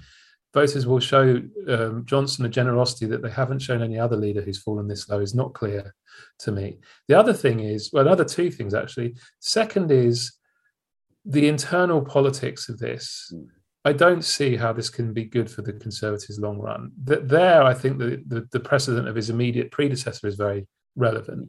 voters 0.52 0.86
will 0.86 1.00
show 1.00 1.40
um, 1.68 2.04
Johnson 2.06 2.44
a 2.44 2.48
generosity 2.48 3.06
that 3.06 3.22
they 3.22 3.30
haven't 3.30 3.60
shown 3.60 3.82
any 3.82 3.98
other 3.98 4.16
leader 4.16 4.42
who's 4.42 4.62
fallen 4.62 4.88
this 4.88 5.08
low 5.08 5.20
is 5.20 5.34
not 5.34 5.54
clear 5.54 5.94
to 6.40 6.52
me. 6.52 6.78
The 7.08 7.18
other 7.18 7.32
thing 7.32 7.60
is, 7.60 7.90
well, 7.92 8.06
another 8.06 8.24
two 8.24 8.50
things 8.50 8.74
actually. 8.74 9.14
Second 9.38 9.90
is 9.90 10.32
the 11.24 11.48
internal 11.48 12.02
politics 12.02 12.68
of 12.68 12.78
this. 12.78 13.32
Hmm. 13.32 13.44
I 13.82 13.94
don't 13.94 14.22
see 14.22 14.56
how 14.56 14.74
this 14.74 14.90
can 14.90 15.14
be 15.14 15.24
good 15.24 15.50
for 15.50 15.62
the 15.62 15.72
Conservatives 15.72 16.38
long 16.38 16.58
run. 16.58 16.92
That 17.04 17.30
there, 17.30 17.62
I 17.62 17.72
think 17.72 17.98
the, 17.98 18.22
the, 18.26 18.46
the 18.52 18.60
precedent 18.60 19.08
of 19.08 19.16
his 19.16 19.30
immediate 19.30 19.70
predecessor 19.70 20.26
is 20.26 20.34
very 20.34 20.66
relevant. 20.96 21.48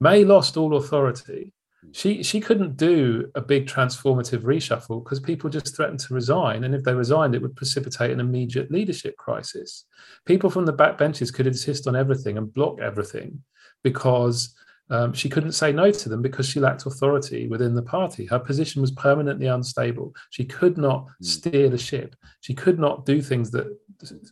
May 0.00 0.24
lost 0.24 0.56
all 0.56 0.76
authority. 0.76 1.52
She 1.92 2.22
she 2.22 2.40
couldn't 2.40 2.76
do 2.76 3.30
a 3.34 3.40
big 3.40 3.66
transformative 3.66 4.42
reshuffle 4.42 5.02
because 5.02 5.20
people 5.20 5.48
just 5.48 5.74
threatened 5.76 6.00
to 6.00 6.14
resign, 6.14 6.64
and 6.64 6.74
if 6.74 6.82
they 6.82 6.94
resigned, 6.94 7.34
it 7.34 7.42
would 7.42 7.56
precipitate 7.56 8.10
an 8.10 8.20
immediate 8.20 8.70
leadership 8.70 9.16
crisis. 9.16 9.84
People 10.26 10.50
from 10.50 10.66
the 10.66 10.72
back 10.72 10.98
benches 10.98 11.30
could 11.30 11.46
insist 11.46 11.86
on 11.86 11.96
everything 11.96 12.36
and 12.36 12.52
block 12.52 12.80
everything 12.80 13.42
because 13.82 14.54
um, 14.90 15.12
she 15.12 15.28
couldn't 15.28 15.52
say 15.52 15.72
no 15.72 15.90
to 15.90 16.08
them 16.08 16.22
because 16.22 16.48
she 16.48 16.60
lacked 16.60 16.86
authority 16.86 17.46
within 17.46 17.74
the 17.74 17.82
party. 17.82 18.24
Her 18.26 18.38
position 18.38 18.80
was 18.80 18.90
permanently 18.92 19.46
unstable. 19.46 20.14
She 20.30 20.44
could 20.44 20.78
not 20.78 21.06
mm. 21.06 21.10
steer 21.20 21.68
the 21.68 21.78
ship. 21.78 22.16
She 22.40 22.54
could 22.54 22.78
not 22.78 23.04
do 23.04 23.20
things 23.20 23.50
that 23.50 23.76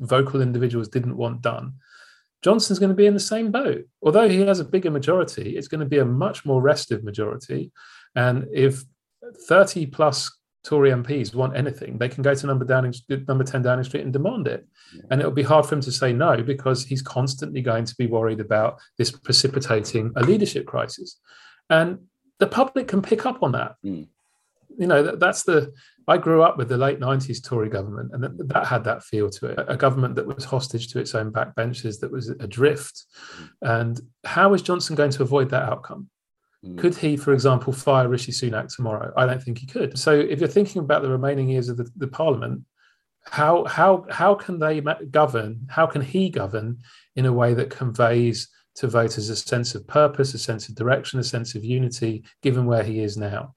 vocal 0.01 0.41
individuals 0.41 0.89
didn't 0.89 1.17
want 1.17 1.43
done. 1.43 1.75
Johnson's 2.43 2.79
going 2.79 2.91
to 2.91 2.97
be 2.97 3.07
in 3.07 3.15
the 3.15 3.21
same 3.21 3.51
boat. 3.51 3.85
Although 4.03 4.29
he 4.29 4.41
has 4.41 4.61
a 4.61 4.65
bigger 4.65 4.91
majority, 4.91 5.57
it's 5.57 5.69
going 5.69 5.81
to 5.81 5.87
be 5.87 5.99
a 5.99 6.05
much 6.05 6.45
more 6.45 6.61
restive 6.61 7.03
majority. 7.03 7.73
And 8.15 8.47
if 8.53 8.85
30 9.49 9.87
plus 9.87 10.31
Tory 10.65 10.91
MPs 10.91 11.35
want 11.35 11.57
anything, 11.57 11.99
they 11.99 12.09
can 12.09 12.23
go 12.23 12.35
to 12.35 12.47
number 12.47 12.65
Downing, 12.65 12.95
number 13.29 13.45
10 13.45 13.63
Downing 13.63 13.85
Street 13.85 14.05
and 14.05 14.13
demand 14.13 14.49
it. 14.49 14.67
Yeah. 14.95 15.03
And 15.11 15.21
it'll 15.21 15.33
be 15.33 15.43
hard 15.43 15.67
for 15.67 15.75
him 15.75 15.81
to 15.83 15.93
say 15.93 16.13
no 16.13 16.43
because 16.43 16.85
he's 16.85 17.03
constantly 17.03 17.63
going 17.63 17.85
to 17.85 17.95
be 17.97 18.07
worried 18.07 18.41
about 18.41 18.79
this 18.99 19.11
precipitating 19.11 20.13
a 20.17 20.23
leadership 20.23 20.67
crisis. 20.67 21.19
And 21.71 21.99
the 22.39 22.47
public 22.47 22.89
can 22.89 23.03
pick 23.03 23.27
up 23.27 23.43
on 23.43 23.53
that. 23.53 23.77
Mm. 23.85 24.09
You 24.79 24.87
know, 24.87 25.03
that, 25.03 25.21
that's 25.21 25.45
the 25.45 25.73
I 26.09 26.19
grew 26.19 26.43
up 26.43 26.57
with 26.57 26.69
the 26.69 26.77
late 26.77 27.01
90s 27.01 27.43
Tory 27.43 27.69
government, 27.69 28.11
and 28.13 28.23
that, 28.23 28.49
that, 28.49 28.67
had 28.67 28.85
that 28.85 29.03
feel 29.03 29.29
to 29.31 29.47
it 29.47 29.65
a 29.67 29.77
government 29.77 30.15
that 30.15 30.27
was 30.27 30.45
hostage 30.45 30.89
to 30.93 31.01
its 31.01 31.15
own 31.15 31.33
backbenches, 31.33 31.99
that 32.01 32.13
was 32.13 32.29
adrift. 32.29 33.05
And 33.63 34.01
how 34.25 34.55
is 34.55 34.63
Johnson 34.63 34.95
going 34.95 35.11
to 35.11 35.23
avoid 35.23 35.51
that 35.51 35.65
outcome? 35.65 36.09
Mm. 36.65 36.79
Could 36.79 36.95
he, 36.95 37.17
for 37.17 37.33
example, 37.33 37.73
fire 37.73 38.09
Rishi 38.09 38.31
Sunak 38.31 38.75
tomorrow? 38.75 39.13
I 39.17 39.27
don't 39.27 39.43
think 39.43 39.59
he 39.59 39.67
could. 39.67 39.99
So, 39.99 40.13
if 40.13 40.39
you're 40.39 40.49
thinking 40.49 40.81
about 40.81 41.03
the 41.03 41.11
remaining 41.11 41.49
years 41.49 41.69
of 41.69 41.77
the, 41.77 41.91
the 41.97 42.09
parliament, 42.09 42.63
how 43.25 43.65
how 43.65 44.07
how 44.09 44.37
can 44.37 44.61
they 44.61 44.81
govern? 45.11 45.67
How 45.69 45.87
can 45.87 46.03
he 46.03 46.31
govern 46.31 46.79
in 47.17 47.27
a 47.27 47.33
way 47.33 47.55
that 47.55 47.71
conveys 47.71 48.49
to 48.77 48.87
voters 48.87 49.29
a 49.29 49.35
sense 49.35 49.75
of 49.75 49.87
purpose, 49.89 50.35
a 50.35 50.39
sense 50.39 50.69
of 50.69 50.77
direction, 50.77 51.19
a 51.19 51.25
sense 51.25 51.57
of 51.57 51.65
unity, 51.65 52.25
given 52.43 52.67
where 52.67 52.85
he 52.85 53.01
is 53.01 53.17
now? 53.17 53.56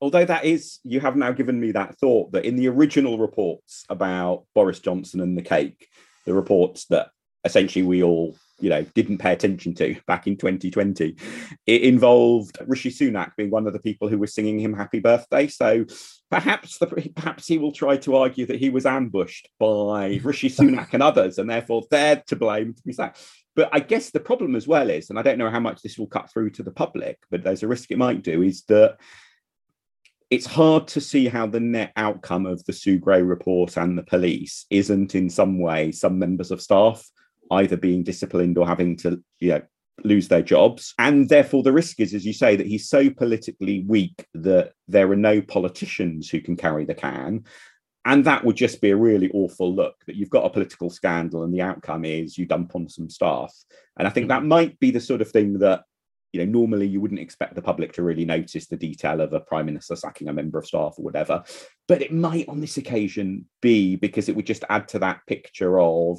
Although 0.00 0.24
that 0.24 0.44
is, 0.44 0.78
you 0.84 1.00
have 1.00 1.16
now 1.16 1.32
given 1.32 1.60
me 1.60 1.72
that 1.72 1.96
thought 1.98 2.32
that 2.32 2.44
in 2.44 2.56
the 2.56 2.68
original 2.68 3.18
reports 3.18 3.84
about 3.88 4.44
Boris 4.54 4.80
Johnson 4.80 5.20
and 5.20 5.36
the 5.36 5.42
cake, 5.42 5.88
the 6.24 6.34
reports 6.34 6.86
that 6.86 7.10
essentially 7.44 7.84
we 7.84 8.02
all, 8.02 8.36
you 8.60 8.70
know, 8.70 8.82
didn't 8.94 9.18
pay 9.18 9.32
attention 9.32 9.74
to 9.74 9.96
back 10.06 10.26
in 10.26 10.36
2020, 10.36 11.16
it 11.66 11.82
involved 11.82 12.58
Rishi 12.66 12.90
Sunak 12.90 13.32
being 13.36 13.50
one 13.50 13.66
of 13.66 13.72
the 13.72 13.80
people 13.80 14.08
who 14.08 14.18
was 14.18 14.34
singing 14.34 14.58
him 14.58 14.74
happy 14.74 15.00
birthday. 15.00 15.46
So 15.48 15.84
perhaps 16.30 16.78
the, 16.78 16.86
perhaps 17.14 17.46
he 17.46 17.58
will 17.58 17.72
try 17.72 17.96
to 17.98 18.16
argue 18.16 18.46
that 18.46 18.60
he 18.60 18.70
was 18.70 18.86
ambushed 18.86 19.48
by 19.58 20.20
Rishi 20.24 20.48
Sunak 20.48 20.92
and 20.92 21.02
others, 21.02 21.38
and 21.38 21.48
therefore 21.48 21.84
they're 21.90 22.22
to 22.26 22.36
blame 22.36 22.74
to 22.74 22.82
be 22.82 22.92
sacked. 22.92 23.20
But 23.56 23.68
I 23.72 23.80
guess 23.80 24.10
the 24.10 24.20
problem 24.20 24.56
as 24.56 24.66
well 24.66 24.90
is, 24.90 25.10
and 25.10 25.18
I 25.18 25.22
don't 25.22 25.38
know 25.38 25.50
how 25.50 25.60
much 25.60 25.80
this 25.80 25.96
will 25.96 26.08
cut 26.08 26.30
through 26.30 26.50
to 26.50 26.62
the 26.62 26.72
public, 26.72 27.18
but 27.30 27.44
there's 27.44 27.62
a 27.62 27.68
risk 27.68 27.90
it 27.90 27.98
might 27.98 28.22
do, 28.22 28.42
is 28.42 28.62
that 28.64 28.98
it's 30.34 30.46
hard 30.46 30.88
to 30.88 31.00
see 31.00 31.28
how 31.28 31.46
the 31.46 31.60
net 31.60 31.92
outcome 31.94 32.44
of 32.44 32.64
the 32.64 32.72
Sue 32.72 32.98
Gray 32.98 33.22
report 33.22 33.76
and 33.76 33.96
the 33.96 34.02
police 34.02 34.66
isn't 34.68 35.14
in 35.14 35.30
some 35.30 35.60
way 35.60 35.92
some 35.92 36.18
members 36.18 36.50
of 36.50 36.60
staff 36.60 37.08
either 37.52 37.76
being 37.76 38.02
disciplined 38.02 38.58
or 38.58 38.66
having 38.66 38.96
to 38.96 39.22
you 39.38 39.50
know 39.50 39.62
lose 40.02 40.26
their 40.26 40.42
jobs. 40.42 40.92
And 40.98 41.28
therefore 41.28 41.62
the 41.62 41.72
risk 41.72 42.00
is 42.00 42.14
as 42.14 42.26
you 42.26 42.32
say 42.32 42.56
that 42.56 42.66
he's 42.66 42.88
so 42.88 43.10
politically 43.10 43.84
weak 43.86 44.26
that 44.34 44.72
there 44.88 45.08
are 45.12 45.16
no 45.16 45.40
politicians 45.40 46.28
who 46.28 46.40
can 46.40 46.56
carry 46.56 46.84
the 46.84 46.94
can. 46.94 47.44
And 48.04 48.24
that 48.24 48.44
would 48.44 48.56
just 48.56 48.80
be 48.80 48.90
a 48.90 48.96
really 48.96 49.30
awful 49.32 49.72
look 49.72 49.94
that 50.06 50.16
you've 50.16 50.30
got 50.30 50.44
a 50.44 50.50
political 50.50 50.90
scandal 50.90 51.44
and 51.44 51.54
the 51.54 51.62
outcome 51.62 52.04
is 52.04 52.36
you 52.36 52.44
dump 52.44 52.74
on 52.74 52.88
some 52.88 53.08
staff. 53.08 53.54
And 53.96 54.08
i 54.08 54.10
think 54.10 54.24
hmm. 54.24 54.30
that 54.30 54.44
might 54.44 54.80
be 54.80 54.90
the 54.90 55.00
sort 55.00 55.20
of 55.20 55.30
thing 55.30 55.60
that 55.60 55.84
you 56.34 56.44
know, 56.44 56.50
normally 56.50 56.88
you 56.88 57.00
wouldn't 57.00 57.20
expect 57.20 57.54
the 57.54 57.62
public 57.62 57.92
to 57.92 58.02
really 58.02 58.24
notice 58.24 58.66
the 58.66 58.76
detail 58.76 59.20
of 59.20 59.32
a 59.32 59.38
prime 59.38 59.66
minister 59.66 59.94
sacking 59.94 60.28
a 60.28 60.32
member 60.32 60.58
of 60.58 60.66
staff 60.66 60.94
or 60.98 61.04
whatever. 61.04 61.44
But 61.86 62.02
it 62.02 62.12
might 62.12 62.48
on 62.48 62.60
this 62.60 62.76
occasion 62.76 63.46
be 63.62 63.94
because 63.94 64.28
it 64.28 64.34
would 64.34 64.46
just 64.46 64.64
add 64.68 64.88
to 64.88 64.98
that 64.98 65.20
picture 65.28 65.80
of 65.80 66.18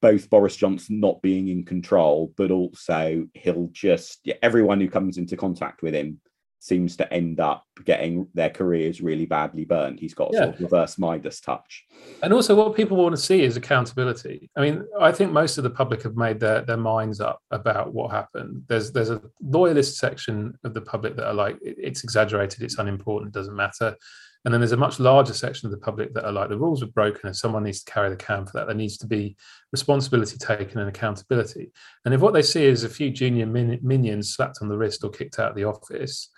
both 0.00 0.30
Boris 0.30 0.54
Johnson 0.54 1.00
not 1.00 1.20
being 1.20 1.48
in 1.48 1.64
control, 1.64 2.32
but 2.36 2.52
also 2.52 3.26
he'll 3.34 3.68
just 3.72 4.28
everyone 4.40 4.80
who 4.80 4.88
comes 4.88 5.18
into 5.18 5.36
contact 5.36 5.82
with 5.82 5.94
him 5.94 6.20
seems 6.60 6.94
to 6.94 7.12
end 7.12 7.40
up 7.40 7.64
getting 7.84 8.28
their 8.34 8.50
careers 8.50 9.00
really 9.00 9.26
badly 9.26 9.64
burned. 9.64 9.98
He's 9.98 10.14
got 10.14 10.30
a 10.30 10.34
yeah. 10.34 10.44
sort 10.44 10.54
of 10.54 10.60
reverse 10.60 10.98
Midas 10.98 11.40
touch. 11.40 11.84
And 12.22 12.32
also, 12.32 12.54
what 12.54 12.76
people 12.76 12.98
want 12.98 13.16
to 13.16 13.20
see 13.20 13.42
is 13.42 13.56
accountability. 13.56 14.50
I 14.56 14.60
mean, 14.60 14.84
I 15.00 15.10
think 15.10 15.32
most 15.32 15.58
of 15.58 15.64
the 15.64 15.70
public 15.70 16.02
have 16.02 16.16
made 16.16 16.38
their, 16.38 16.60
their 16.60 16.76
minds 16.76 17.20
up 17.20 17.40
about 17.50 17.94
what 17.94 18.10
happened. 18.10 18.64
There's 18.68 18.92
there's 18.92 19.10
a 19.10 19.22
loyalist 19.42 19.98
section 19.98 20.56
of 20.62 20.74
the 20.74 20.82
public 20.82 21.16
that 21.16 21.26
are 21.26 21.34
like, 21.34 21.58
it's 21.62 22.04
exaggerated, 22.04 22.62
it's 22.62 22.78
unimportant, 22.78 23.32
doesn't 23.32 23.56
matter. 23.56 23.96
And 24.44 24.54
then 24.54 24.60
there's 24.60 24.72
a 24.72 24.76
much 24.76 24.98
larger 24.98 25.34
section 25.34 25.66
of 25.66 25.70
the 25.70 25.78
public 25.78 26.14
that 26.14 26.24
are 26.24 26.32
like, 26.32 26.48
the 26.48 26.58
rules 26.58 26.80
were 26.80 26.90
broken 26.90 27.26
and 27.26 27.36
someone 27.36 27.62
needs 27.62 27.82
to 27.82 27.92
carry 27.92 28.08
the 28.08 28.16
can 28.16 28.46
for 28.46 28.52
that. 28.54 28.66
There 28.66 28.74
needs 28.74 28.96
to 28.98 29.06
be 29.06 29.36
responsibility 29.70 30.38
taken 30.38 30.80
and 30.80 30.88
accountability. 30.88 31.72
And 32.04 32.14
if 32.14 32.22
what 32.22 32.32
they 32.32 32.40
see 32.40 32.64
is 32.64 32.82
a 32.82 32.88
few 32.88 33.10
junior 33.10 33.44
min- 33.44 33.80
minions 33.82 34.34
slapped 34.34 34.58
on 34.62 34.68
the 34.68 34.78
wrist 34.78 35.04
or 35.04 35.10
kicked 35.10 35.38
out 35.38 35.50
of 35.50 35.56
the 35.56 35.64
office, 35.64 36.30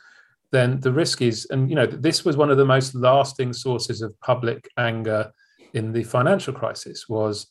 then 0.52 0.80
the 0.80 0.92
risk 0.92 1.22
is, 1.22 1.46
and 1.50 1.68
you 1.68 1.74
know, 1.74 1.86
this 1.86 2.24
was 2.24 2.36
one 2.36 2.50
of 2.50 2.58
the 2.58 2.64
most 2.64 2.94
lasting 2.94 3.52
sources 3.54 4.02
of 4.02 4.18
public 4.20 4.68
anger 4.76 5.32
in 5.72 5.92
the 5.92 6.04
financial 6.04 6.52
crisis 6.52 7.08
was 7.08 7.50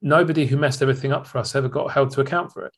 nobody 0.00 0.46
who 0.46 0.56
messed 0.56 0.80
everything 0.80 1.12
up 1.12 1.26
for 1.26 1.38
us 1.38 1.56
ever 1.56 1.68
got 1.68 1.90
held 1.90 2.10
to 2.12 2.20
account 2.20 2.52
for 2.52 2.64
it. 2.64 2.72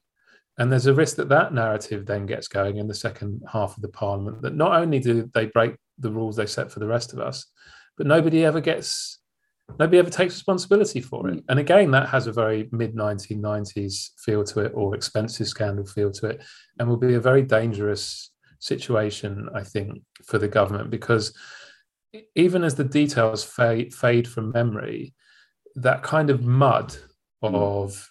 And 0.58 0.72
there's 0.72 0.86
a 0.86 0.94
risk 0.94 1.16
that 1.16 1.28
that 1.28 1.52
narrative 1.52 2.06
then 2.06 2.26
gets 2.26 2.48
going 2.48 2.78
in 2.78 2.88
the 2.88 2.94
second 2.94 3.42
half 3.50 3.76
of 3.76 3.82
the 3.82 3.88
parliament 3.88 4.42
that 4.42 4.54
not 4.54 4.74
only 4.74 4.98
do 4.98 5.30
they 5.34 5.46
break 5.46 5.76
the 5.98 6.10
rules 6.10 6.36
they 6.36 6.46
set 6.46 6.72
for 6.72 6.80
the 6.80 6.86
rest 6.86 7.12
of 7.12 7.18
us, 7.18 7.46
but 7.96 8.06
nobody 8.06 8.44
ever 8.44 8.60
gets, 8.60 9.20
nobody 9.78 9.98
ever 9.98 10.10
takes 10.10 10.34
responsibility 10.34 11.00
for 11.00 11.28
it. 11.28 11.36
Mm. 11.36 11.44
And 11.50 11.58
again, 11.58 11.90
that 11.90 12.08
has 12.08 12.26
a 12.26 12.32
very 12.32 12.68
mid 12.72 12.94
1990s 12.94 14.10
feel 14.24 14.42
to 14.44 14.60
it 14.60 14.72
or 14.74 14.94
expenses 14.94 15.50
scandal 15.50 15.84
feel 15.84 16.10
to 16.12 16.28
it 16.28 16.42
and 16.78 16.88
will 16.88 16.96
be 16.96 17.14
a 17.14 17.20
very 17.20 17.42
dangerous 17.42 18.29
situation, 18.60 19.48
I 19.54 19.64
think, 19.64 20.02
for 20.24 20.38
the 20.38 20.48
government 20.48 20.90
because 20.90 21.36
even 22.34 22.64
as 22.64 22.74
the 22.74 22.84
details 22.84 23.44
fade, 23.44 23.92
fade 23.94 24.28
from 24.28 24.52
memory, 24.52 25.14
that 25.76 26.02
kind 26.02 26.30
of 26.30 26.44
mud 26.44 26.96
hmm. 27.42 27.54
of 27.54 28.08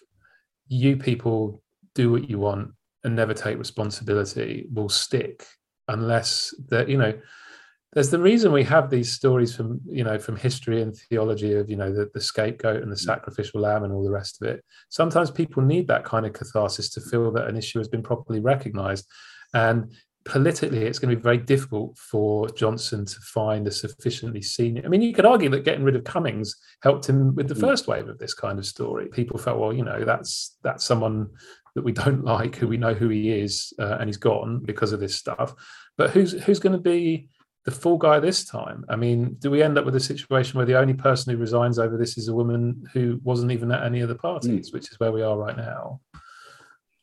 you 0.68 0.96
people 0.96 1.62
do 1.94 2.10
what 2.12 2.28
you 2.28 2.38
want 2.38 2.70
and 3.04 3.16
never 3.16 3.34
take 3.34 3.58
responsibility 3.58 4.68
will 4.72 4.88
stick 4.88 5.46
unless 5.88 6.54
that 6.68 6.88
you 6.88 6.96
know 6.96 7.12
there's 7.92 8.10
the 8.10 8.18
reason 8.18 8.52
we 8.52 8.62
have 8.62 8.88
these 8.88 9.10
stories 9.10 9.56
from 9.56 9.80
you 9.84 10.04
know 10.04 10.18
from 10.18 10.36
history 10.36 10.80
and 10.80 10.96
theology 10.96 11.54
of 11.54 11.68
you 11.68 11.76
know 11.76 11.92
the, 11.92 12.08
the 12.14 12.20
scapegoat 12.20 12.82
and 12.82 12.92
the 12.92 12.96
hmm. 12.96 13.06
sacrificial 13.06 13.60
lamb 13.60 13.84
and 13.84 13.92
all 13.92 14.04
the 14.04 14.10
rest 14.10 14.40
of 14.40 14.48
it 14.48 14.64
sometimes 14.88 15.30
people 15.30 15.62
need 15.62 15.88
that 15.88 16.04
kind 16.04 16.24
of 16.24 16.32
catharsis 16.32 16.88
to 16.90 17.00
feel 17.00 17.32
that 17.32 17.48
an 17.48 17.56
issue 17.56 17.78
has 17.78 17.88
been 17.88 18.02
properly 18.02 18.40
recognized 18.40 19.06
and 19.54 19.92
politically 20.30 20.84
it's 20.84 21.00
going 21.00 21.10
to 21.10 21.16
be 21.16 21.22
very 21.22 21.38
difficult 21.38 21.98
for 21.98 22.48
Johnson 22.50 23.04
to 23.04 23.20
find 23.20 23.66
a 23.66 23.70
sufficiently 23.70 24.40
senior. 24.40 24.82
I 24.84 24.88
mean, 24.88 25.02
you 25.02 25.12
could 25.12 25.26
argue 25.26 25.48
that 25.50 25.64
getting 25.64 25.82
rid 25.82 25.96
of 25.96 26.04
Cummings 26.04 26.54
helped 26.84 27.08
him 27.08 27.34
with 27.34 27.48
the 27.48 27.54
mm. 27.54 27.60
first 27.60 27.88
wave 27.88 28.08
of 28.08 28.18
this 28.18 28.32
kind 28.32 28.58
of 28.58 28.64
story. 28.64 29.08
People 29.08 29.38
felt, 29.38 29.58
well, 29.58 29.72
you 29.72 29.84
know, 29.84 30.04
that's 30.04 30.56
that's 30.62 30.84
someone 30.84 31.28
that 31.74 31.82
we 31.82 31.90
don't 31.90 32.24
like, 32.36 32.54
who 32.54 32.68
we 32.68 32.76
know 32.76 32.94
who 32.94 33.08
he 33.08 33.30
is, 33.30 33.72
uh, 33.80 33.96
and 33.98 34.08
he's 34.08 34.16
gone 34.16 34.60
because 34.64 34.92
of 34.92 35.00
this 35.00 35.16
stuff. 35.16 35.52
But 35.98 36.10
who's 36.10 36.32
who's 36.44 36.60
going 36.60 36.74
to 36.74 36.78
be 36.78 37.28
the 37.64 37.72
full 37.72 37.98
guy 37.98 38.20
this 38.20 38.44
time? 38.44 38.84
I 38.88 38.94
mean, 38.94 39.34
do 39.40 39.50
we 39.50 39.64
end 39.64 39.78
up 39.78 39.84
with 39.84 39.96
a 39.96 40.00
situation 40.00 40.58
where 40.58 40.66
the 40.66 40.78
only 40.78 40.94
person 40.94 41.32
who 41.32 41.40
resigns 41.40 41.80
over 41.80 41.96
this 41.96 42.16
is 42.16 42.28
a 42.28 42.34
woman 42.34 42.84
who 42.92 43.18
wasn't 43.24 43.50
even 43.50 43.72
at 43.72 43.82
any 43.82 44.00
of 44.00 44.08
the 44.08 44.14
parties, 44.14 44.70
mm. 44.70 44.74
which 44.74 44.92
is 44.92 45.00
where 45.00 45.10
we 45.10 45.22
are 45.22 45.36
right 45.36 45.56
now? 45.56 46.00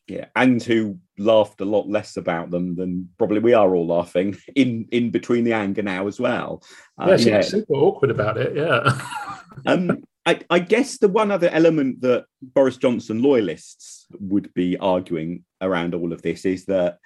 Yeah, 0.08 0.26
and 0.34 0.62
who 0.62 0.98
laughed 1.18 1.60
a 1.60 1.64
lot 1.64 1.88
less 1.88 2.16
about 2.16 2.50
them 2.50 2.74
than 2.76 3.08
probably 3.18 3.40
we 3.40 3.52
are 3.52 3.74
all 3.74 3.86
laughing 3.86 4.36
in 4.54 4.86
in 4.90 5.10
between 5.10 5.44
the 5.44 5.52
anger 5.52 5.82
now 5.82 6.06
as 6.06 6.18
well. 6.18 6.62
Uh, 6.98 7.10
yeah, 7.10 7.16
she's 7.16 7.26
yeah. 7.26 7.40
super 7.40 7.74
awkward 7.74 8.10
about 8.10 8.38
it. 8.38 8.56
Yeah. 8.56 9.00
um, 9.66 10.02
I, 10.26 10.40
I, 10.50 10.58
guess 10.58 10.98
the 10.98 11.08
one 11.08 11.30
other 11.30 11.48
element 11.48 12.02
that 12.02 12.26
Boris 12.42 12.76
Johnson 12.76 13.22
loyalists 13.22 14.06
would 14.20 14.52
be 14.52 14.76
arguing 14.76 15.44
around 15.62 15.94
all 15.94 16.12
of 16.12 16.20
this 16.20 16.44
is 16.44 16.66
that 16.66 16.98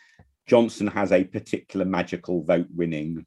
Johnson 0.48 0.88
has 0.88 1.12
a 1.12 1.22
particular 1.22 1.86
magical 1.86 2.42
vote 2.42 2.66
winning 2.74 3.24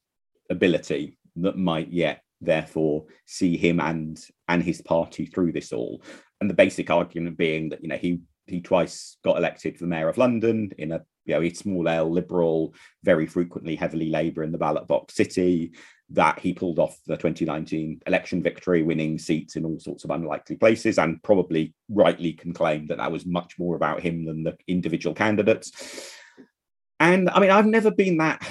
ability 0.49 1.17
that 1.37 1.57
might 1.57 1.91
yet 1.93 2.21
therefore 2.41 3.05
see 3.25 3.57
him 3.57 3.79
and 3.79 4.19
and 4.47 4.61
his 4.63 4.81
party 4.81 5.25
through 5.25 5.51
this 5.51 5.71
all. 5.71 6.01
And 6.41 6.49
the 6.49 6.53
basic 6.53 6.89
argument 6.89 7.37
being 7.37 7.69
that 7.69 7.81
you 7.81 7.87
know 7.87 7.97
he 7.97 8.19
he 8.47 8.61
twice 8.61 9.17
got 9.23 9.37
elected 9.37 9.77
for 9.77 9.83
the 9.83 9.89
mayor 9.89 10.09
of 10.09 10.17
London 10.17 10.71
in 10.77 10.91
a 10.91 11.01
you 11.25 11.39
know 11.39 11.49
small 11.49 11.87
L 11.87 12.11
liberal, 12.11 12.73
very 13.03 13.25
frequently 13.25 13.75
heavily 13.75 14.09
Labour 14.09 14.43
in 14.43 14.51
the 14.51 14.57
ballot 14.57 14.87
box 14.87 15.15
city. 15.15 15.71
That 16.11 16.37
he 16.37 16.53
pulled 16.53 16.77
off 16.77 16.99
the 17.07 17.17
2019 17.17 18.01
election 18.05 18.43
victory, 18.43 18.83
winning 18.83 19.17
seats 19.17 19.55
in 19.55 19.65
all 19.65 19.79
sorts 19.79 20.03
of 20.03 20.11
unlikely 20.11 20.57
places, 20.57 20.99
and 20.99 21.21
probably 21.23 21.73
rightly 21.89 22.33
can 22.33 22.53
claim 22.53 22.85
that 22.87 22.97
that 22.99 23.11
was 23.11 23.25
much 23.25 23.57
more 23.57 23.75
about 23.75 24.01
him 24.01 24.23
than 24.23 24.43
the 24.43 24.55
individual 24.67 25.15
candidates. 25.15 25.71
And 26.99 27.27
I 27.31 27.39
mean, 27.39 27.49
I've 27.49 27.65
never 27.65 27.89
been 27.89 28.17
that 28.17 28.47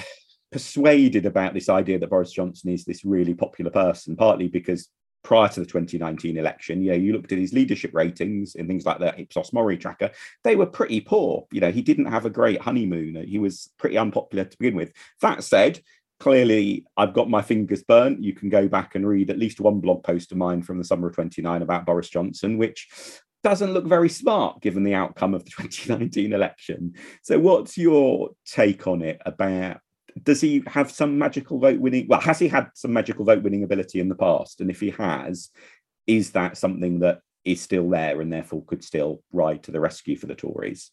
persuaded 0.51 1.25
about 1.25 1.53
this 1.53 1.69
idea 1.69 1.99
that 1.99 2.09
Boris 2.09 2.31
Johnson 2.31 2.71
is 2.71 2.83
this 2.83 3.05
really 3.05 3.33
popular 3.33 3.71
person, 3.71 4.15
partly 4.15 4.47
because 4.47 4.89
prior 5.25 5.49
to 5.49 5.59
the 5.59 5.65
2019 5.65 6.37
election, 6.37 6.81
you 6.81 6.91
know, 6.91 6.97
you 6.97 7.11
looked 7.11 7.31
at 7.31 7.39
his 7.39 7.51
leadership 7.51 7.93
ratings 7.93 8.55
and 8.55 8.67
things 8.67 8.85
like 8.85 8.99
that, 8.99 9.19
Ipsos 9.19 9.51
Mori 9.51 9.75
tracker, 9.75 10.11
they 10.43 10.55
were 10.55 10.67
pretty 10.67 11.01
poor. 11.01 11.47
You 11.51 11.61
know, 11.61 11.71
he 11.71 11.81
didn't 11.81 12.05
have 12.05 12.25
a 12.25 12.29
great 12.29 12.61
honeymoon. 12.61 13.25
He 13.27 13.39
was 13.39 13.71
pretty 13.77 13.97
unpopular 13.97 14.45
to 14.45 14.57
begin 14.57 14.75
with. 14.75 14.93
That 15.21 15.43
said, 15.43 15.81
clearly 16.19 16.85
I've 16.95 17.13
got 17.13 17.29
my 17.29 17.41
fingers 17.41 17.83
burnt. 17.83 18.23
You 18.23 18.33
can 18.33 18.49
go 18.49 18.67
back 18.67 18.93
and 18.93 19.05
read 19.05 19.31
at 19.31 19.39
least 19.39 19.59
one 19.59 19.79
blog 19.79 20.03
post 20.03 20.31
of 20.31 20.37
mine 20.37 20.61
from 20.61 20.77
the 20.77 20.85
summer 20.85 21.07
of 21.07 21.15
29 21.15 21.61
about 21.63 21.87
Boris 21.87 22.09
Johnson, 22.09 22.59
which 22.59 22.87
doesn't 23.43 23.73
look 23.73 23.85
very 23.85 24.09
smart 24.09 24.61
given 24.61 24.83
the 24.83 24.93
outcome 24.93 25.33
of 25.33 25.43
the 25.43 25.51
2019 25.57 26.33
election. 26.33 26.93
So, 27.23 27.39
what's 27.39 27.77
your 27.77 28.29
take 28.45 28.85
on 28.85 29.01
it 29.01 29.21
about 29.25 29.79
does 30.23 30.41
he 30.41 30.63
have 30.67 30.91
some 30.91 31.17
magical 31.17 31.59
vote 31.59 31.79
winning? 31.79 32.07
Well, 32.07 32.21
has 32.21 32.39
he 32.39 32.47
had 32.47 32.69
some 32.73 32.93
magical 32.93 33.25
vote 33.25 33.43
winning 33.43 33.63
ability 33.63 33.99
in 33.99 34.09
the 34.09 34.15
past? 34.15 34.61
And 34.61 34.69
if 34.69 34.79
he 34.79 34.91
has, 34.91 35.49
is 36.07 36.31
that 36.31 36.57
something 36.57 36.99
that 36.99 37.19
is 37.43 37.61
still 37.61 37.89
there 37.89 38.21
and 38.21 38.31
therefore 38.31 38.63
could 38.65 38.83
still 38.83 39.21
ride 39.31 39.63
to 39.63 39.71
the 39.71 39.79
rescue 39.79 40.17
for 40.17 40.27
the 40.27 40.35
Tories? 40.35 40.91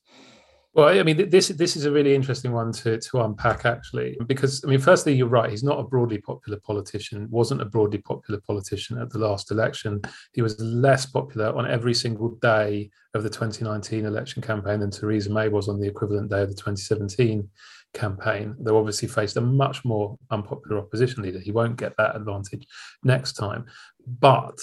Well, 0.75 0.89
I 0.89 1.03
mean, 1.03 1.29
this 1.29 1.49
this 1.49 1.77
is 1.77 1.85
a 1.85 1.91
really 1.91 2.15
interesting 2.15 2.51
one 2.51 2.73
to 2.73 2.99
to 2.99 3.21
unpack 3.21 3.67
actually, 3.67 4.17
because 4.27 4.65
I 4.65 4.69
mean, 4.69 4.81
firstly, 4.81 5.13
you're 5.13 5.29
right. 5.29 5.51
He's 5.51 5.63
not 5.63 5.79
a 5.79 5.85
broadly 5.85 6.17
popular 6.17 6.59
politician. 6.61 7.29
wasn't 7.31 7.61
a 7.61 7.67
broadly 7.67 7.99
popular 7.99 8.41
politician 8.47 8.99
at 8.99 9.11
the 9.11 9.19
last 9.19 9.51
election. 9.51 10.01
He 10.33 10.41
was 10.41 10.59
less 10.61 11.05
popular 11.05 11.55
on 11.55 11.71
every 11.71 11.93
single 11.93 12.31
day 12.41 12.91
of 13.13 13.23
the 13.23 13.29
2019 13.29 14.07
election 14.07 14.41
campaign 14.41 14.81
than 14.81 14.91
Theresa 14.91 15.31
May 15.31 15.49
was 15.49 15.69
on 15.69 15.79
the 15.79 15.87
equivalent 15.87 16.31
day 16.31 16.41
of 16.41 16.49
the 16.49 16.55
2017 16.55 17.47
campaign, 17.95 18.57
they 18.59 18.71
obviously 18.71 19.09
faced 19.09 19.37
a 19.37 19.41
much 19.41 19.85
more 19.85 20.17
unpopular 20.31 20.79
opposition 20.79 21.23
leader. 21.23 21.39
He 21.39 21.53
won't 21.53 21.77
get 21.77 21.97
that 21.97 22.17
advantage 22.17 22.67
next 23.05 23.35
time. 23.35 23.67
But 24.07 24.59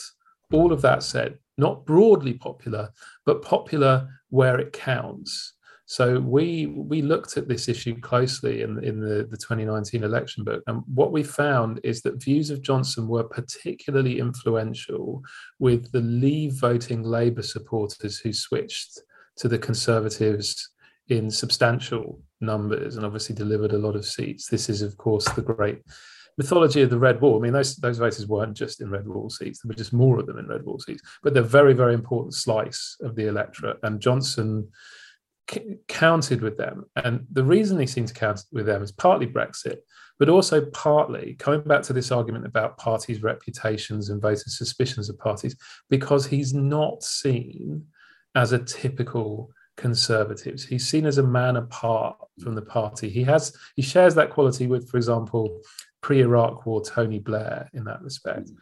all 0.52 0.72
of 0.72 0.82
that 0.82 1.04
said, 1.04 1.38
not 1.58 1.86
broadly 1.86 2.34
popular, 2.34 2.90
but 3.26 3.42
popular 3.42 4.08
where 4.30 4.60
it 4.60 4.74
counts. 4.74 5.54
So 5.86 6.20
we 6.20 6.68
we 6.68 7.02
looked 7.02 7.36
at 7.36 7.48
this 7.48 7.68
issue 7.68 8.00
closely 8.00 8.62
in, 8.62 8.84
in 8.84 9.00
the, 9.00 9.28
the 9.30 9.38
2019 9.38 10.04
election 10.04 10.44
book. 10.44 10.62
And 10.68 10.84
what 10.86 11.12
we 11.12 11.24
found 11.24 11.80
is 11.84 12.04
that 12.04 12.24
views 12.24 12.52
of 12.52 12.62
Johnson 12.62 13.08
were 13.08 13.24
particularly 13.24 14.20
influential 14.20 15.24
with 15.58 15.92
the 15.92 16.02
leave 16.02 16.54
voting 16.60 17.02
Labour 17.02 17.42
supporters 17.42 18.20
who 18.20 18.32
switched 18.32 19.02
to 19.38 19.48
the 19.48 19.58
Conservatives 19.58 20.70
in 21.08 21.32
substantial 21.32 22.22
numbers 22.42 22.96
and 22.96 23.06
obviously 23.06 23.36
delivered 23.36 23.74
a 23.74 23.78
lot 23.78 23.96
of 23.96 24.06
seats. 24.06 24.48
This 24.48 24.70
is, 24.70 24.82
of 24.82 24.98
course, 24.98 25.26
the 25.30 25.42
great 25.42 25.82
mythology 26.38 26.82
of 26.82 26.90
the 26.90 26.98
Red 26.98 27.20
Wall. 27.20 27.38
I 27.38 27.42
mean, 27.42 27.54
those 27.54 27.76
those 27.76 27.98
voters 27.98 28.28
weren't 28.28 28.56
just 28.56 28.82
in 28.82 28.90
Red 28.90 29.08
Wall 29.08 29.30
seats; 29.30 29.62
there 29.62 29.68
were 29.68 29.76
just 29.76 29.94
more 29.94 30.20
of 30.20 30.26
them 30.26 30.40
in 30.40 30.48
Red 30.48 30.64
Wall 30.64 30.80
seats. 30.80 31.02
But 31.22 31.34
they're 31.34 31.44
very, 31.44 31.74
very 31.74 31.94
important 31.94 32.34
slice 32.34 32.98
of 33.02 33.16
the 33.16 33.28
electorate, 33.28 33.78
and 33.84 34.00
Johnson 34.00 34.70
c- 35.50 35.76
counted 35.88 36.42
with 36.42 36.58
them. 36.58 36.86
And 36.96 37.26
the 37.32 37.44
reason 37.44 37.80
he 37.80 37.88
seemed 37.88 38.08
to 38.08 38.14
count 38.14 38.42
with 38.52 38.66
them 38.66 38.82
is 38.82 38.92
partly 38.92 39.28
Brexit, 39.28 39.80
but 40.18 40.30
also 40.30 40.66
partly 40.68 41.36
coming 41.36 41.62
back 41.62 41.84
to 41.84 41.94
this 41.94 42.12
argument 42.12 42.46
about 42.46 42.78
parties' 42.78 43.22
reputations 43.22 44.10
and 44.10 44.22
voters' 44.22 44.58
suspicions 44.58 45.10
of 45.10 45.20
parties, 45.20 45.56
because 45.90 46.26
he's 46.26 46.54
not 46.54 47.04
seen 47.04 47.86
as 48.36 48.54
a 48.54 48.60
typical 48.60 49.52
conservatives. 49.80 50.66
He's 50.66 50.88
seen 50.88 51.06
as 51.06 51.18
a 51.18 51.24
man 51.24 51.56
apart 51.56 52.18
mm. 52.20 52.44
from 52.44 52.54
the 52.54 52.62
party. 52.62 53.10
He 53.10 53.24
has 53.24 53.56
he 53.76 53.82
shares 53.82 54.14
that 54.16 54.30
quality 54.30 54.68
with, 54.68 54.90
for 54.90 54.98
example, 54.98 55.62
pre-Iraq 56.02 56.66
War 56.66 56.84
Tony 56.84 57.20
Blair 57.20 57.70
in 57.74 57.86
that 57.86 58.02
respect. 58.02 58.50
Mm. 58.50 58.58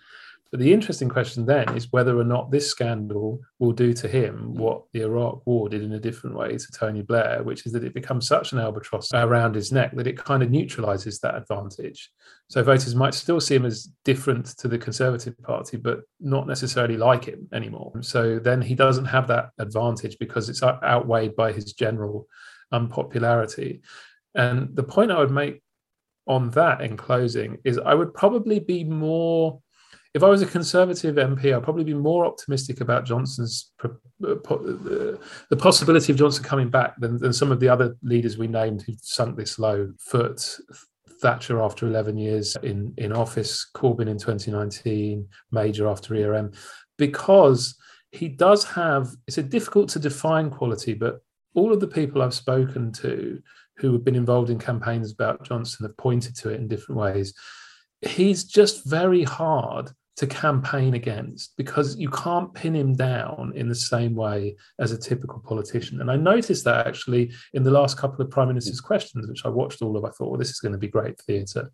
But 0.52 0.62
the 0.62 0.72
interesting 0.72 1.10
question 1.10 1.46
then 1.46 1.76
is 1.76 1.92
whether 1.92 2.18
or 2.18 2.24
not 2.24 2.52
this 2.52 2.70
scandal 2.70 3.42
will 3.60 3.74
do 3.74 3.94
to 3.94 4.08
him 4.08 4.54
what 4.56 4.84
the 4.94 5.02
Iraq 5.02 5.46
War 5.46 5.68
did 5.68 5.84
in 5.84 5.94
a 5.94 6.00
different 6.00 6.36
way 6.36 6.58
to 6.58 6.72
Tony 6.72 7.02
Blair, 7.02 7.44
which 7.44 7.66
is 7.66 7.74
that 7.74 7.84
it 7.84 7.94
becomes 7.94 8.28
such 8.28 8.54
an 8.54 8.60
albatross 8.60 9.12
around 9.14 9.56
his 9.56 9.72
neck 9.72 9.92
that 9.96 10.08
it 10.08 10.18
kind 10.18 10.42
of 10.42 10.50
neutralizes 10.50 11.20
that 11.20 11.36
advantage. 11.36 12.10
So 12.50 12.64
voters 12.64 12.96
might 12.96 13.14
still 13.14 13.42
see 13.42 13.56
him 13.56 13.66
as 13.66 13.90
different 14.06 14.46
to 14.58 14.68
the 14.68 14.78
Conservative 14.78 15.38
Party, 15.44 15.78
but 15.78 16.02
not 16.20 16.48
necessarily 16.48 16.98
like 16.98 17.26
him 17.26 17.50
anymore. 17.52 17.92
So 18.02 18.40
then 18.40 18.62
he 18.62 18.76
doesn't 18.76 19.06
have 19.06 19.28
that 19.28 19.50
advantage 19.60 20.18
because 20.18 20.48
it's 20.48 20.64
outweighed 20.64 21.36
by 21.36 21.52
his 21.52 21.74
general 21.74 22.28
unpopularity. 22.72 23.82
And 24.36 24.76
the 24.76 24.84
point 24.84 25.12
I 25.12 25.20
would 25.20 25.32
make 25.32 25.62
on 26.28 26.52
that 26.52 26.82
in 26.82 26.98
closing 26.98 27.58
is 27.64 27.78
I 27.78 27.94
would 27.94 28.14
probably 28.14 28.60
be 28.60 28.84
more 28.84 29.62
if 30.14 30.24
I 30.24 30.30
was 30.30 30.42
a 30.42 30.48
Conservative 30.48 31.16
MP, 31.16 31.56
I'd 31.56 31.64
probably 31.64 31.84
be 31.84 31.94
more 31.94 32.26
optimistic 32.26 32.82
about 32.82 33.06
Johnson's 33.06 33.72
uh, 33.84 33.88
the 34.50 35.58
possibility 35.58 36.12
of 36.12 36.18
Johnson 36.18 36.44
coming 36.44 36.70
back 36.70 36.96
than, 37.00 37.18
than 37.18 37.34
some 37.34 37.52
of 37.52 37.60
the 37.60 37.70
other 37.70 37.96
leaders 38.02 38.38
we 38.38 38.48
named 38.48 38.82
who 38.82 38.94
sunk 39.02 39.38
this 39.38 39.60
low. 39.60 39.94
Foot, 40.00 40.58
Thatcher 41.22 41.62
after 41.62 41.88
11 41.88 42.18
years 42.18 42.56
in, 42.64 42.94
in 42.98 43.12
office, 43.12 43.70
Corbyn 43.76 44.08
in 44.08 44.18
2019, 44.18 45.28
Major 45.52 45.88
after 45.88 46.16
ERM, 46.16 46.52
because 46.98 47.76
he 48.12 48.28
does 48.28 48.64
have, 48.66 49.10
it's 49.28 49.38
a 49.38 49.44
difficult 49.44 49.90
to 49.90 50.00
define 50.00 50.50
quality, 50.50 50.94
but 50.94 51.22
all 51.56 51.74
of 51.74 51.80
the 51.80 51.88
people 51.88 52.22
I've 52.22 52.34
spoken 52.34 52.92
to 52.94 53.42
who 53.78 53.94
have 53.94 54.04
been 54.04 54.16
involved 54.16 54.50
in 54.50 54.60
campaigns 54.60 55.12
about 55.12 55.44
Johnson 55.44 55.86
have 55.86 55.98
pointed 55.98 56.36
to 56.38 56.50
it 56.50 56.60
in 56.60 56.68
different 56.68 57.00
ways. 57.00 57.34
He's 58.02 58.44
just 58.44 58.86
very 58.86 59.24
hard 59.24 59.92
to 60.18 60.26
campaign 60.26 60.96
against 60.96 61.56
because 61.58 61.96
you 61.96 62.10
can't 62.10 62.52
pin 62.54 62.76
him 62.76 62.96
down 62.96 63.54
in 63.56 63.70
the 63.70 63.76
same 63.76 64.16
way 64.16 64.56
as 64.80 64.92
a 64.92 64.98
typical 64.98 65.40
politician. 65.40 66.02
And 66.02 66.10
I 66.10 66.16
noticed 66.16 66.66
that 66.66 66.88
actually 66.88 67.32
in 67.54 67.64
the 67.64 67.72
last 67.72 67.98
couple 67.98 68.24
of 68.24 68.32
Prime 68.32 68.48
Minister's 68.48 68.82
questions, 68.82 69.28
which 69.28 69.46
I 69.46 69.50
watched 69.50 69.84
all 69.84 69.96
of, 69.96 70.04
I 70.04 70.10
thought, 70.10 70.30
well, 70.30 70.40
this 70.40 70.50
is 70.50 70.60
going 70.60 70.72
to 70.72 70.80
be 70.80 70.88
great 70.88 71.20
theatre. 71.22 71.72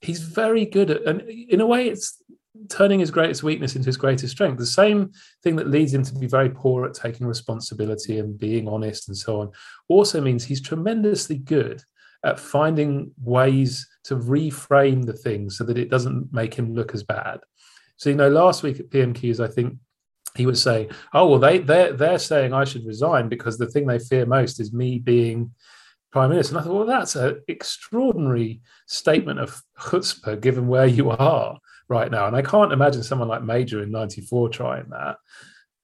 He's 0.00 0.20
very 0.20 0.64
good 0.64 0.90
at, 0.90 1.02
and 1.04 1.22
in 1.28 1.60
a 1.60 1.66
way, 1.66 1.88
it's 1.88 2.22
turning 2.70 3.00
his 3.00 3.10
greatest 3.10 3.42
weakness 3.42 3.76
into 3.76 3.86
his 3.86 3.96
greatest 3.98 4.32
strength. 4.32 4.58
The 4.58 4.66
same 4.66 5.12
thing 5.42 5.56
that 5.56 5.68
leads 5.68 5.92
him 5.92 6.04
to 6.04 6.14
be 6.14 6.26
very 6.26 6.48
poor 6.48 6.86
at 6.86 6.94
taking 6.94 7.26
responsibility 7.26 8.18
and 8.18 8.38
being 8.38 8.66
honest 8.66 9.08
and 9.08 9.16
so 9.16 9.40
on 9.40 9.50
also 9.88 10.20
means 10.20 10.44
he's 10.44 10.62
tremendously 10.62 11.36
good 11.36 11.82
at 12.24 12.40
finding 12.40 13.12
ways 13.22 13.86
to 14.04 14.16
reframe 14.16 15.04
the 15.04 15.12
thing 15.12 15.50
so 15.50 15.64
that 15.64 15.78
it 15.78 15.90
doesn't 15.90 16.32
make 16.32 16.54
him 16.54 16.74
look 16.74 16.94
as 16.94 17.02
bad. 17.02 17.40
So 17.96 18.10
you 18.10 18.16
know, 18.16 18.28
last 18.28 18.62
week 18.62 18.80
at 18.80 18.90
PMQs, 18.90 19.40
I 19.40 19.48
think 19.48 19.76
he 20.36 20.46
was 20.46 20.62
saying, 20.62 20.90
"Oh 21.12 21.28
well, 21.28 21.38
they 21.38 21.58
they're 21.58 21.92
they're 21.92 22.18
saying 22.18 22.52
I 22.52 22.64
should 22.64 22.86
resign 22.86 23.28
because 23.28 23.56
the 23.56 23.68
thing 23.68 23.86
they 23.86 23.98
fear 23.98 24.26
most 24.26 24.58
is 24.60 24.72
me 24.72 24.98
being 24.98 25.52
prime 26.10 26.30
minister." 26.30 26.54
And 26.54 26.60
I 26.60 26.64
thought, 26.64 26.74
well, 26.74 26.86
that's 26.86 27.14
an 27.14 27.40
extraordinary 27.46 28.60
statement 28.86 29.38
of 29.38 29.62
chutzpah, 29.78 30.40
given 30.40 30.66
where 30.66 30.86
you 30.86 31.10
are 31.10 31.58
right 31.88 32.10
now. 32.10 32.26
And 32.26 32.34
I 32.34 32.42
can't 32.42 32.72
imagine 32.72 33.02
someone 33.02 33.28
like 33.28 33.44
Major 33.44 33.82
in 33.82 33.90
'94 33.90 34.48
trying 34.48 34.88
that. 34.90 35.18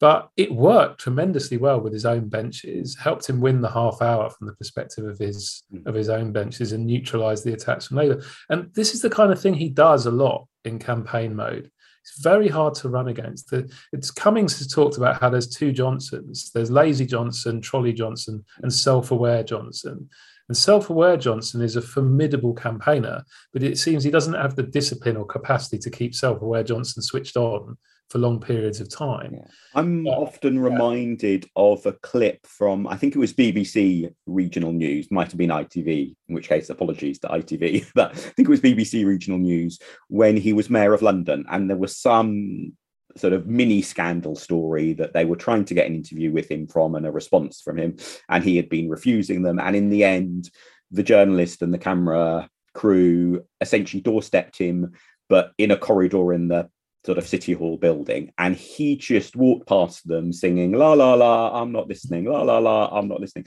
But 0.01 0.31
it 0.39 0.51
worked 0.51 1.01
tremendously 1.01 1.59
well 1.59 1.79
with 1.79 1.93
his 1.93 2.07
own 2.07 2.29
benches, 2.29 2.97
helped 2.99 3.29
him 3.29 3.41
win 3.41 3.61
the 3.61 3.71
half 3.71 4.01
hour 4.01 4.31
from 4.31 4.47
the 4.47 4.55
perspective 4.55 5.05
of 5.05 5.19
his 5.19 5.63
mm. 5.73 5.87
of 5.87 5.95
his 5.95 6.09
own 6.09 6.33
benches 6.33 6.73
and 6.73 6.87
neutralise 6.87 7.43
the 7.43 7.53
attacks 7.53 7.87
from 7.87 7.99
Labour. 7.99 8.25
And 8.49 8.73
this 8.75 8.95
is 8.95 9.03
the 9.03 9.11
kind 9.11 9.31
of 9.31 9.41
thing 9.41 9.55
he 9.55 9.69
does 9.69 10.07
a 10.07 10.11
lot 10.11 10.49
in 10.65 10.79
campaign 10.79 11.37
mode. 11.37 11.71
It's 12.03 12.23
very 12.23 12.49
hard 12.49 12.75
to 12.77 12.89
run 12.89 13.09
against. 13.09 13.51
The, 13.51 13.71
it's 13.93 14.11
Cummings 14.11 14.57
has 14.59 14.69
talked 14.69 14.97
about 14.97 15.21
how 15.21 15.29
there's 15.29 15.47
two 15.47 15.71
Johnsons. 15.71 16.51
There's 16.51 16.71
lazy 16.71 17.05
Johnson, 17.05 17.61
trolley 17.61 17.93
Johnson, 17.93 18.43
and 18.63 18.73
self-aware 18.73 19.43
Johnson. 19.43 20.09
And 20.49 20.57
self-aware 20.57 21.19
Johnson 21.19 21.61
is 21.61 21.77
a 21.77 21.83
formidable 21.83 22.55
campaigner, 22.55 23.23
but 23.53 23.63
it 23.63 23.79
seems 23.79 24.03
he 24.03 24.11
doesn't 24.11 24.33
have 24.35 24.57
the 24.57 24.63
discipline 24.63 25.19
or 25.19 25.27
capacity 25.27 25.79
to 25.79 25.91
keep 25.91 26.15
self-aware 26.15 26.65
Johnson 26.65 27.03
switched 27.03 27.37
on 27.37 27.77
for 28.11 28.19
long 28.19 28.41
periods 28.41 28.81
of 28.81 28.91
time. 28.91 29.35
Yeah. 29.35 29.47
I'm 29.75 30.07
often 30.07 30.57
yeah. 30.57 30.63
reminded 30.63 31.49
of 31.55 31.87
a 31.87 31.93
clip 31.93 32.45
from, 32.45 32.87
I 32.89 32.97
think 32.97 33.15
it 33.15 33.21
was 33.21 33.33
BBC 33.33 34.13
Regional 34.27 34.73
News, 34.73 35.11
might 35.13 35.29
have 35.29 35.39
been 35.39 35.51
ITV, 35.51 36.17
in 36.29 36.35
which 36.35 36.49
case 36.49 36.69
apologies 36.71 37.21
to 37.21 37.29
ITV, 37.29 37.87
but 37.95 38.11
I 38.11 38.15
think 38.15 38.49
it 38.49 38.49
was 38.49 38.61
BBC 38.61 39.07
Regional 39.07 39.39
News 39.39 39.79
when 40.09 40.37
he 40.37 40.53
was 40.53 40.69
Mayor 40.69 40.93
of 40.93 41.03
London 41.03 41.45
and 41.49 41.71
there 41.71 41.77
was 41.77 41.97
some 41.97 42.73
sort 43.17 43.33
of 43.33 43.47
mini 43.47 43.81
scandal 43.81 44.35
story 44.37 44.93
that 44.95 45.13
they 45.13 45.25
were 45.25 45.37
trying 45.37 45.65
to 45.65 45.75
get 45.75 45.87
an 45.87 45.95
interview 45.95 46.33
with 46.33 46.51
him 46.51 46.67
from 46.67 46.95
and 46.95 47.07
a 47.07 47.11
response 47.11 47.61
from 47.61 47.77
him 47.77 47.97
and 48.29 48.45
he 48.45 48.57
had 48.57 48.69
been 48.69 48.89
refusing 48.89 49.43
them 49.43 49.59
and 49.59 49.75
in 49.75 49.91
the 49.91 50.05
end 50.05 50.49
the 50.93 51.03
journalist 51.03 51.61
and 51.61 51.75
the 51.75 51.79
camera 51.79 52.49
crew 52.73 53.45
essentially 53.61 54.01
doorstepped 54.01 54.57
him 54.57 54.93
but 55.29 55.53
in 55.59 55.73
a 55.73 55.77
corridor 55.77 56.33
in 56.33 56.47
the 56.47 56.69
sort 57.05 57.19
of 57.19 57.27
city 57.27 57.53
hall 57.53 57.77
building 57.77 58.33
and 58.39 58.57
he 58.57 58.97
just 58.97 59.35
walked 59.37 59.67
past 59.67 60.07
them 60.07 60.33
singing 60.33 60.73
la 60.73 60.93
la 60.93 61.15
la 61.15 61.61
i'm 61.61 61.73
not 61.73 61.89
listening 61.89 62.27
la 62.27 62.43
la 62.43 62.59
la 62.59 62.89
i'm 62.93 63.09
not 63.09 63.21
listening 63.21 63.47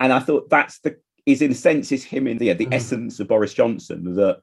and 0.00 0.12
i 0.12 0.18
thought 0.18 0.50
that's 0.50 0.80
the 0.80 0.96
is 1.24 1.42
in 1.42 1.52
a 1.52 1.54
sense 1.54 1.92
is 1.92 2.02
him 2.02 2.26
in 2.26 2.38
the, 2.38 2.52
the 2.54 2.66
mm. 2.66 2.74
essence 2.74 3.20
of 3.20 3.28
boris 3.28 3.54
johnson 3.54 4.14
that 4.14 4.40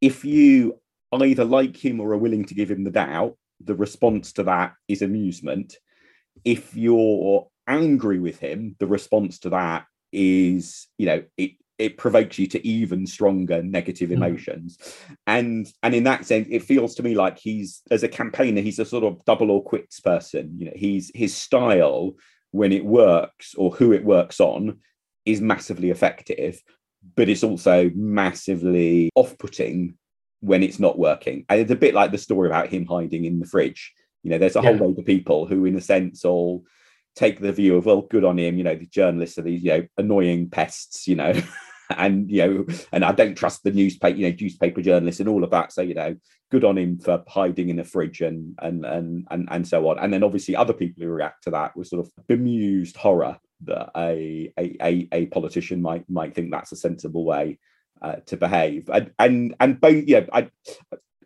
if 0.00 0.24
you 0.24 0.78
either 1.12 1.44
like 1.44 1.76
him 1.76 2.00
or 2.00 2.12
are 2.12 2.18
willing 2.18 2.44
to 2.44 2.54
give 2.54 2.70
him 2.70 2.84
the 2.84 2.90
doubt 2.90 3.36
the 3.64 3.74
response 3.74 4.32
to 4.32 4.42
that 4.42 4.72
is 4.86 5.02
amusement 5.02 5.76
if 6.44 6.76
you're 6.76 7.48
angry 7.66 8.18
with 8.18 8.38
him 8.38 8.74
the 8.78 8.86
response 8.86 9.40
to 9.40 9.50
that 9.50 9.84
is 10.12 10.86
you 10.96 11.06
know 11.06 11.22
it 11.36 11.52
it 11.78 11.96
provokes 11.96 12.38
you 12.38 12.46
to 12.46 12.66
even 12.66 13.06
stronger 13.06 13.62
negative 13.62 14.08
hmm. 14.08 14.16
emotions 14.16 14.76
mm. 14.78 15.16
and 15.26 15.72
and 15.82 15.94
in 15.94 16.04
that 16.04 16.24
sense 16.24 16.48
it 16.50 16.62
feels 16.62 16.94
to 16.94 17.02
me 17.02 17.14
like 17.14 17.38
he's 17.38 17.82
as 17.90 18.02
a 18.02 18.08
campaigner 18.08 18.60
he's 18.60 18.78
a 18.78 18.84
sort 18.84 19.04
of 19.04 19.24
double 19.24 19.50
or 19.50 19.62
quits 19.62 20.00
person 20.00 20.54
you 20.58 20.66
know 20.66 20.72
he's 20.74 21.10
his 21.14 21.36
style 21.36 22.12
when 22.50 22.72
it 22.72 22.84
works 22.84 23.54
or 23.56 23.70
who 23.70 23.92
it 23.92 24.04
works 24.04 24.40
on 24.40 24.78
is 25.24 25.40
massively 25.40 25.90
effective 25.90 26.60
but 27.14 27.28
it's 27.28 27.44
also 27.44 27.90
massively 27.94 29.10
off-putting 29.14 29.94
when 30.40 30.62
it's 30.62 30.78
not 30.78 30.98
working 30.98 31.44
and 31.48 31.60
it's 31.60 31.70
a 31.70 31.76
bit 31.76 31.94
like 31.94 32.10
the 32.10 32.18
story 32.18 32.48
about 32.48 32.68
him 32.68 32.86
hiding 32.86 33.24
in 33.24 33.38
the 33.38 33.46
fridge 33.46 33.92
you 34.22 34.30
know 34.30 34.38
there's 34.38 34.56
a 34.56 34.60
yeah. 34.60 34.70
whole 34.70 34.88
load 34.88 34.98
of 34.98 35.04
people 35.04 35.46
who 35.46 35.64
in 35.64 35.76
a 35.76 35.80
sense 35.80 36.24
all 36.24 36.64
take 37.14 37.40
the 37.40 37.52
view 37.52 37.76
of 37.76 37.86
well 37.86 38.02
good 38.02 38.24
on 38.24 38.38
him 38.38 38.56
you 38.56 38.64
know 38.64 38.76
the 38.76 38.86
journalists 38.86 39.38
are 39.38 39.42
these 39.42 39.62
you 39.62 39.70
know 39.70 39.86
annoying 39.96 40.48
pests 40.48 41.08
you 41.08 41.16
know 41.16 41.32
and 41.96 42.30
you 42.30 42.46
know, 42.46 42.66
and 42.92 43.04
I 43.04 43.12
don't 43.12 43.36
trust 43.36 43.62
the 43.62 43.70
newspaper, 43.70 44.16
you 44.16 44.28
know, 44.28 44.36
newspaper 44.38 44.82
journalists 44.82 45.20
and 45.20 45.28
all 45.28 45.44
of 45.44 45.50
that. 45.50 45.72
So 45.72 45.82
you 45.82 45.94
know, 45.94 46.16
good 46.50 46.64
on 46.64 46.78
him 46.78 46.98
for 46.98 47.22
hiding 47.28 47.68
in 47.68 47.78
a 47.78 47.84
fridge 47.84 48.20
and 48.20 48.54
and 48.60 48.84
and 48.84 49.26
and 49.30 49.48
and 49.50 49.66
so 49.66 49.88
on. 49.88 49.98
And 49.98 50.12
then 50.12 50.22
obviously 50.22 50.56
other 50.56 50.72
people 50.72 51.04
who 51.04 51.10
react 51.10 51.44
to 51.44 51.50
that 51.50 51.76
with 51.76 51.88
sort 51.88 52.06
of 52.06 52.26
bemused 52.26 52.96
horror 52.96 53.38
that 53.64 53.90
a 53.96 54.52
a 54.58 54.76
a, 54.82 55.08
a 55.12 55.26
politician 55.26 55.82
might 55.82 56.08
might 56.08 56.34
think 56.34 56.50
that's 56.50 56.72
a 56.72 56.76
sensible 56.76 57.24
way 57.24 57.58
uh, 58.02 58.16
to 58.26 58.36
behave. 58.36 58.88
And 58.92 59.12
and 59.18 59.54
and 59.60 59.80
both, 59.80 60.04
yeah, 60.06 60.26
I. 60.32 60.50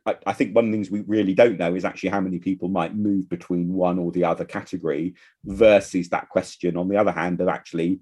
I, 0.04 0.32
think 0.32 0.52
one 0.52 0.64
of 0.64 0.72
the 0.72 0.76
things 0.76 0.90
we 0.90 1.02
really 1.02 1.32
don't 1.32 1.60
know 1.60 1.76
is 1.76 1.84
actually 1.84 2.08
how 2.08 2.20
many 2.20 2.40
people 2.40 2.68
might 2.68 2.92
move 2.92 3.28
between 3.28 3.72
one 3.72 4.00
or 4.00 4.10
the 4.10 4.24
other 4.24 4.44
category 4.44 5.14
versus 5.44 6.08
that 6.08 6.28
question, 6.28 6.76
on 6.76 6.88
the 6.88 6.96
other 6.96 7.12
hand, 7.12 7.40
of 7.40 7.46
actually 7.46 8.00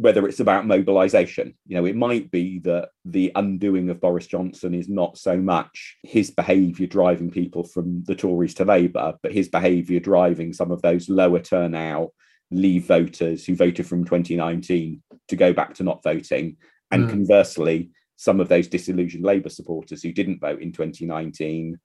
whether 0.00 0.28
it's 0.28 0.38
about 0.38 0.64
mobilization. 0.64 1.54
You 1.66 1.76
know, 1.76 1.84
it 1.84 1.96
might 1.96 2.30
be 2.30 2.60
that 2.60 2.90
the 3.04 3.32
undoing 3.34 3.90
of 3.90 4.00
Boris 4.00 4.28
Johnson 4.28 4.72
is 4.72 4.88
not 4.88 5.18
so 5.18 5.36
much 5.36 5.96
his 6.04 6.30
behaviour 6.30 6.86
driving 6.86 7.32
people 7.32 7.64
from 7.64 8.04
the 8.04 8.14
Tories 8.14 8.54
to 8.54 8.64
Labour, 8.64 9.14
but 9.22 9.32
his 9.32 9.48
behaviour 9.48 9.98
driving 9.98 10.52
some 10.52 10.70
of 10.70 10.82
those 10.82 11.08
lower 11.08 11.40
turnout 11.40 12.10
leave 12.52 12.86
voters 12.86 13.44
who 13.44 13.56
voted 13.56 13.86
from 13.86 14.04
2019 14.04 15.02
to 15.28 15.36
go 15.36 15.52
back 15.52 15.74
to 15.74 15.82
not 15.82 16.04
voting. 16.04 16.58
And 16.92 17.06
mm. 17.06 17.10
conversely, 17.10 17.90
some 18.14 18.38
of 18.38 18.48
those 18.48 18.68
disillusioned 18.68 19.24
Labour 19.24 19.48
supporters 19.48 20.00
who 20.00 20.12
didn't 20.12 20.40
vote 20.40 20.62
in 20.62 20.70
2019 20.70 21.76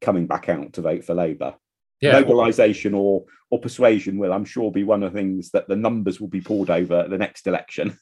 coming 0.00 0.26
back 0.26 0.48
out 0.48 0.72
to 0.72 0.82
vote 0.82 1.04
for 1.04 1.14
Labour 1.14 1.54
yeah. 2.00 2.12
mobilization 2.12 2.94
or 2.94 3.24
or 3.50 3.60
persuasion 3.60 4.18
will 4.18 4.32
i'm 4.32 4.44
sure 4.44 4.70
be 4.70 4.84
one 4.84 5.02
of 5.02 5.12
the 5.12 5.18
things 5.18 5.50
that 5.50 5.68
the 5.68 5.76
numbers 5.76 6.20
will 6.20 6.28
be 6.28 6.40
poured 6.40 6.70
over 6.70 7.06
the 7.08 7.18
next 7.18 7.46
election 7.46 7.96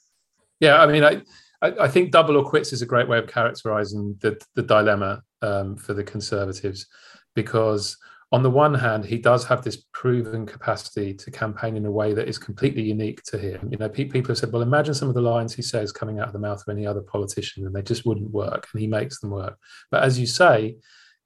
yeah 0.61 0.81
i 0.81 0.87
mean 0.87 1.05
i 1.05 1.21
i, 1.63 1.89
think 1.89 2.11
double 2.11 2.37
or 2.37 2.45
quits 2.45 2.73
is 2.73 2.83
a 2.83 2.87
great 2.87 3.09
way 3.09 3.19
of 3.19 3.27
characterizing 3.27 4.17
the 4.21 4.41
the 4.55 4.63
dilemma 4.63 5.23
um, 5.43 5.77
for 5.77 5.95
the 5.95 6.05
conservatives 6.05 6.87
because 7.35 7.97
on 8.31 8.43
the 8.43 8.51
one 8.51 8.75
hand, 8.75 9.07
he 9.07 9.17
does 9.17 9.47
have 9.47 9.63
this 9.63 9.85
proven 9.93 10.45
capacity 10.45 11.15
to 11.15 11.31
campaign 11.31 11.77
in 11.77 11.87
a 11.87 11.91
way 11.91 12.13
that 12.13 12.29
is 12.29 12.37
completely 12.37 12.83
unique 12.83 13.23
to 13.23 13.39
him. 13.39 13.69
You 13.71 13.79
know, 13.79 13.89
people 13.89 14.23
have 14.29 14.37
said, 14.37 14.53
well, 14.53 14.61
imagine 14.61 14.93
some 14.93 15.09
of 15.09 15.15
the 15.15 15.23
lines 15.23 15.55
he 15.55 15.63
says 15.63 15.93
coming 15.93 16.19
out 16.19 16.27
of 16.27 16.35
the 16.35 16.39
mouth 16.39 16.61
of 16.61 16.69
any 16.69 16.87
other 16.87 17.01
politician, 17.01 17.65
and 17.65 17.75
they 17.75 17.81
just 17.81 18.05
wouldn't 18.05 18.31
work, 18.31 18.69
and 18.73 18.83
he 18.83 18.87
makes 18.87 19.21
them 19.21 19.31
work. 19.31 19.59
But 19.91 20.03
as 20.03 20.19
you 20.19 20.27
say, 20.27 20.77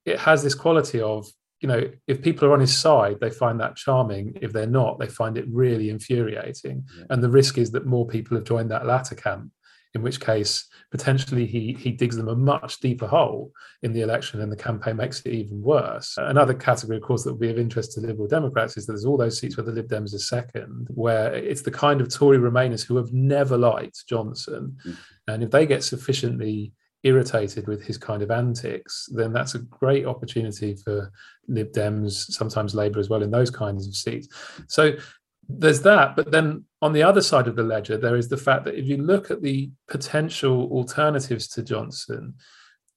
it 0.05 0.20
has 0.20 0.45
this 0.45 0.55
quality 0.55 1.01
of 1.01 1.27
you 1.63 1.69
know, 1.69 1.89
if 2.09 2.21
people 2.21 2.49
are 2.49 2.53
on 2.53 2.61
his 2.61 2.77
side, 2.77 3.21
they 3.21 3.31
find 3.31 3.61
that 3.61 3.77
charming. 3.77 4.37
If 4.43 4.53
they're 4.53 4.67
not, 4.67 4.99
they 4.99 5.07
find 5.07 5.39
it 5.39 5.47
really 5.49 5.91
infuriating. 5.91 6.85
Yeah. 6.99 7.05
And 7.11 7.23
the 7.23 7.31
risk 7.31 7.57
is 7.57 7.71
that 7.71 7.87
more 7.87 8.07
people 8.07 8.37
have 8.37 8.45
joined 8.45 8.73
that 8.73 8.85
latter 8.85 9.15
camp, 9.15 9.53
in 9.95 10.03
which 10.03 10.21
case 10.21 10.67
potentially 10.91 11.47
he 11.47 11.77
he 11.79 11.93
digs 11.93 12.17
them 12.17 12.29
a 12.29 12.35
much 12.35 12.81
deeper 12.81 13.07
hole 13.07 13.53
in 13.83 13.93
the 13.93 14.01
election, 14.01 14.41
and 14.41 14.51
the 14.51 14.57
campaign 14.57 14.97
makes 14.97 15.21
it 15.21 15.33
even 15.33 15.63
worse. 15.63 16.19
Another 16.19 16.53
category, 16.53 16.97
of 16.97 17.05
course, 17.05 17.23
that 17.23 17.33
would 17.33 17.41
be 17.41 17.51
of 17.51 17.59
interest 17.59 17.93
to 17.93 18.01
Liberal 18.01 18.27
Democrats 18.27 18.77
is 18.77 18.87
that 18.87 18.95
there's 18.95 19.05
all 19.05 19.17
those 19.17 19.39
seats 19.39 19.57
where 19.57 19.65
the 19.65 19.73
Lib 19.73 19.87
Dems 19.87 20.15
are 20.15 20.19
second, 20.19 20.89
where 20.91 21.33
it's 21.33 21.63
the 21.63 21.71
kind 21.71 22.01
of 22.01 22.13
Tory 22.13 22.39
Remainers 22.39 22.85
who 22.85 22.97
have 22.97 23.13
never 23.13 23.57
liked 23.57 24.09
Johnson, 24.09 24.77
mm. 24.85 24.97
and 25.29 25.45
if 25.45 25.53
they 25.53 25.65
get 25.65 25.85
sufficiently 25.85 26.73
irritated 27.05 27.67
with 27.67 27.83
his 27.83 27.99
kind 27.99 28.23
of 28.23 28.31
antics, 28.31 29.09
then 29.13 29.33
that's 29.33 29.55
a 29.55 29.61
great 29.61 30.07
opportunity 30.07 30.77
for 30.77 31.11
Lib 31.49 31.73
Dems, 31.73 32.31
sometimes 32.33 32.75
Labour 32.75 33.01
as 33.01 33.09
well, 33.09 33.23
in 33.23 33.31
those 33.31 33.51
kinds 33.51 33.87
of 33.87 33.95
seats. 33.95 34.29
So 34.69 34.93
there's 35.49 35.83
that. 35.83 36.17
But 36.17 36.31
then 36.31 36.65
on 36.81 36.93
the 36.93 37.03
other 37.03 37.21
side 37.21 37.49
of 37.49 37.57
the 37.57 37.63
ledger, 37.63 37.97
there 37.97 38.17
is 38.17 38.29
the 38.29 38.37
fact 38.37 38.65
that 38.65 38.79
if 38.79 38.87
you 38.87 38.99
look 38.99 39.31
at 39.31 39.43
the 39.43 39.71
potential 39.89 40.69
alternatives 40.71 41.49
to 41.49 41.63
Johnson, 41.63 42.35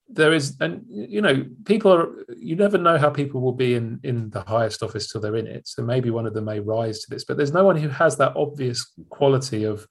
there 0.08 0.34
is 0.34 0.56
and 0.60 0.84
you 0.88 1.20
know 1.20 1.43
people 1.66 1.91
are 1.91 2.26
you 2.38 2.56
never 2.56 2.78
know 2.78 2.97
how 2.97 3.10
people 3.10 3.41
will 3.41 3.53
be 3.53 3.74
in 3.74 3.99
in 4.03 4.30
the 4.30 4.41
highest 4.41 4.84
office 4.84 5.12
till 5.12 5.20
they're 5.20 5.36
in 5.36 5.47
it 5.47 5.68
so 5.68 5.82
maybe 5.82 6.12
one 6.12 6.28
of 6.28 6.34
them 6.36 6.45
may 6.45 6.60
rise 6.60 6.99
to 6.99 7.10
this 7.10 7.24
but 7.24 7.38
there's 7.38 7.53
no 7.53 7.66
one 7.66 7.76
who 7.76 7.89
has 7.89 8.16
that 8.16 8.36
obvious 8.36 8.93
quality 9.10 9.64
of 9.64 9.88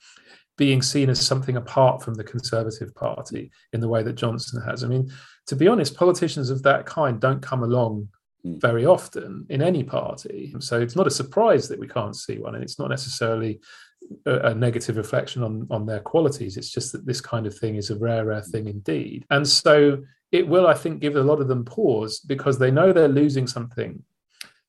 being 0.56 0.82
seen 0.82 1.10
as 1.10 1.24
something 1.24 1.56
apart 1.56 2.02
from 2.02 2.14
the 2.14 2.24
Conservative 2.24 2.94
Party 2.94 3.50
in 3.72 3.80
the 3.80 3.88
way 3.88 4.02
that 4.02 4.14
Johnson 4.14 4.62
has. 4.62 4.84
I 4.84 4.88
mean, 4.88 5.10
to 5.46 5.56
be 5.56 5.68
honest, 5.68 5.96
politicians 5.96 6.50
of 6.50 6.62
that 6.62 6.86
kind 6.86 7.20
don't 7.20 7.42
come 7.42 7.62
along 7.62 8.08
hmm. 8.42 8.58
very 8.58 8.86
often 8.86 9.46
in 9.48 9.62
any 9.62 9.82
party. 9.82 10.54
So 10.60 10.80
it's 10.80 10.96
not 10.96 11.06
a 11.06 11.10
surprise 11.10 11.68
that 11.68 11.80
we 11.80 11.88
can't 11.88 12.16
see 12.16 12.38
one, 12.38 12.54
and 12.54 12.62
it's 12.62 12.78
not 12.78 12.90
necessarily 12.90 13.60
a, 14.26 14.50
a, 14.50 14.54
negative 14.54 14.96
reflection 14.96 15.42
on, 15.42 15.66
on 15.70 15.86
their 15.86 16.00
qualities. 16.00 16.56
It's 16.56 16.70
just 16.70 16.92
that 16.92 17.06
this 17.06 17.20
kind 17.20 17.46
of 17.46 17.56
thing 17.56 17.76
is 17.76 17.90
a 17.90 17.98
rare, 17.98 18.26
rare 18.26 18.42
thing 18.42 18.68
indeed. 18.68 19.24
And 19.30 19.46
so 19.46 20.02
it 20.30 20.46
will, 20.46 20.66
I 20.66 20.74
think, 20.74 21.00
give 21.00 21.16
a 21.16 21.22
lot 21.22 21.40
of 21.40 21.48
them 21.48 21.64
pause 21.64 22.20
because 22.20 22.58
they 22.58 22.70
know 22.70 22.92
they're 22.92 23.08
losing 23.08 23.46
something 23.46 24.02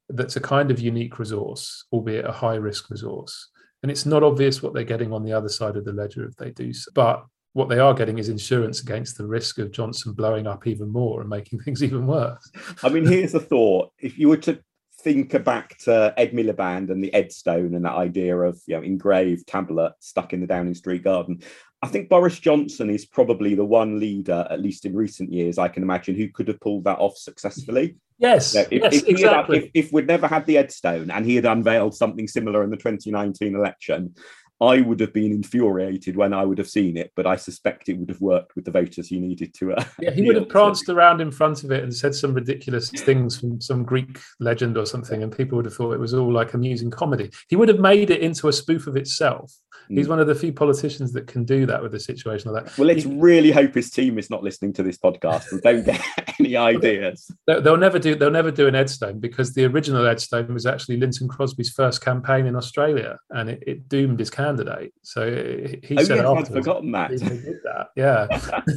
that's 0.09 0.35
a 0.35 0.41
kind 0.41 0.71
of 0.71 0.79
unique 0.79 1.19
resource, 1.19 1.85
albeit 1.91 2.25
a 2.25 2.31
high 2.31 2.55
risk 2.55 2.89
resource. 2.89 3.49
And 3.85 3.91
it's 3.91 4.07
not 4.07 4.23
obvious 4.23 4.63
what 4.63 4.73
they're 4.73 4.83
getting 4.83 5.13
on 5.13 5.23
the 5.23 5.31
other 5.31 5.47
side 5.47 5.75
of 5.75 5.85
the 5.85 5.93
ledger 5.93 6.27
if 6.27 6.35
they 6.37 6.49
do 6.49 6.73
so. 6.73 6.89
But 6.95 7.23
what 7.53 7.69
they 7.69 7.77
are 7.77 7.93
getting 7.93 8.17
is 8.17 8.29
insurance 8.29 8.81
against 8.81 9.15
the 9.15 9.27
risk 9.27 9.59
of 9.59 9.71
Johnson 9.71 10.13
blowing 10.13 10.47
up 10.47 10.65
even 10.65 10.91
more 10.91 11.21
and 11.21 11.29
making 11.29 11.59
things 11.63 11.83
even 11.83 12.07
worse. 12.07 12.51
I 12.81 12.89
mean, 12.89 13.05
here's 13.05 13.35
a 13.35 13.39
thought. 13.39 13.91
If 13.99 14.17
you 14.17 14.27
were 14.29 14.37
to 14.37 14.59
think 15.01 15.43
back 15.43 15.77
to 15.83 16.15
Ed 16.17 16.31
Miliband 16.31 16.89
and 16.89 17.03
the 17.03 17.11
Edstone 17.11 17.75
and 17.75 17.85
that 17.85 17.93
idea 17.93 18.35
of 18.35 18.59
you 18.65 18.75
know 18.75 18.81
engraved 18.81 19.45
tablet 19.45 19.93
stuck 19.99 20.33
in 20.33 20.41
the 20.41 20.47
Downing 20.47 20.73
Street 20.73 21.03
garden. 21.03 21.43
I 21.85 21.87
think 21.87 22.09
Boris 22.09 22.39
Johnson 22.39 22.89
is 22.89 23.05
probably 23.05 23.53
the 23.53 23.63
one 23.63 23.99
leader, 23.99 24.47
at 24.49 24.59
least 24.59 24.85
in 24.85 24.95
recent 24.95 25.31
years, 25.31 25.59
I 25.59 25.67
can 25.67 25.83
imagine, 25.83 26.15
who 26.15 26.29
could 26.29 26.47
have 26.47 26.59
pulled 26.59 26.85
that 26.85 26.97
off 26.97 27.15
successfully. 27.15 27.97
Yes, 28.17 28.55
if, 28.55 28.71
yes, 28.71 28.95
if 28.95 29.07
exactly. 29.07 29.57
Had, 29.57 29.65
if, 29.65 29.71
if, 29.85 29.93
we'd 29.93 30.07
never 30.07 30.25
had 30.25 30.45
the 30.47 30.55
Edstone 30.55 31.13
and 31.13 31.25
he 31.25 31.35
had 31.35 31.45
unveiled 31.45 31.93
something 31.93 32.27
similar 32.27 32.63
in 32.63 32.71
the 32.71 32.77
2019 32.77 33.55
election, 33.55 34.15
I 34.61 34.81
would 34.81 34.99
have 35.01 35.13
been 35.13 35.31
infuriated 35.31 36.15
when 36.15 36.33
I 36.33 36.45
would 36.45 36.57
have 36.57 36.69
seen 36.69 36.95
it, 36.95 37.11
but 37.15 37.27
I 37.27 37.35
suspect 37.35 37.89
it 37.89 37.97
would 37.97 38.09
have 38.09 38.21
worked 38.21 38.55
with 38.55 38.63
the 38.63 38.71
voters 38.71 39.07
he 39.07 39.19
needed 39.19 39.53
to. 39.55 39.73
Uh, 39.73 39.83
yeah, 39.99 40.11
he 40.11 40.21
would 40.21 40.37
have 40.37 40.49
pranced 40.49 40.87
around 40.87 41.19
in 41.19 41.31
front 41.31 41.63
of 41.63 41.71
it 41.71 41.83
and 41.83 41.93
said 41.93 42.15
some 42.15 42.33
ridiculous 42.33 42.89
things 42.89 43.39
from 43.39 43.59
some 43.59 43.83
Greek 43.83 44.19
legend 44.39 44.77
or 44.77 44.85
something, 44.85 45.23
and 45.23 45.35
people 45.35 45.57
would 45.57 45.65
have 45.65 45.75
thought 45.75 45.93
it 45.93 45.99
was 45.99 46.13
all 46.13 46.31
like 46.31 46.53
amusing 46.53 46.89
comedy. 46.89 47.29
He 47.49 47.55
would 47.55 47.67
have 47.67 47.79
made 47.79 48.09
it 48.09 48.21
into 48.21 48.47
a 48.47 48.53
spoof 48.53 48.87
of 48.87 48.95
itself. 48.95 49.51
He's 49.89 50.07
mm. 50.07 50.11
one 50.11 50.19
of 50.19 50.27
the 50.27 50.35
few 50.35 50.53
politicians 50.53 51.13
that 51.13 51.27
can 51.27 51.43
do 51.43 51.65
that 51.65 51.81
with 51.81 51.93
a 51.93 51.99
situation 51.99 52.51
like 52.51 52.65
that. 52.65 52.77
Well, 52.77 52.87
let's 52.87 53.03
he, 53.03 53.15
really 53.15 53.51
hope 53.51 53.75
his 53.75 53.91
team 53.91 54.17
is 54.17 54.29
not 54.29 54.43
listening 54.43 54.73
to 54.73 54.83
this 54.83 54.97
podcast 54.97 55.51
and 55.51 55.61
don't 55.61 55.85
get 55.85 56.01
any 56.39 56.55
ideas. 56.55 57.29
They'll 57.45 57.77
never 57.77 57.99
do. 57.99 58.15
They'll 58.15 58.31
never 58.31 58.51
do 58.51 58.67
an 58.67 58.73
Edstone 58.73 59.19
because 59.19 59.53
the 59.53 59.65
original 59.65 60.03
Edstone 60.03 60.53
was 60.53 60.65
actually 60.65 60.97
Lynton 60.97 61.27
Crosby's 61.27 61.71
first 61.71 62.03
campaign 62.03 62.45
in 62.47 62.55
Australia, 62.55 63.19
and 63.31 63.49
it, 63.49 63.63
it 63.67 63.89
doomed 63.89 64.19
his 64.19 64.29
candidate. 64.45 64.93
So 65.03 65.29
he 65.83 65.97
oh, 65.97 66.03
said, 66.03 66.17
yes, 66.17 66.25
"I'd 66.25 66.47
forgotten 66.47 66.91
that." 66.91 67.09
Did 67.09 67.59
that. 67.63 67.87
Yeah. 67.95 68.27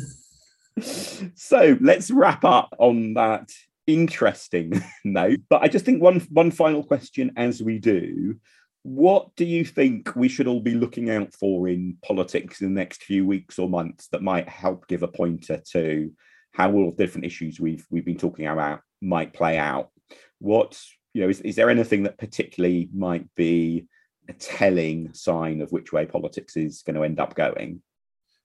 so 1.35 1.77
let's 1.81 2.11
wrap 2.11 2.45
up 2.45 2.75
on 2.79 3.14
that 3.14 3.51
interesting 3.87 4.83
note. 5.05 5.41
But 5.49 5.62
I 5.62 5.69
just 5.69 5.85
think 5.85 6.03
one 6.03 6.21
one 6.31 6.51
final 6.51 6.85
question 6.85 7.33
as 7.37 7.62
we 7.62 7.79
do. 7.79 8.37
What 8.83 9.35
do 9.37 9.45
you 9.45 9.64
think 9.64 10.14
we 10.14 10.29
should 10.29 10.47
all 10.47 10.61
be 10.61 10.75
looking 10.75 11.11
out 11.11 11.35
for 11.35 11.69
in 11.69 11.99
politics 12.03 12.61
in 12.61 12.73
the 12.73 12.81
next 12.81 13.03
few 13.03 13.27
weeks 13.27 13.59
or 13.59 13.69
months 13.69 14.09
that 14.09 14.23
might 14.23 14.49
help 14.49 14.87
give 14.87 15.03
a 15.03 15.09
pointer 15.09 15.61
to 15.73 16.12
how 16.53 16.73
all 16.73 16.91
the 16.91 17.05
different 17.05 17.27
issues 17.27 17.61
we've 17.61 17.85
we've 17.91 18.07
been 18.07 18.19
talking 18.19 18.47
about 18.47 18.81
might 19.03 19.35
play 19.35 19.59
out? 19.59 19.91
What 20.39 20.81
you 21.12 21.23
know 21.23 21.29
is, 21.29 21.41
is 21.41 21.57
there 21.57 21.71
anything 21.71 22.05
that 22.05 22.19
particularly 22.19 22.89
might 22.95 23.27
be 23.35 23.87
a 24.29 24.33
telling 24.35 25.12
sign 25.14 25.61
of 25.61 25.72
which 25.72 25.93
way 25.93 26.07
politics 26.07 26.57
is 26.57 26.83
going 26.83 26.97
to 26.97 27.05
end 27.05 27.20
up 27.20 27.35
going? 27.35 27.83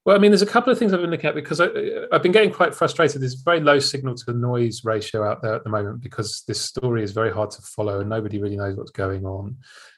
Well, 0.05 0.17
I 0.17 0.19
mean, 0.19 0.31
there's 0.31 0.41
a 0.41 0.47
couple 0.47 0.71
of 0.71 0.77
things 0.77 0.91
I've 0.91 0.99
been 0.99 1.11
looking 1.11 1.29
at 1.29 1.35
because 1.35 1.61
I, 1.61 1.69
have 2.11 2.21
been 2.21 2.33
getting 2.33 2.51
quite 2.51 2.75
frustrated. 2.75 3.21
There's 3.21 3.35
very 3.35 3.61
low 3.61 3.79
signal 3.79 4.15
to 4.15 4.33
noise 4.33 4.83
ratio 4.83 5.23
out 5.23 5.41
there 5.41 5.55
at 5.55 5.63
the 5.63 5.69
moment 5.69 6.01
because 6.01 6.43
this 6.45 6.59
story 6.59 7.03
is 7.03 7.13
very 7.13 7.31
hard 7.31 7.51
to 7.51 7.61
follow 7.61 8.01
and 8.01 8.09
nobody 8.09 8.41
really 8.41 8.57
knows 8.57 8.75
what's 8.75 8.91
going 8.91 9.25
on. 9.25 9.55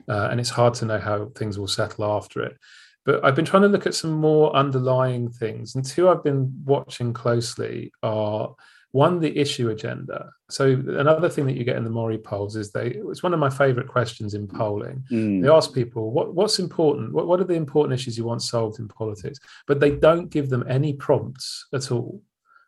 Uh, 0.08 0.28
and 0.30 0.40
it's 0.40 0.52
hard 0.52 0.76
to 0.76 0.86
know 0.86 1.00
how 1.00 1.32
things 1.36 1.58
will 1.58 1.68
settle 1.68 2.06
after 2.06 2.44
it. 2.44 2.56
But 3.04 3.26
I've 3.26 3.36
been 3.36 3.46
trying 3.46 3.64
to 3.64 3.68
look 3.68 3.88
at 3.88 3.96
some 3.96 4.12
more 4.12 4.56
underlying 4.56 5.32
things. 5.32 5.74
And 5.74 5.84
two 5.84 6.08
I've 6.08 6.24
been 6.24 6.54
watching 6.66 7.12
closely 7.12 7.92
are 8.04 8.54
one 8.96 9.20
the 9.20 9.38
issue 9.38 9.72
agenda. 9.72 10.32
So 10.50 10.68
another 10.88 11.28
thing 11.28 11.46
that 11.48 11.58
you 11.58 11.66
get 11.66 11.76
in 11.76 11.84
the 11.84 11.90
mori 11.90 12.18
polls 12.18 12.56
is 12.56 12.72
they 12.72 12.92
it's 12.92 13.22
one 13.22 13.34
of 13.34 13.42
my 13.42 13.50
favorite 13.50 13.90
questions 13.90 14.36
in 14.36 14.48
polling. 14.48 15.04
Mm. 15.12 15.42
they 15.42 15.50
ask 15.50 15.74
people 15.74 16.12
what, 16.12 16.34
what's 16.34 16.60
important? 16.60 17.12
What, 17.12 17.28
what 17.28 17.42
are 17.42 17.44
the 17.44 17.56
important 17.56 18.00
issues 18.00 18.18
you 18.18 18.24
want 18.24 18.42
solved 18.42 18.80
in 18.80 18.88
politics? 18.88 19.38
But 19.68 19.82
they 19.82 19.92
don't 19.92 20.30
give 20.30 20.50
them 20.50 20.64
any 20.70 20.94
prompts 20.94 21.68
at 21.74 21.92
all. 21.92 22.22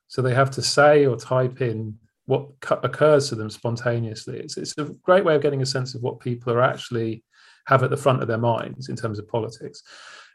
So 0.10 0.22
they 0.22 0.34
have 0.34 0.52
to 0.52 0.62
say 0.62 1.06
or 1.06 1.16
type 1.16 1.62
in 1.62 1.98
what 2.26 2.50
occurs 2.84 3.30
to 3.30 3.36
them 3.36 3.50
spontaneously. 3.50 4.38
It's, 4.38 4.58
it's 4.58 4.78
a 4.78 4.92
great 5.04 5.24
way 5.24 5.34
of 5.36 5.42
getting 5.42 5.62
a 5.62 5.66
sense 5.66 5.96
of 5.96 6.02
what 6.02 6.20
people 6.20 6.52
are 6.52 6.62
actually 6.62 7.24
have 7.68 7.84
at 7.84 7.90
the 7.90 8.04
front 8.06 8.22
of 8.22 8.28
their 8.28 8.38
minds 8.38 8.90
in 8.90 8.98
terms 8.98 9.18
of 9.18 9.30
politics. 9.30 9.82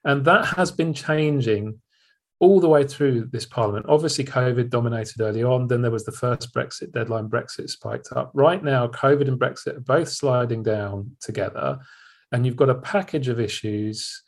And 0.06 0.24
that 0.24 0.46
has 0.56 0.70
been 0.70 0.94
changing 0.94 1.81
all 2.42 2.58
the 2.58 2.68
way 2.68 2.84
through 2.84 3.24
this 3.26 3.46
parliament. 3.46 3.86
Obviously, 3.88 4.24
COVID 4.24 4.68
dominated 4.68 5.20
early 5.20 5.44
on. 5.44 5.68
Then 5.68 5.80
there 5.80 5.92
was 5.92 6.04
the 6.04 6.10
first 6.10 6.52
Brexit 6.52 6.90
deadline. 6.90 7.28
Brexit 7.28 7.70
spiked 7.70 8.08
up. 8.16 8.32
Right 8.34 8.64
now, 8.64 8.88
COVID 8.88 9.28
and 9.28 9.38
Brexit 9.38 9.76
are 9.76 9.80
both 9.80 10.08
sliding 10.08 10.64
down 10.64 11.12
together. 11.20 11.78
And 12.32 12.44
you've 12.44 12.56
got 12.56 12.68
a 12.68 12.74
package 12.74 13.28
of 13.28 13.38
issues 13.38 14.22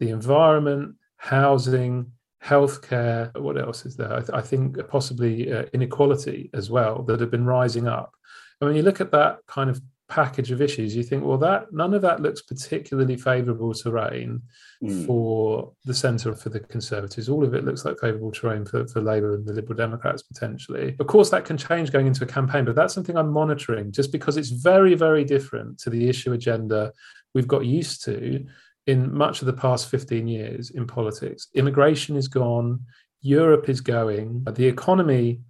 the 0.00 0.08
environment, 0.08 0.96
housing, 1.16 2.10
healthcare. 2.42 3.38
What 3.38 3.56
else 3.56 3.86
is 3.86 3.94
there? 3.94 4.14
I, 4.14 4.18
th- 4.18 4.30
I 4.32 4.40
think 4.40 4.76
possibly 4.88 5.52
uh, 5.52 5.66
inequality 5.72 6.50
as 6.52 6.70
well 6.70 7.02
that 7.04 7.20
have 7.20 7.30
been 7.30 7.46
rising 7.46 7.86
up. 7.86 8.12
And 8.60 8.66
when 8.68 8.76
you 8.76 8.82
look 8.82 9.00
at 9.00 9.12
that 9.12 9.38
kind 9.46 9.70
of 9.70 9.80
package 10.10 10.50
of 10.50 10.60
issues, 10.60 10.94
you 10.94 11.02
think, 11.02 11.24
well, 11.24 11.38
that 11.38 11.72
none 11.72 11.94
of 11.94 12.02
that 12.02 12.20
looks 12.20 12.42
particularly 12.42 13.16
favourable 13.16 13.72
terrain 13.72 14.42
mm. 14.82 15.06
for 15.06 15.72
the 15.84 15.94
centre 15.94 16.34
for 16.34 16.50
the 16.50 16.60
Conservatives. 16.60 17.28
All 17.28 17.44
of 17.44 17.54
it 17.54 17.64
looks 17.64 17.84
like 17.84 17.98
favourable 17.98 18.32
terrain 18.32 18.66
for, 18.66 18.86
for 18.88 19.00
Labour 19.00 19.34
and 19.34 19.46
the 19.46 19.52
Liberal 19.52 19.76
Democrats 19.76 20.22
potentially. 20.22 20.96
Of 21.00 21.06
course, 21.06 21.30
that 21.30 21.44
can 21.44 21.56
change 21.56 21.92
going 21.92 22.06
into 22.06 22.24
a 22.24 22.26
campaign, 22.26 22.64
but 22.64 22.74
that's 22.74 22.92
something 22.92 23.16
I'm 23.16 23.32
monitoring 23.32 23.92
just 23.92 24.12
because 24.12 24.36
it's 24.36 24.50
very, 24.50 24.94
very 24.94 25.24
different 25.24 25.78
to 25.80 25.90
the 25.90 26.08
issue 26.08 26.32
agenda 26.32 26.92
we've 27.34 27.48
got 27.48 27.64
used 27.64 28.04
to 28.04 28.44
in 28.86 29.14
much 29.14 29.40
of 29.40 29.46
the 29.46 29.52
past 29.52 29.88
15 29.88 30.26
years 30.26 30.70
in 30.70 30.86
politics. 30.86 31.48
Immigration 31.54 32.16
is 32.16 32.28
gone. 32.28 32.80
Europe 33.22 33.68
is 33.68 33.80
going. 33.80 34.44
The 34.44 34.66
economy 34.66 35.40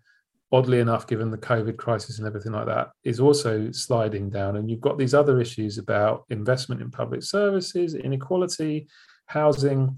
oddly 0.52 0.80
enough, 0.80 1.06
given 1.06 1.30
the 1.30 1.38
COVID 1.38 1.76
crisis 1.76 2.18
and 2.18 2.26
everything 2.26 2.52
like 2.52 2.66
that, 2.66 2.90
is 3.04 3.20
also 3.20 3.70
sliding 3.70 4.30
down. 4.30 4.56
And 4.56 4.70
you've 4.70 4.80
got 4.80 4.98
these 4.98 5.14
other 5.14 5.40
issues 5.40 5.78
about 5.78 6.24
investment 6.30 6.80
in 6.80 6.90
public 6.90 7.22
services, 7.22 7.94
inequality, 7.94 8.88
housing, 9.26 9.96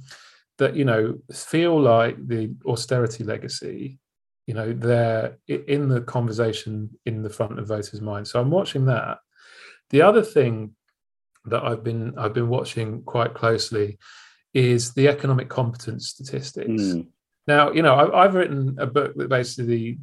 that 0.59 0.77
you 0.77 0.85
know 0.85 1.19
feel 1.33 1.81
like 1.81 2.17
the 2.27 2.55
austerity 2.67 3.25
legacy. 3.25 3.99
You 4.47 4.55
know, 4.55 4.73
they're 4.73 5.39
in 5.47 5.89
the 5.89 6.01
conversation 6.03 6.91
in 7.07 7.23
the 7.23 7.31
front 7.31 7.59
of 7.59 7.69
voters' 7.69 8.01
minds. 8.01 8.31
So 8.31 8.41
I'm 8.41 8.51
watching 8.51 8.87
that. 8.87 9.19
The 9.91 10.03
other 10.03 10.23
thing 10.23 10.75
that 11.47 11.63
I've 11.63 11.83
been 11.83 12.19
I've 12.19 12.35
been 12.35 12.49
watching 12.49 13.03
quite 13.03 13.35
closely 13.35 13.99
is 14.53 14.93
the 14.93 15.09
economic 15.09 15.49
competence 15.49 16.09
statistics. 16.09 16.83
Mm. 16.83 17.07
Now, 17.47 17.73
you 17.73 17.83
know, 17.83 17.95
I've, 17.95 18.13
I've, 18.13 18.35
written 18.35 18.77
a 18.79 18.87
book 18.87 19.15
that 19.17 19.29
basically 19.29 19.99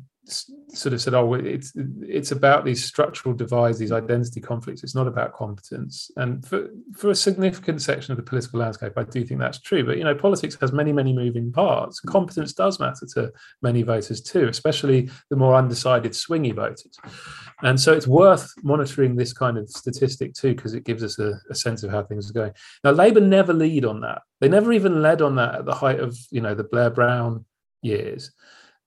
sort 0.70 0.94
of 0.94 1.02
said, 1.02 1.14
"Oh, 1.14 1.34
it's 1.34 1.74
it's 2.02 2.32
about 2.32 2.66
these 2.66 2.84
structural 2.84 3.34
divides, 3.34 3.78
these 3.78 3.92
identity 3.92 4.40
conflicts. 4.40 4.84
It's 4.84 4.96
not 4.96 5.08
about 5.08 5.34
competence." 5.34 6.12
And 6.18 6.46
for 6.46 6.70
for 6.96 7.10
a 7.10 7.16
significant 7.16 7.82
section 7.82 8.12
of 8.12 8.18
the 8.18 8.24
political 8.24 8.60
landscape, 8.60 8.94
I 8.98 9.04
do 9.04 9.24
think 9.24 9.40
that's 9.40 9.60
true. 9.60 9.84
But 9.84 9.98
you 9.98 10.04
know, 10.04 10.16
politics 10.16 10.58
has 10.62 10.72
many 10.72 10.94
many 10.94 11.14
moving 11.14 11.52
parts. 11.52 12.00
Competence 12.00 12.54
does 12.54 12.80
matter 12.80 13.06
to 13.16 13.32
many 13.62 13.82
voters 13.82 14.22
too, 14.22 14.48
especially 14.48 15.10
the 15.30 15.36
more 15.36 15.56
undecided 15.56 16.12
swingy 16.12 16.56
voters. 16.56 16.98
And 17.62 17.80
so 17.80 17.94
it's 17.94 18.08
worth 18.08 18.52
monitoring 18.64 19.16
this 19.16 19.34
kind 19.34 19.58
of 19.58 19.70
statistic 19.70 20.34
too, 20.34 20.56
because 20.56 20.74
it 20.74 20.86
gives 20.86 21.04
us 21.04 21.20
a, 21.20 21.40
a 21.50 21.56
sense 21.56 21.84
of 21.84 21.92
how 21.92 22.04
things 22.04 22.30
are 22.30 22.34
going. 22.34 22.54
Now, 22.84 22.92
Labour 22.92 23.22
never 23.22 23.54
lead 23.54 23.86
on 23.86 24.02
that. 24.02 24.22
They 24.40 24.50
never 24.50 24.72
even 24.72 25.02
led 25.02 25.22
on 25.22 25.36
that 25.36 25.56
at 25.56 25.66
the 25.66 25.76
height 25.76 26.00
of 26.00 26.18
you 26.32 26.42
know 26.42 26.56
the 26.56 26.64
Blair 26.64 26.90
Brown 26.90 27.46
years 27.82 28.32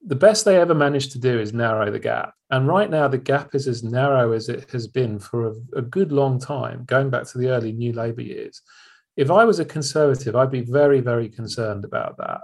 the 0.05 0.17
best 0.17 0.45
they 0.45 0.61
ever 0.61 0.75
managed 0.75 1.13
to 1.13 1.19
do 1.19 1.39
is 1.39 1.53
narrow 1.53 1.91
the 1.91 1.99
gap. 1.99 2.35
And 2.51 2.67
right 2.67 2.91
now, 2.91 3.09
the 3.09 3.19
gap 3.19 3.55
is 3.55 3.69
as 3.69 3.85
narrow 3.85 4.33
as 4.33 4.49
it 4.49 4.71
has 4.71 4.87
been 4.87 5.19
for 5.19 5.49
a, 5.49 5.55
a, 5.77 5.83
good 5.83 6.11
long 6.11 6.41
time, 6.41 6.85
going 6.85 7.09
back 7.09 7.25
to 7.29 7.39
the 7.39 7.49
early 7.49 7.73
New 7.73 7.93
Labour 7.93 8.23
years. 8.23 8.63
If 9.17 9.31
I 9.31 9.45
was 9.45 9.61
a 9.61 9.65
Conservative, 9.65 10.35
I'd 10.35 10.51
be 10.51 10.63
very, 10.63 11.01
very 11.01 11.29
concerned 11.29 11.85
about 11.85 12.17
that. 12.19 12.41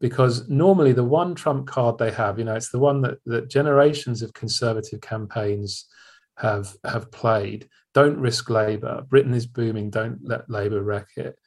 Because 0.00 0.48
normally, 0.48 0.92
the 0.92 1.04
one 1.04 1.36
trump 1.36 1.68
card 1.68 1.98
they 1.98 2.10
have, 2.10 2.38
you 2.38 2.44
know, 2.44 2.56
it's 2.56 2.70
the 2.70 2.80
one 2.80 3.02
that, 3.02 3.18
that 3.26 3.48
generations 3.48 4.20
of 4.22 4.32
Conservative 4.32 5.00
campaigns 5.00 5.86
have, 6.38 6.74
have 6.84 7.12
played. 7.12 7.68
Don't 7.94 8.18
risk 8.18 8.50
Labour. 8.50 9.02
Britain 9.08 9.34
is 9.34 9.46
booming. 9.46 9.90
Don't 9.90 10.18
let 10.22 10.50
Labour 10.50 10.82
wreck 10.82 11.08
it 11.16 11.38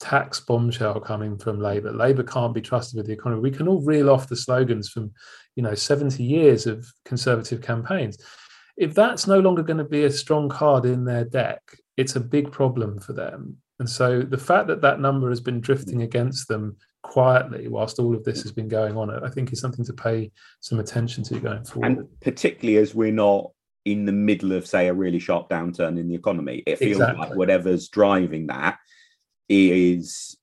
tax 0.00 0.40
bombshell 0.40 1.00
coming 1.00 1.38
from 1.38 1.60
Labour. 1.60 1.92
Labour 1.92 2.22
can't 2.22 2.54
be 2.54 2.60
trusted 2.60 2.96
with 2.96 3.06
the 3.06 3.12
economy. 3.12 3.40
We 3.40 3.50
can 3.50 3.68
all 3.68 3.80
reel 3.80 4.10
off 4.10 4.28
the 4.28 4.36
slogans 4.36 4.88
from, 4.88 5.12
you 5.54 5.62
know, 5.62 5.74
70 5.74 6.22
years 6.22 6.66
of 6.66 6.86
Conservative 7.04 7.62
campaigns. 7.62 8.18
If 8.76 8.94
that's 8.94 9.26
no 9.26 9.40
longer 9.40 9.62
going 9.62 9.78
to 9.78 9.84
be 9.84 10.04
a 10.04 10.10
strong 10.10 10.48
card 10.48 10.84
in 10.84 11.04
their 11.04 11.24
deck, 11.24 11.62
it's 11.96 12.16
a 12.16 12.20
big 12.20 12.52
problem 12.52 13.00
for 13.00 13.14
them. 13.14 13.56
And 13.78 13.88
so 13.88 14.22
the 14.22 14.38
fact 14.38 14.68
that 14.68 14.82
that 14.82 15.00
number 15.00 15.28
has 15.30 15.40
been 15.40 15.60
drifting 15.60 16.02
against 16.02 16.48
them 16.48 16.76
quietly 17.02 17.68
whilst 17.68 17.98
all 17.98 18.14
of 18.14 18.24
this 18.24 18.42
has 18.42 18.52
been 18.52 18.68
going 18.68 18.96
on, 18.96 19.10
I 19.24 19.30
think 19.30 19.52
is 19.52 19.60
something 19.60 19.84
to 19.84 19.92
pay 19.92 20.30
some 20.60 20.80
attention 20.80 21.24
to 21.24 21.40
going 21.40 21.64
forward. 21.64 21.86
And 21.86 22.20
particularly 22.20 22.78
as 22.78 22.94
we're 22.94 23.12
not 23.12 23.50
in 23.84 24.04
the 24.04 24.12
middle 24.12 24.52
of, 24.52 24.66
say, 24.66 24.88
a 24.88 24.94
really 24.94 25.18
sharp 25.18 25.48
downturn 25.48 25.98
in 25.98 26.08
the 26.08 26.14
economy, 26.14 26.62
it 26.66 26.78
feels 26.78 26.96
exactly. 26.96 27.28
like 27.28 27.36
whatever's 27.36 27.88
driving 27.88 28.48
that 28.48 28.78
is 29.48 30.36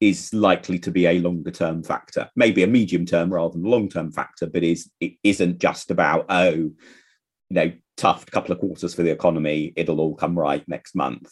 is 0.00 0.32
likely 0.32 0.78
to 0.78 0.90
be 0.90 1.06
a 1.06 1.18
longer 1.18 1.50
term 1.50 1.82
factor, 1.82 2.30
maybe 2.34 2.62
a 2.62 2.66
medium 2.66 3.04
term 3.04 3.32
rather 3.32 3.52
than 3.52 3.62
long 3.62 3.88
term 3.88 4.10
factor, 4.10 4.46
but 4.46 4.62
is 4.62 4.90
it 5.00 5.12
isn't 5.22 5.58
just 5.58 5.90
about 5.90 6.26
oh, 6.28 6.52
you 6.52 6.74
know, 7.50 7.72
tough 7.96 8.24
couple 8.26 8.52
of 8.52 8.58
quarters 8.58 8.94
for 8.94 9.02
the 9.02 9.10
economy, 9.10 9.72
it'll 9.76 10.00
all 10.00 10.14
come 10.14 10.38
right 10.38 10.66
next 10.66 10.94
month. 10.94 11.30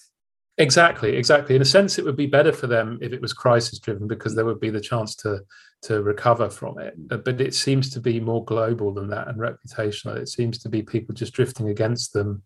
Exactly, 0.59 1.16
exactly. 1.16 1.55
In 1.55 1.62
a 1.62 1.64
sense, 1.64 1.99
it 1.99 2.05
would 2.05 2.16
be 2.16 2.27
better 2.27 2.53
for 2.53 2.66
them 2.66 2.99
if 3.01 3.12
it 3.12 3.23
was 3.23 3.33
crisis 3.33 3.79
driven 3.79 4.09
because 4.09 4.35
there 4.35 4.45
would 4.45 4.61
be 4.61 4.71
the 4.71 4.81
chance 4.81 5.14
to 5.16 5.41
to 5.83 6.03
recover 6.03 6.51
from 6.51 6.81
it. 6.81 6.95
But 6.97 7.41
it 7.41 7.55
seems 7.55 7.89
to 7.91 8.01
be 8.01 8.19
more 8.19 8.45
global 8.45 8.93
than 8.93 9.09
that 9.11 9.29
and 9.29 9.39
reputational. 9.39 10.16
It 10.16 10.29
seems 10.29 10.59
to 10.59 10.69
be 10.69 10.83
people 10.83 11.14
just 11.14 11.33
drifting 11.33 11.69
against 11.69 12.12
them, 12.12 12.43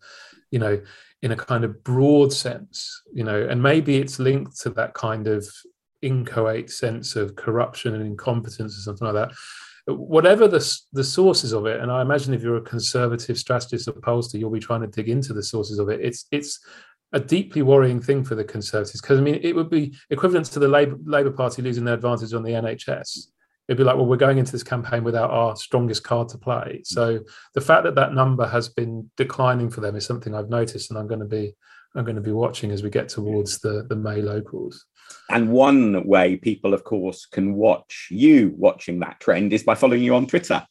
you 0.52 0.60
know, 0.60 0.80
in 1.22 1.32
a 1.32 1.36
kind 1.36 1.64
of 1.64 1.82
broad 1.82 2.32
sense, 2.32 3.02
you 3.12 3.24
know, 3.24 3.46
and 3.48 3.60
maybe 3.60 3.96
it's 3.96 4.20
linked 4.20 4.60
to 4.60 4.70
that 4.70 4.94
kind 4.94 5.26
of 5.26 5.48
inchoate 6.02 6.70
sense 6.70 7.16
of 7.16 7.34
corruption 7.34 7.94
and 7.94 8.04
incompetence 8.04 8.76
or 8.76 8.82
something 8.82 9.08
like 9.08 9.28
that. 9.28 9.34
Whatever 9.92 10.46
the, 10.46 10.78
the 10.92 11.02
sources 11.02 11.52
of 11.52 11.66
it, 11.66 11.80
and 11.80 11.90
I 11.90 12.02
imagine 12.02 12.34
if 12.34 12.42
you're 12.42 12.58
a 12.58 12.62
conservative 12.62 13.38
strategist 13.38 13.88
or 13.88 13.94
pollster, 13.94 14.38
you'll 14.38 14.50
be 14.50 14.60
trying 14.60 14.82
to 14.82 14.86
dig 14.86 15.08
into 15.08 15.32
the 15.32 15.42
sources 15.42 15.80
of 15.80 15.88
it. 15.88 16.00
It's 16.00 16.26
it's 16.30 16.60
a 17.12 17.20
deeply 17.20 17.62
worrying 17.62 18.00
thing 18.00 18.24
for 18.24 18.34
the 18.34 18.44
Conservatives 18.44 19.00
because 19.00 19.18
I 19.18 19.22
mean 19.22 19.38
it 19.42 19.54
would 19.54 19.68
be 19.68 19.94
equivalent 20.10 20.46
to 20.46 20.58
the 20.58 20.68
Labour, 20.68 20.96
Labour 21.04 21.30
Party 21.30 21.60
losing 21.62 21.84
their 21.84 21.94
advantage 21.94 22.32
on 22.32 22.42
the 22.42 22.52
NHS 22.52 23.26
it'd 23.68 23.78
be 23.78 23.84
like, 23.84 23.96
well, 23.96 24.06
we're 24.06 24.16
going 24.16 24.38
into 24.38 24.52
this 24.52 24.62
campaign 24.62 25.04
without 25.04 25.30
our 25.30 25.56
strongest 25.56 26.04
card 26.04 26.28
to 26.30 26.38
play. 26.38 26.82
So 26.84 27.20
the 27.54 27.60
fact 27.60 27.84
that 27.84 27.94
that 27.94 28.12
number 28.12 28.46
has 28.46 28.68
been 28.68 29.10
declining 29.16 29.70
for 29.70 29.80
them 29.80 29.96
is 29.96 30.04
something 30.04 30.34
I've 30.34 30.50
noticed, 30.50 30.90
and 30.90 30.98
I'm 30.98 31.06
going 31.06 31.20
to 31.20 31.26
be 31.26 31.54
I'm 31.94 32.04
going 32.04 32.16
to 32.16 32.22
be 32.22 32.32
watching 32.32 32.70
as 32.70 32.82
we 32.82 32.90
get 32.90 33.08
towards 33.08 33.58
the 33.60 33.84
the 33.88 33.96
May 33.96 34.22
locals. 34.22 34.84
And 35.30 35.50
one 35.50 36.06
way 36.06 36.36
people, 36.36 36.74
of 36.74 36.84
course, 36.84 37.26
can 37.26 37.54
watch 37.54 38.08
you 38.10 38.52
watching 38.56 39.00
that 39.00 39.20
trend 39.20 39.52
is 39.52 39.62
by 39.62 39.74
following 39.74 40.02
you 40.02 40.14
on 40.14 40.26
Twitter. 40.26 40.66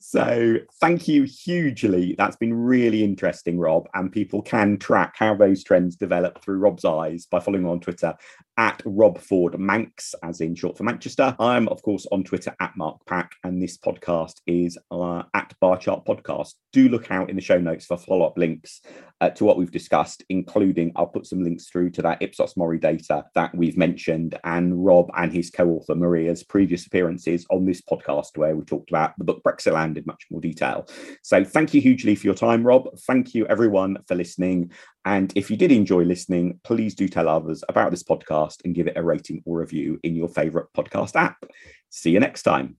So 0.00 0.56
thank 0.80 1.06
you 1.08 1.24
hugely. 1.24 2.14
That's 2.16 2.36
been 2.36 2.54
really 2.54 3.04
interesting, 3.04 3.58
Rob. 3.58 3.88
And 3.94 4.10
people 4.10 4.42
can 4.42 4.78
track 4.78 5.14
how 5.16 5.34
those 5.34 5.62
trends 5.62 5.96
develop 5.96 6.42
through 6.42 6.58
Rob's 6.58 6.84
eyes 6.84 7.26
by 7.26 7.40
following 7.40 7.66
on 7.66 7.80
Twitter 7.80 8.14
at 8.56 8.80
Rob 8.84 9.18
Ford 9.18 9.54
Mancs, 9.54 10.14
as 10.22 10.40
in 10.40 10.54
short 10.54 10.76
for 10.76 10.84
Manchester. 10.84 11.34
I'm, 11.38 11.68
of 11.68 11.82
course, 11.82 12.06
on 12.12 12.24
Twitter 12.24 12.54
at 12.60 12.76
Mark 12.76 13.04
Pack, 13.06 13.32
and 13.42 13.60
this 13.60 13.76
podcast 13.76 14.40
is 14.46 14.78
uh, 14.90 15.22
at 15.34 15.54
Bar 15.60 15.78
Chart 15.78 16.04
Podcast. 16.04 16.54
Do 16.72 16.88
look 16.88 17.10
out 17.10 17.30
in 17.30 17.36
the 17.36 17.42
show 17.42 17.58
notes 17.58 17.86
for 17.86 17.96
follow 17.96 18.26
up 18.26 18.38
links 18.38 18.80
uh, 19.20 19.30
to 19.30 19.44
what 19.44 19.56
we've 19.56 19.70
discussed, 19.70 20.22
including 20.28 20.92
I'll 20.94 21.06
put 21.06 21.26
some 21.26 21.42
links 21.42 21.68
through 21.68 21.90
to 21.92 22.02
that 22.02 22.22
Ipsos 22.22 22.56
Mori 22.56 22.78
data 22.78 23.24
that 23.34 23.54
we've 23.54 23.76
mentioned, 23.76 24.38
and 24.44 24.84
Rob 24.84 25.10
and 25.16 25.32
his 25.32 25.50
co 25.50 25.68
author 25.70 25.94
Maria's 25.94 26.44
previous 26.44 26.86
appearances 26.86 27.46
on 27.50 27.64
this 27.64 27.82
podcast, 27.82 28.36
where 28.36 28.54
we 28.54 28.64
talked 28.64 28.90
about 28.90 29.18
the 29.18 29.24
book 29.24 29.33
Brexitland 29.42 29.96
in 29.96 30.04
much 30.06 30.26
more 30.30 30.40
detail. 30.40 30.86
So 31.22 31.44
thank 31.44 31.74
you 31.74 31.80
hugely 31.80 32.14
for 32.14 32.26
your 32.26 32.34
time, 32.34 32.62
Rob. 32.64 32.88
Thank 33.06 33.34
you, 33.34 33.46
everyone, 33.46 33.98
for 34.06 34.14
listening. 34.14 34.70
And 35.04 35.32
if 35.36 35.50
you 35.50 35.56
did 35.56 35.72
enjoy 35.72 36.04
listening, 36.04 36.60
please 36.64 36.94
do 36.94 37.08
tell 37.08 37.28
others 37.28 37.62
about 37.68 37.90
this 37.90 38.02
podcast 38.02 38.64
and 38.64 38.74
give 38.74 38.86
it 38.86 38.96
a 38.96 39.02
rating 39.02 39.42
or 39.44 39.58
review 39.58 39.98
in 40.02 40.14
your 40.14 40.28
favorite 40.28 40.68
podcast 40.76 41.16
app. 41.16 41.44
See 41.90 42.10
you 42.10 42.20
next 42.20 42.42
time. 42.42 42.76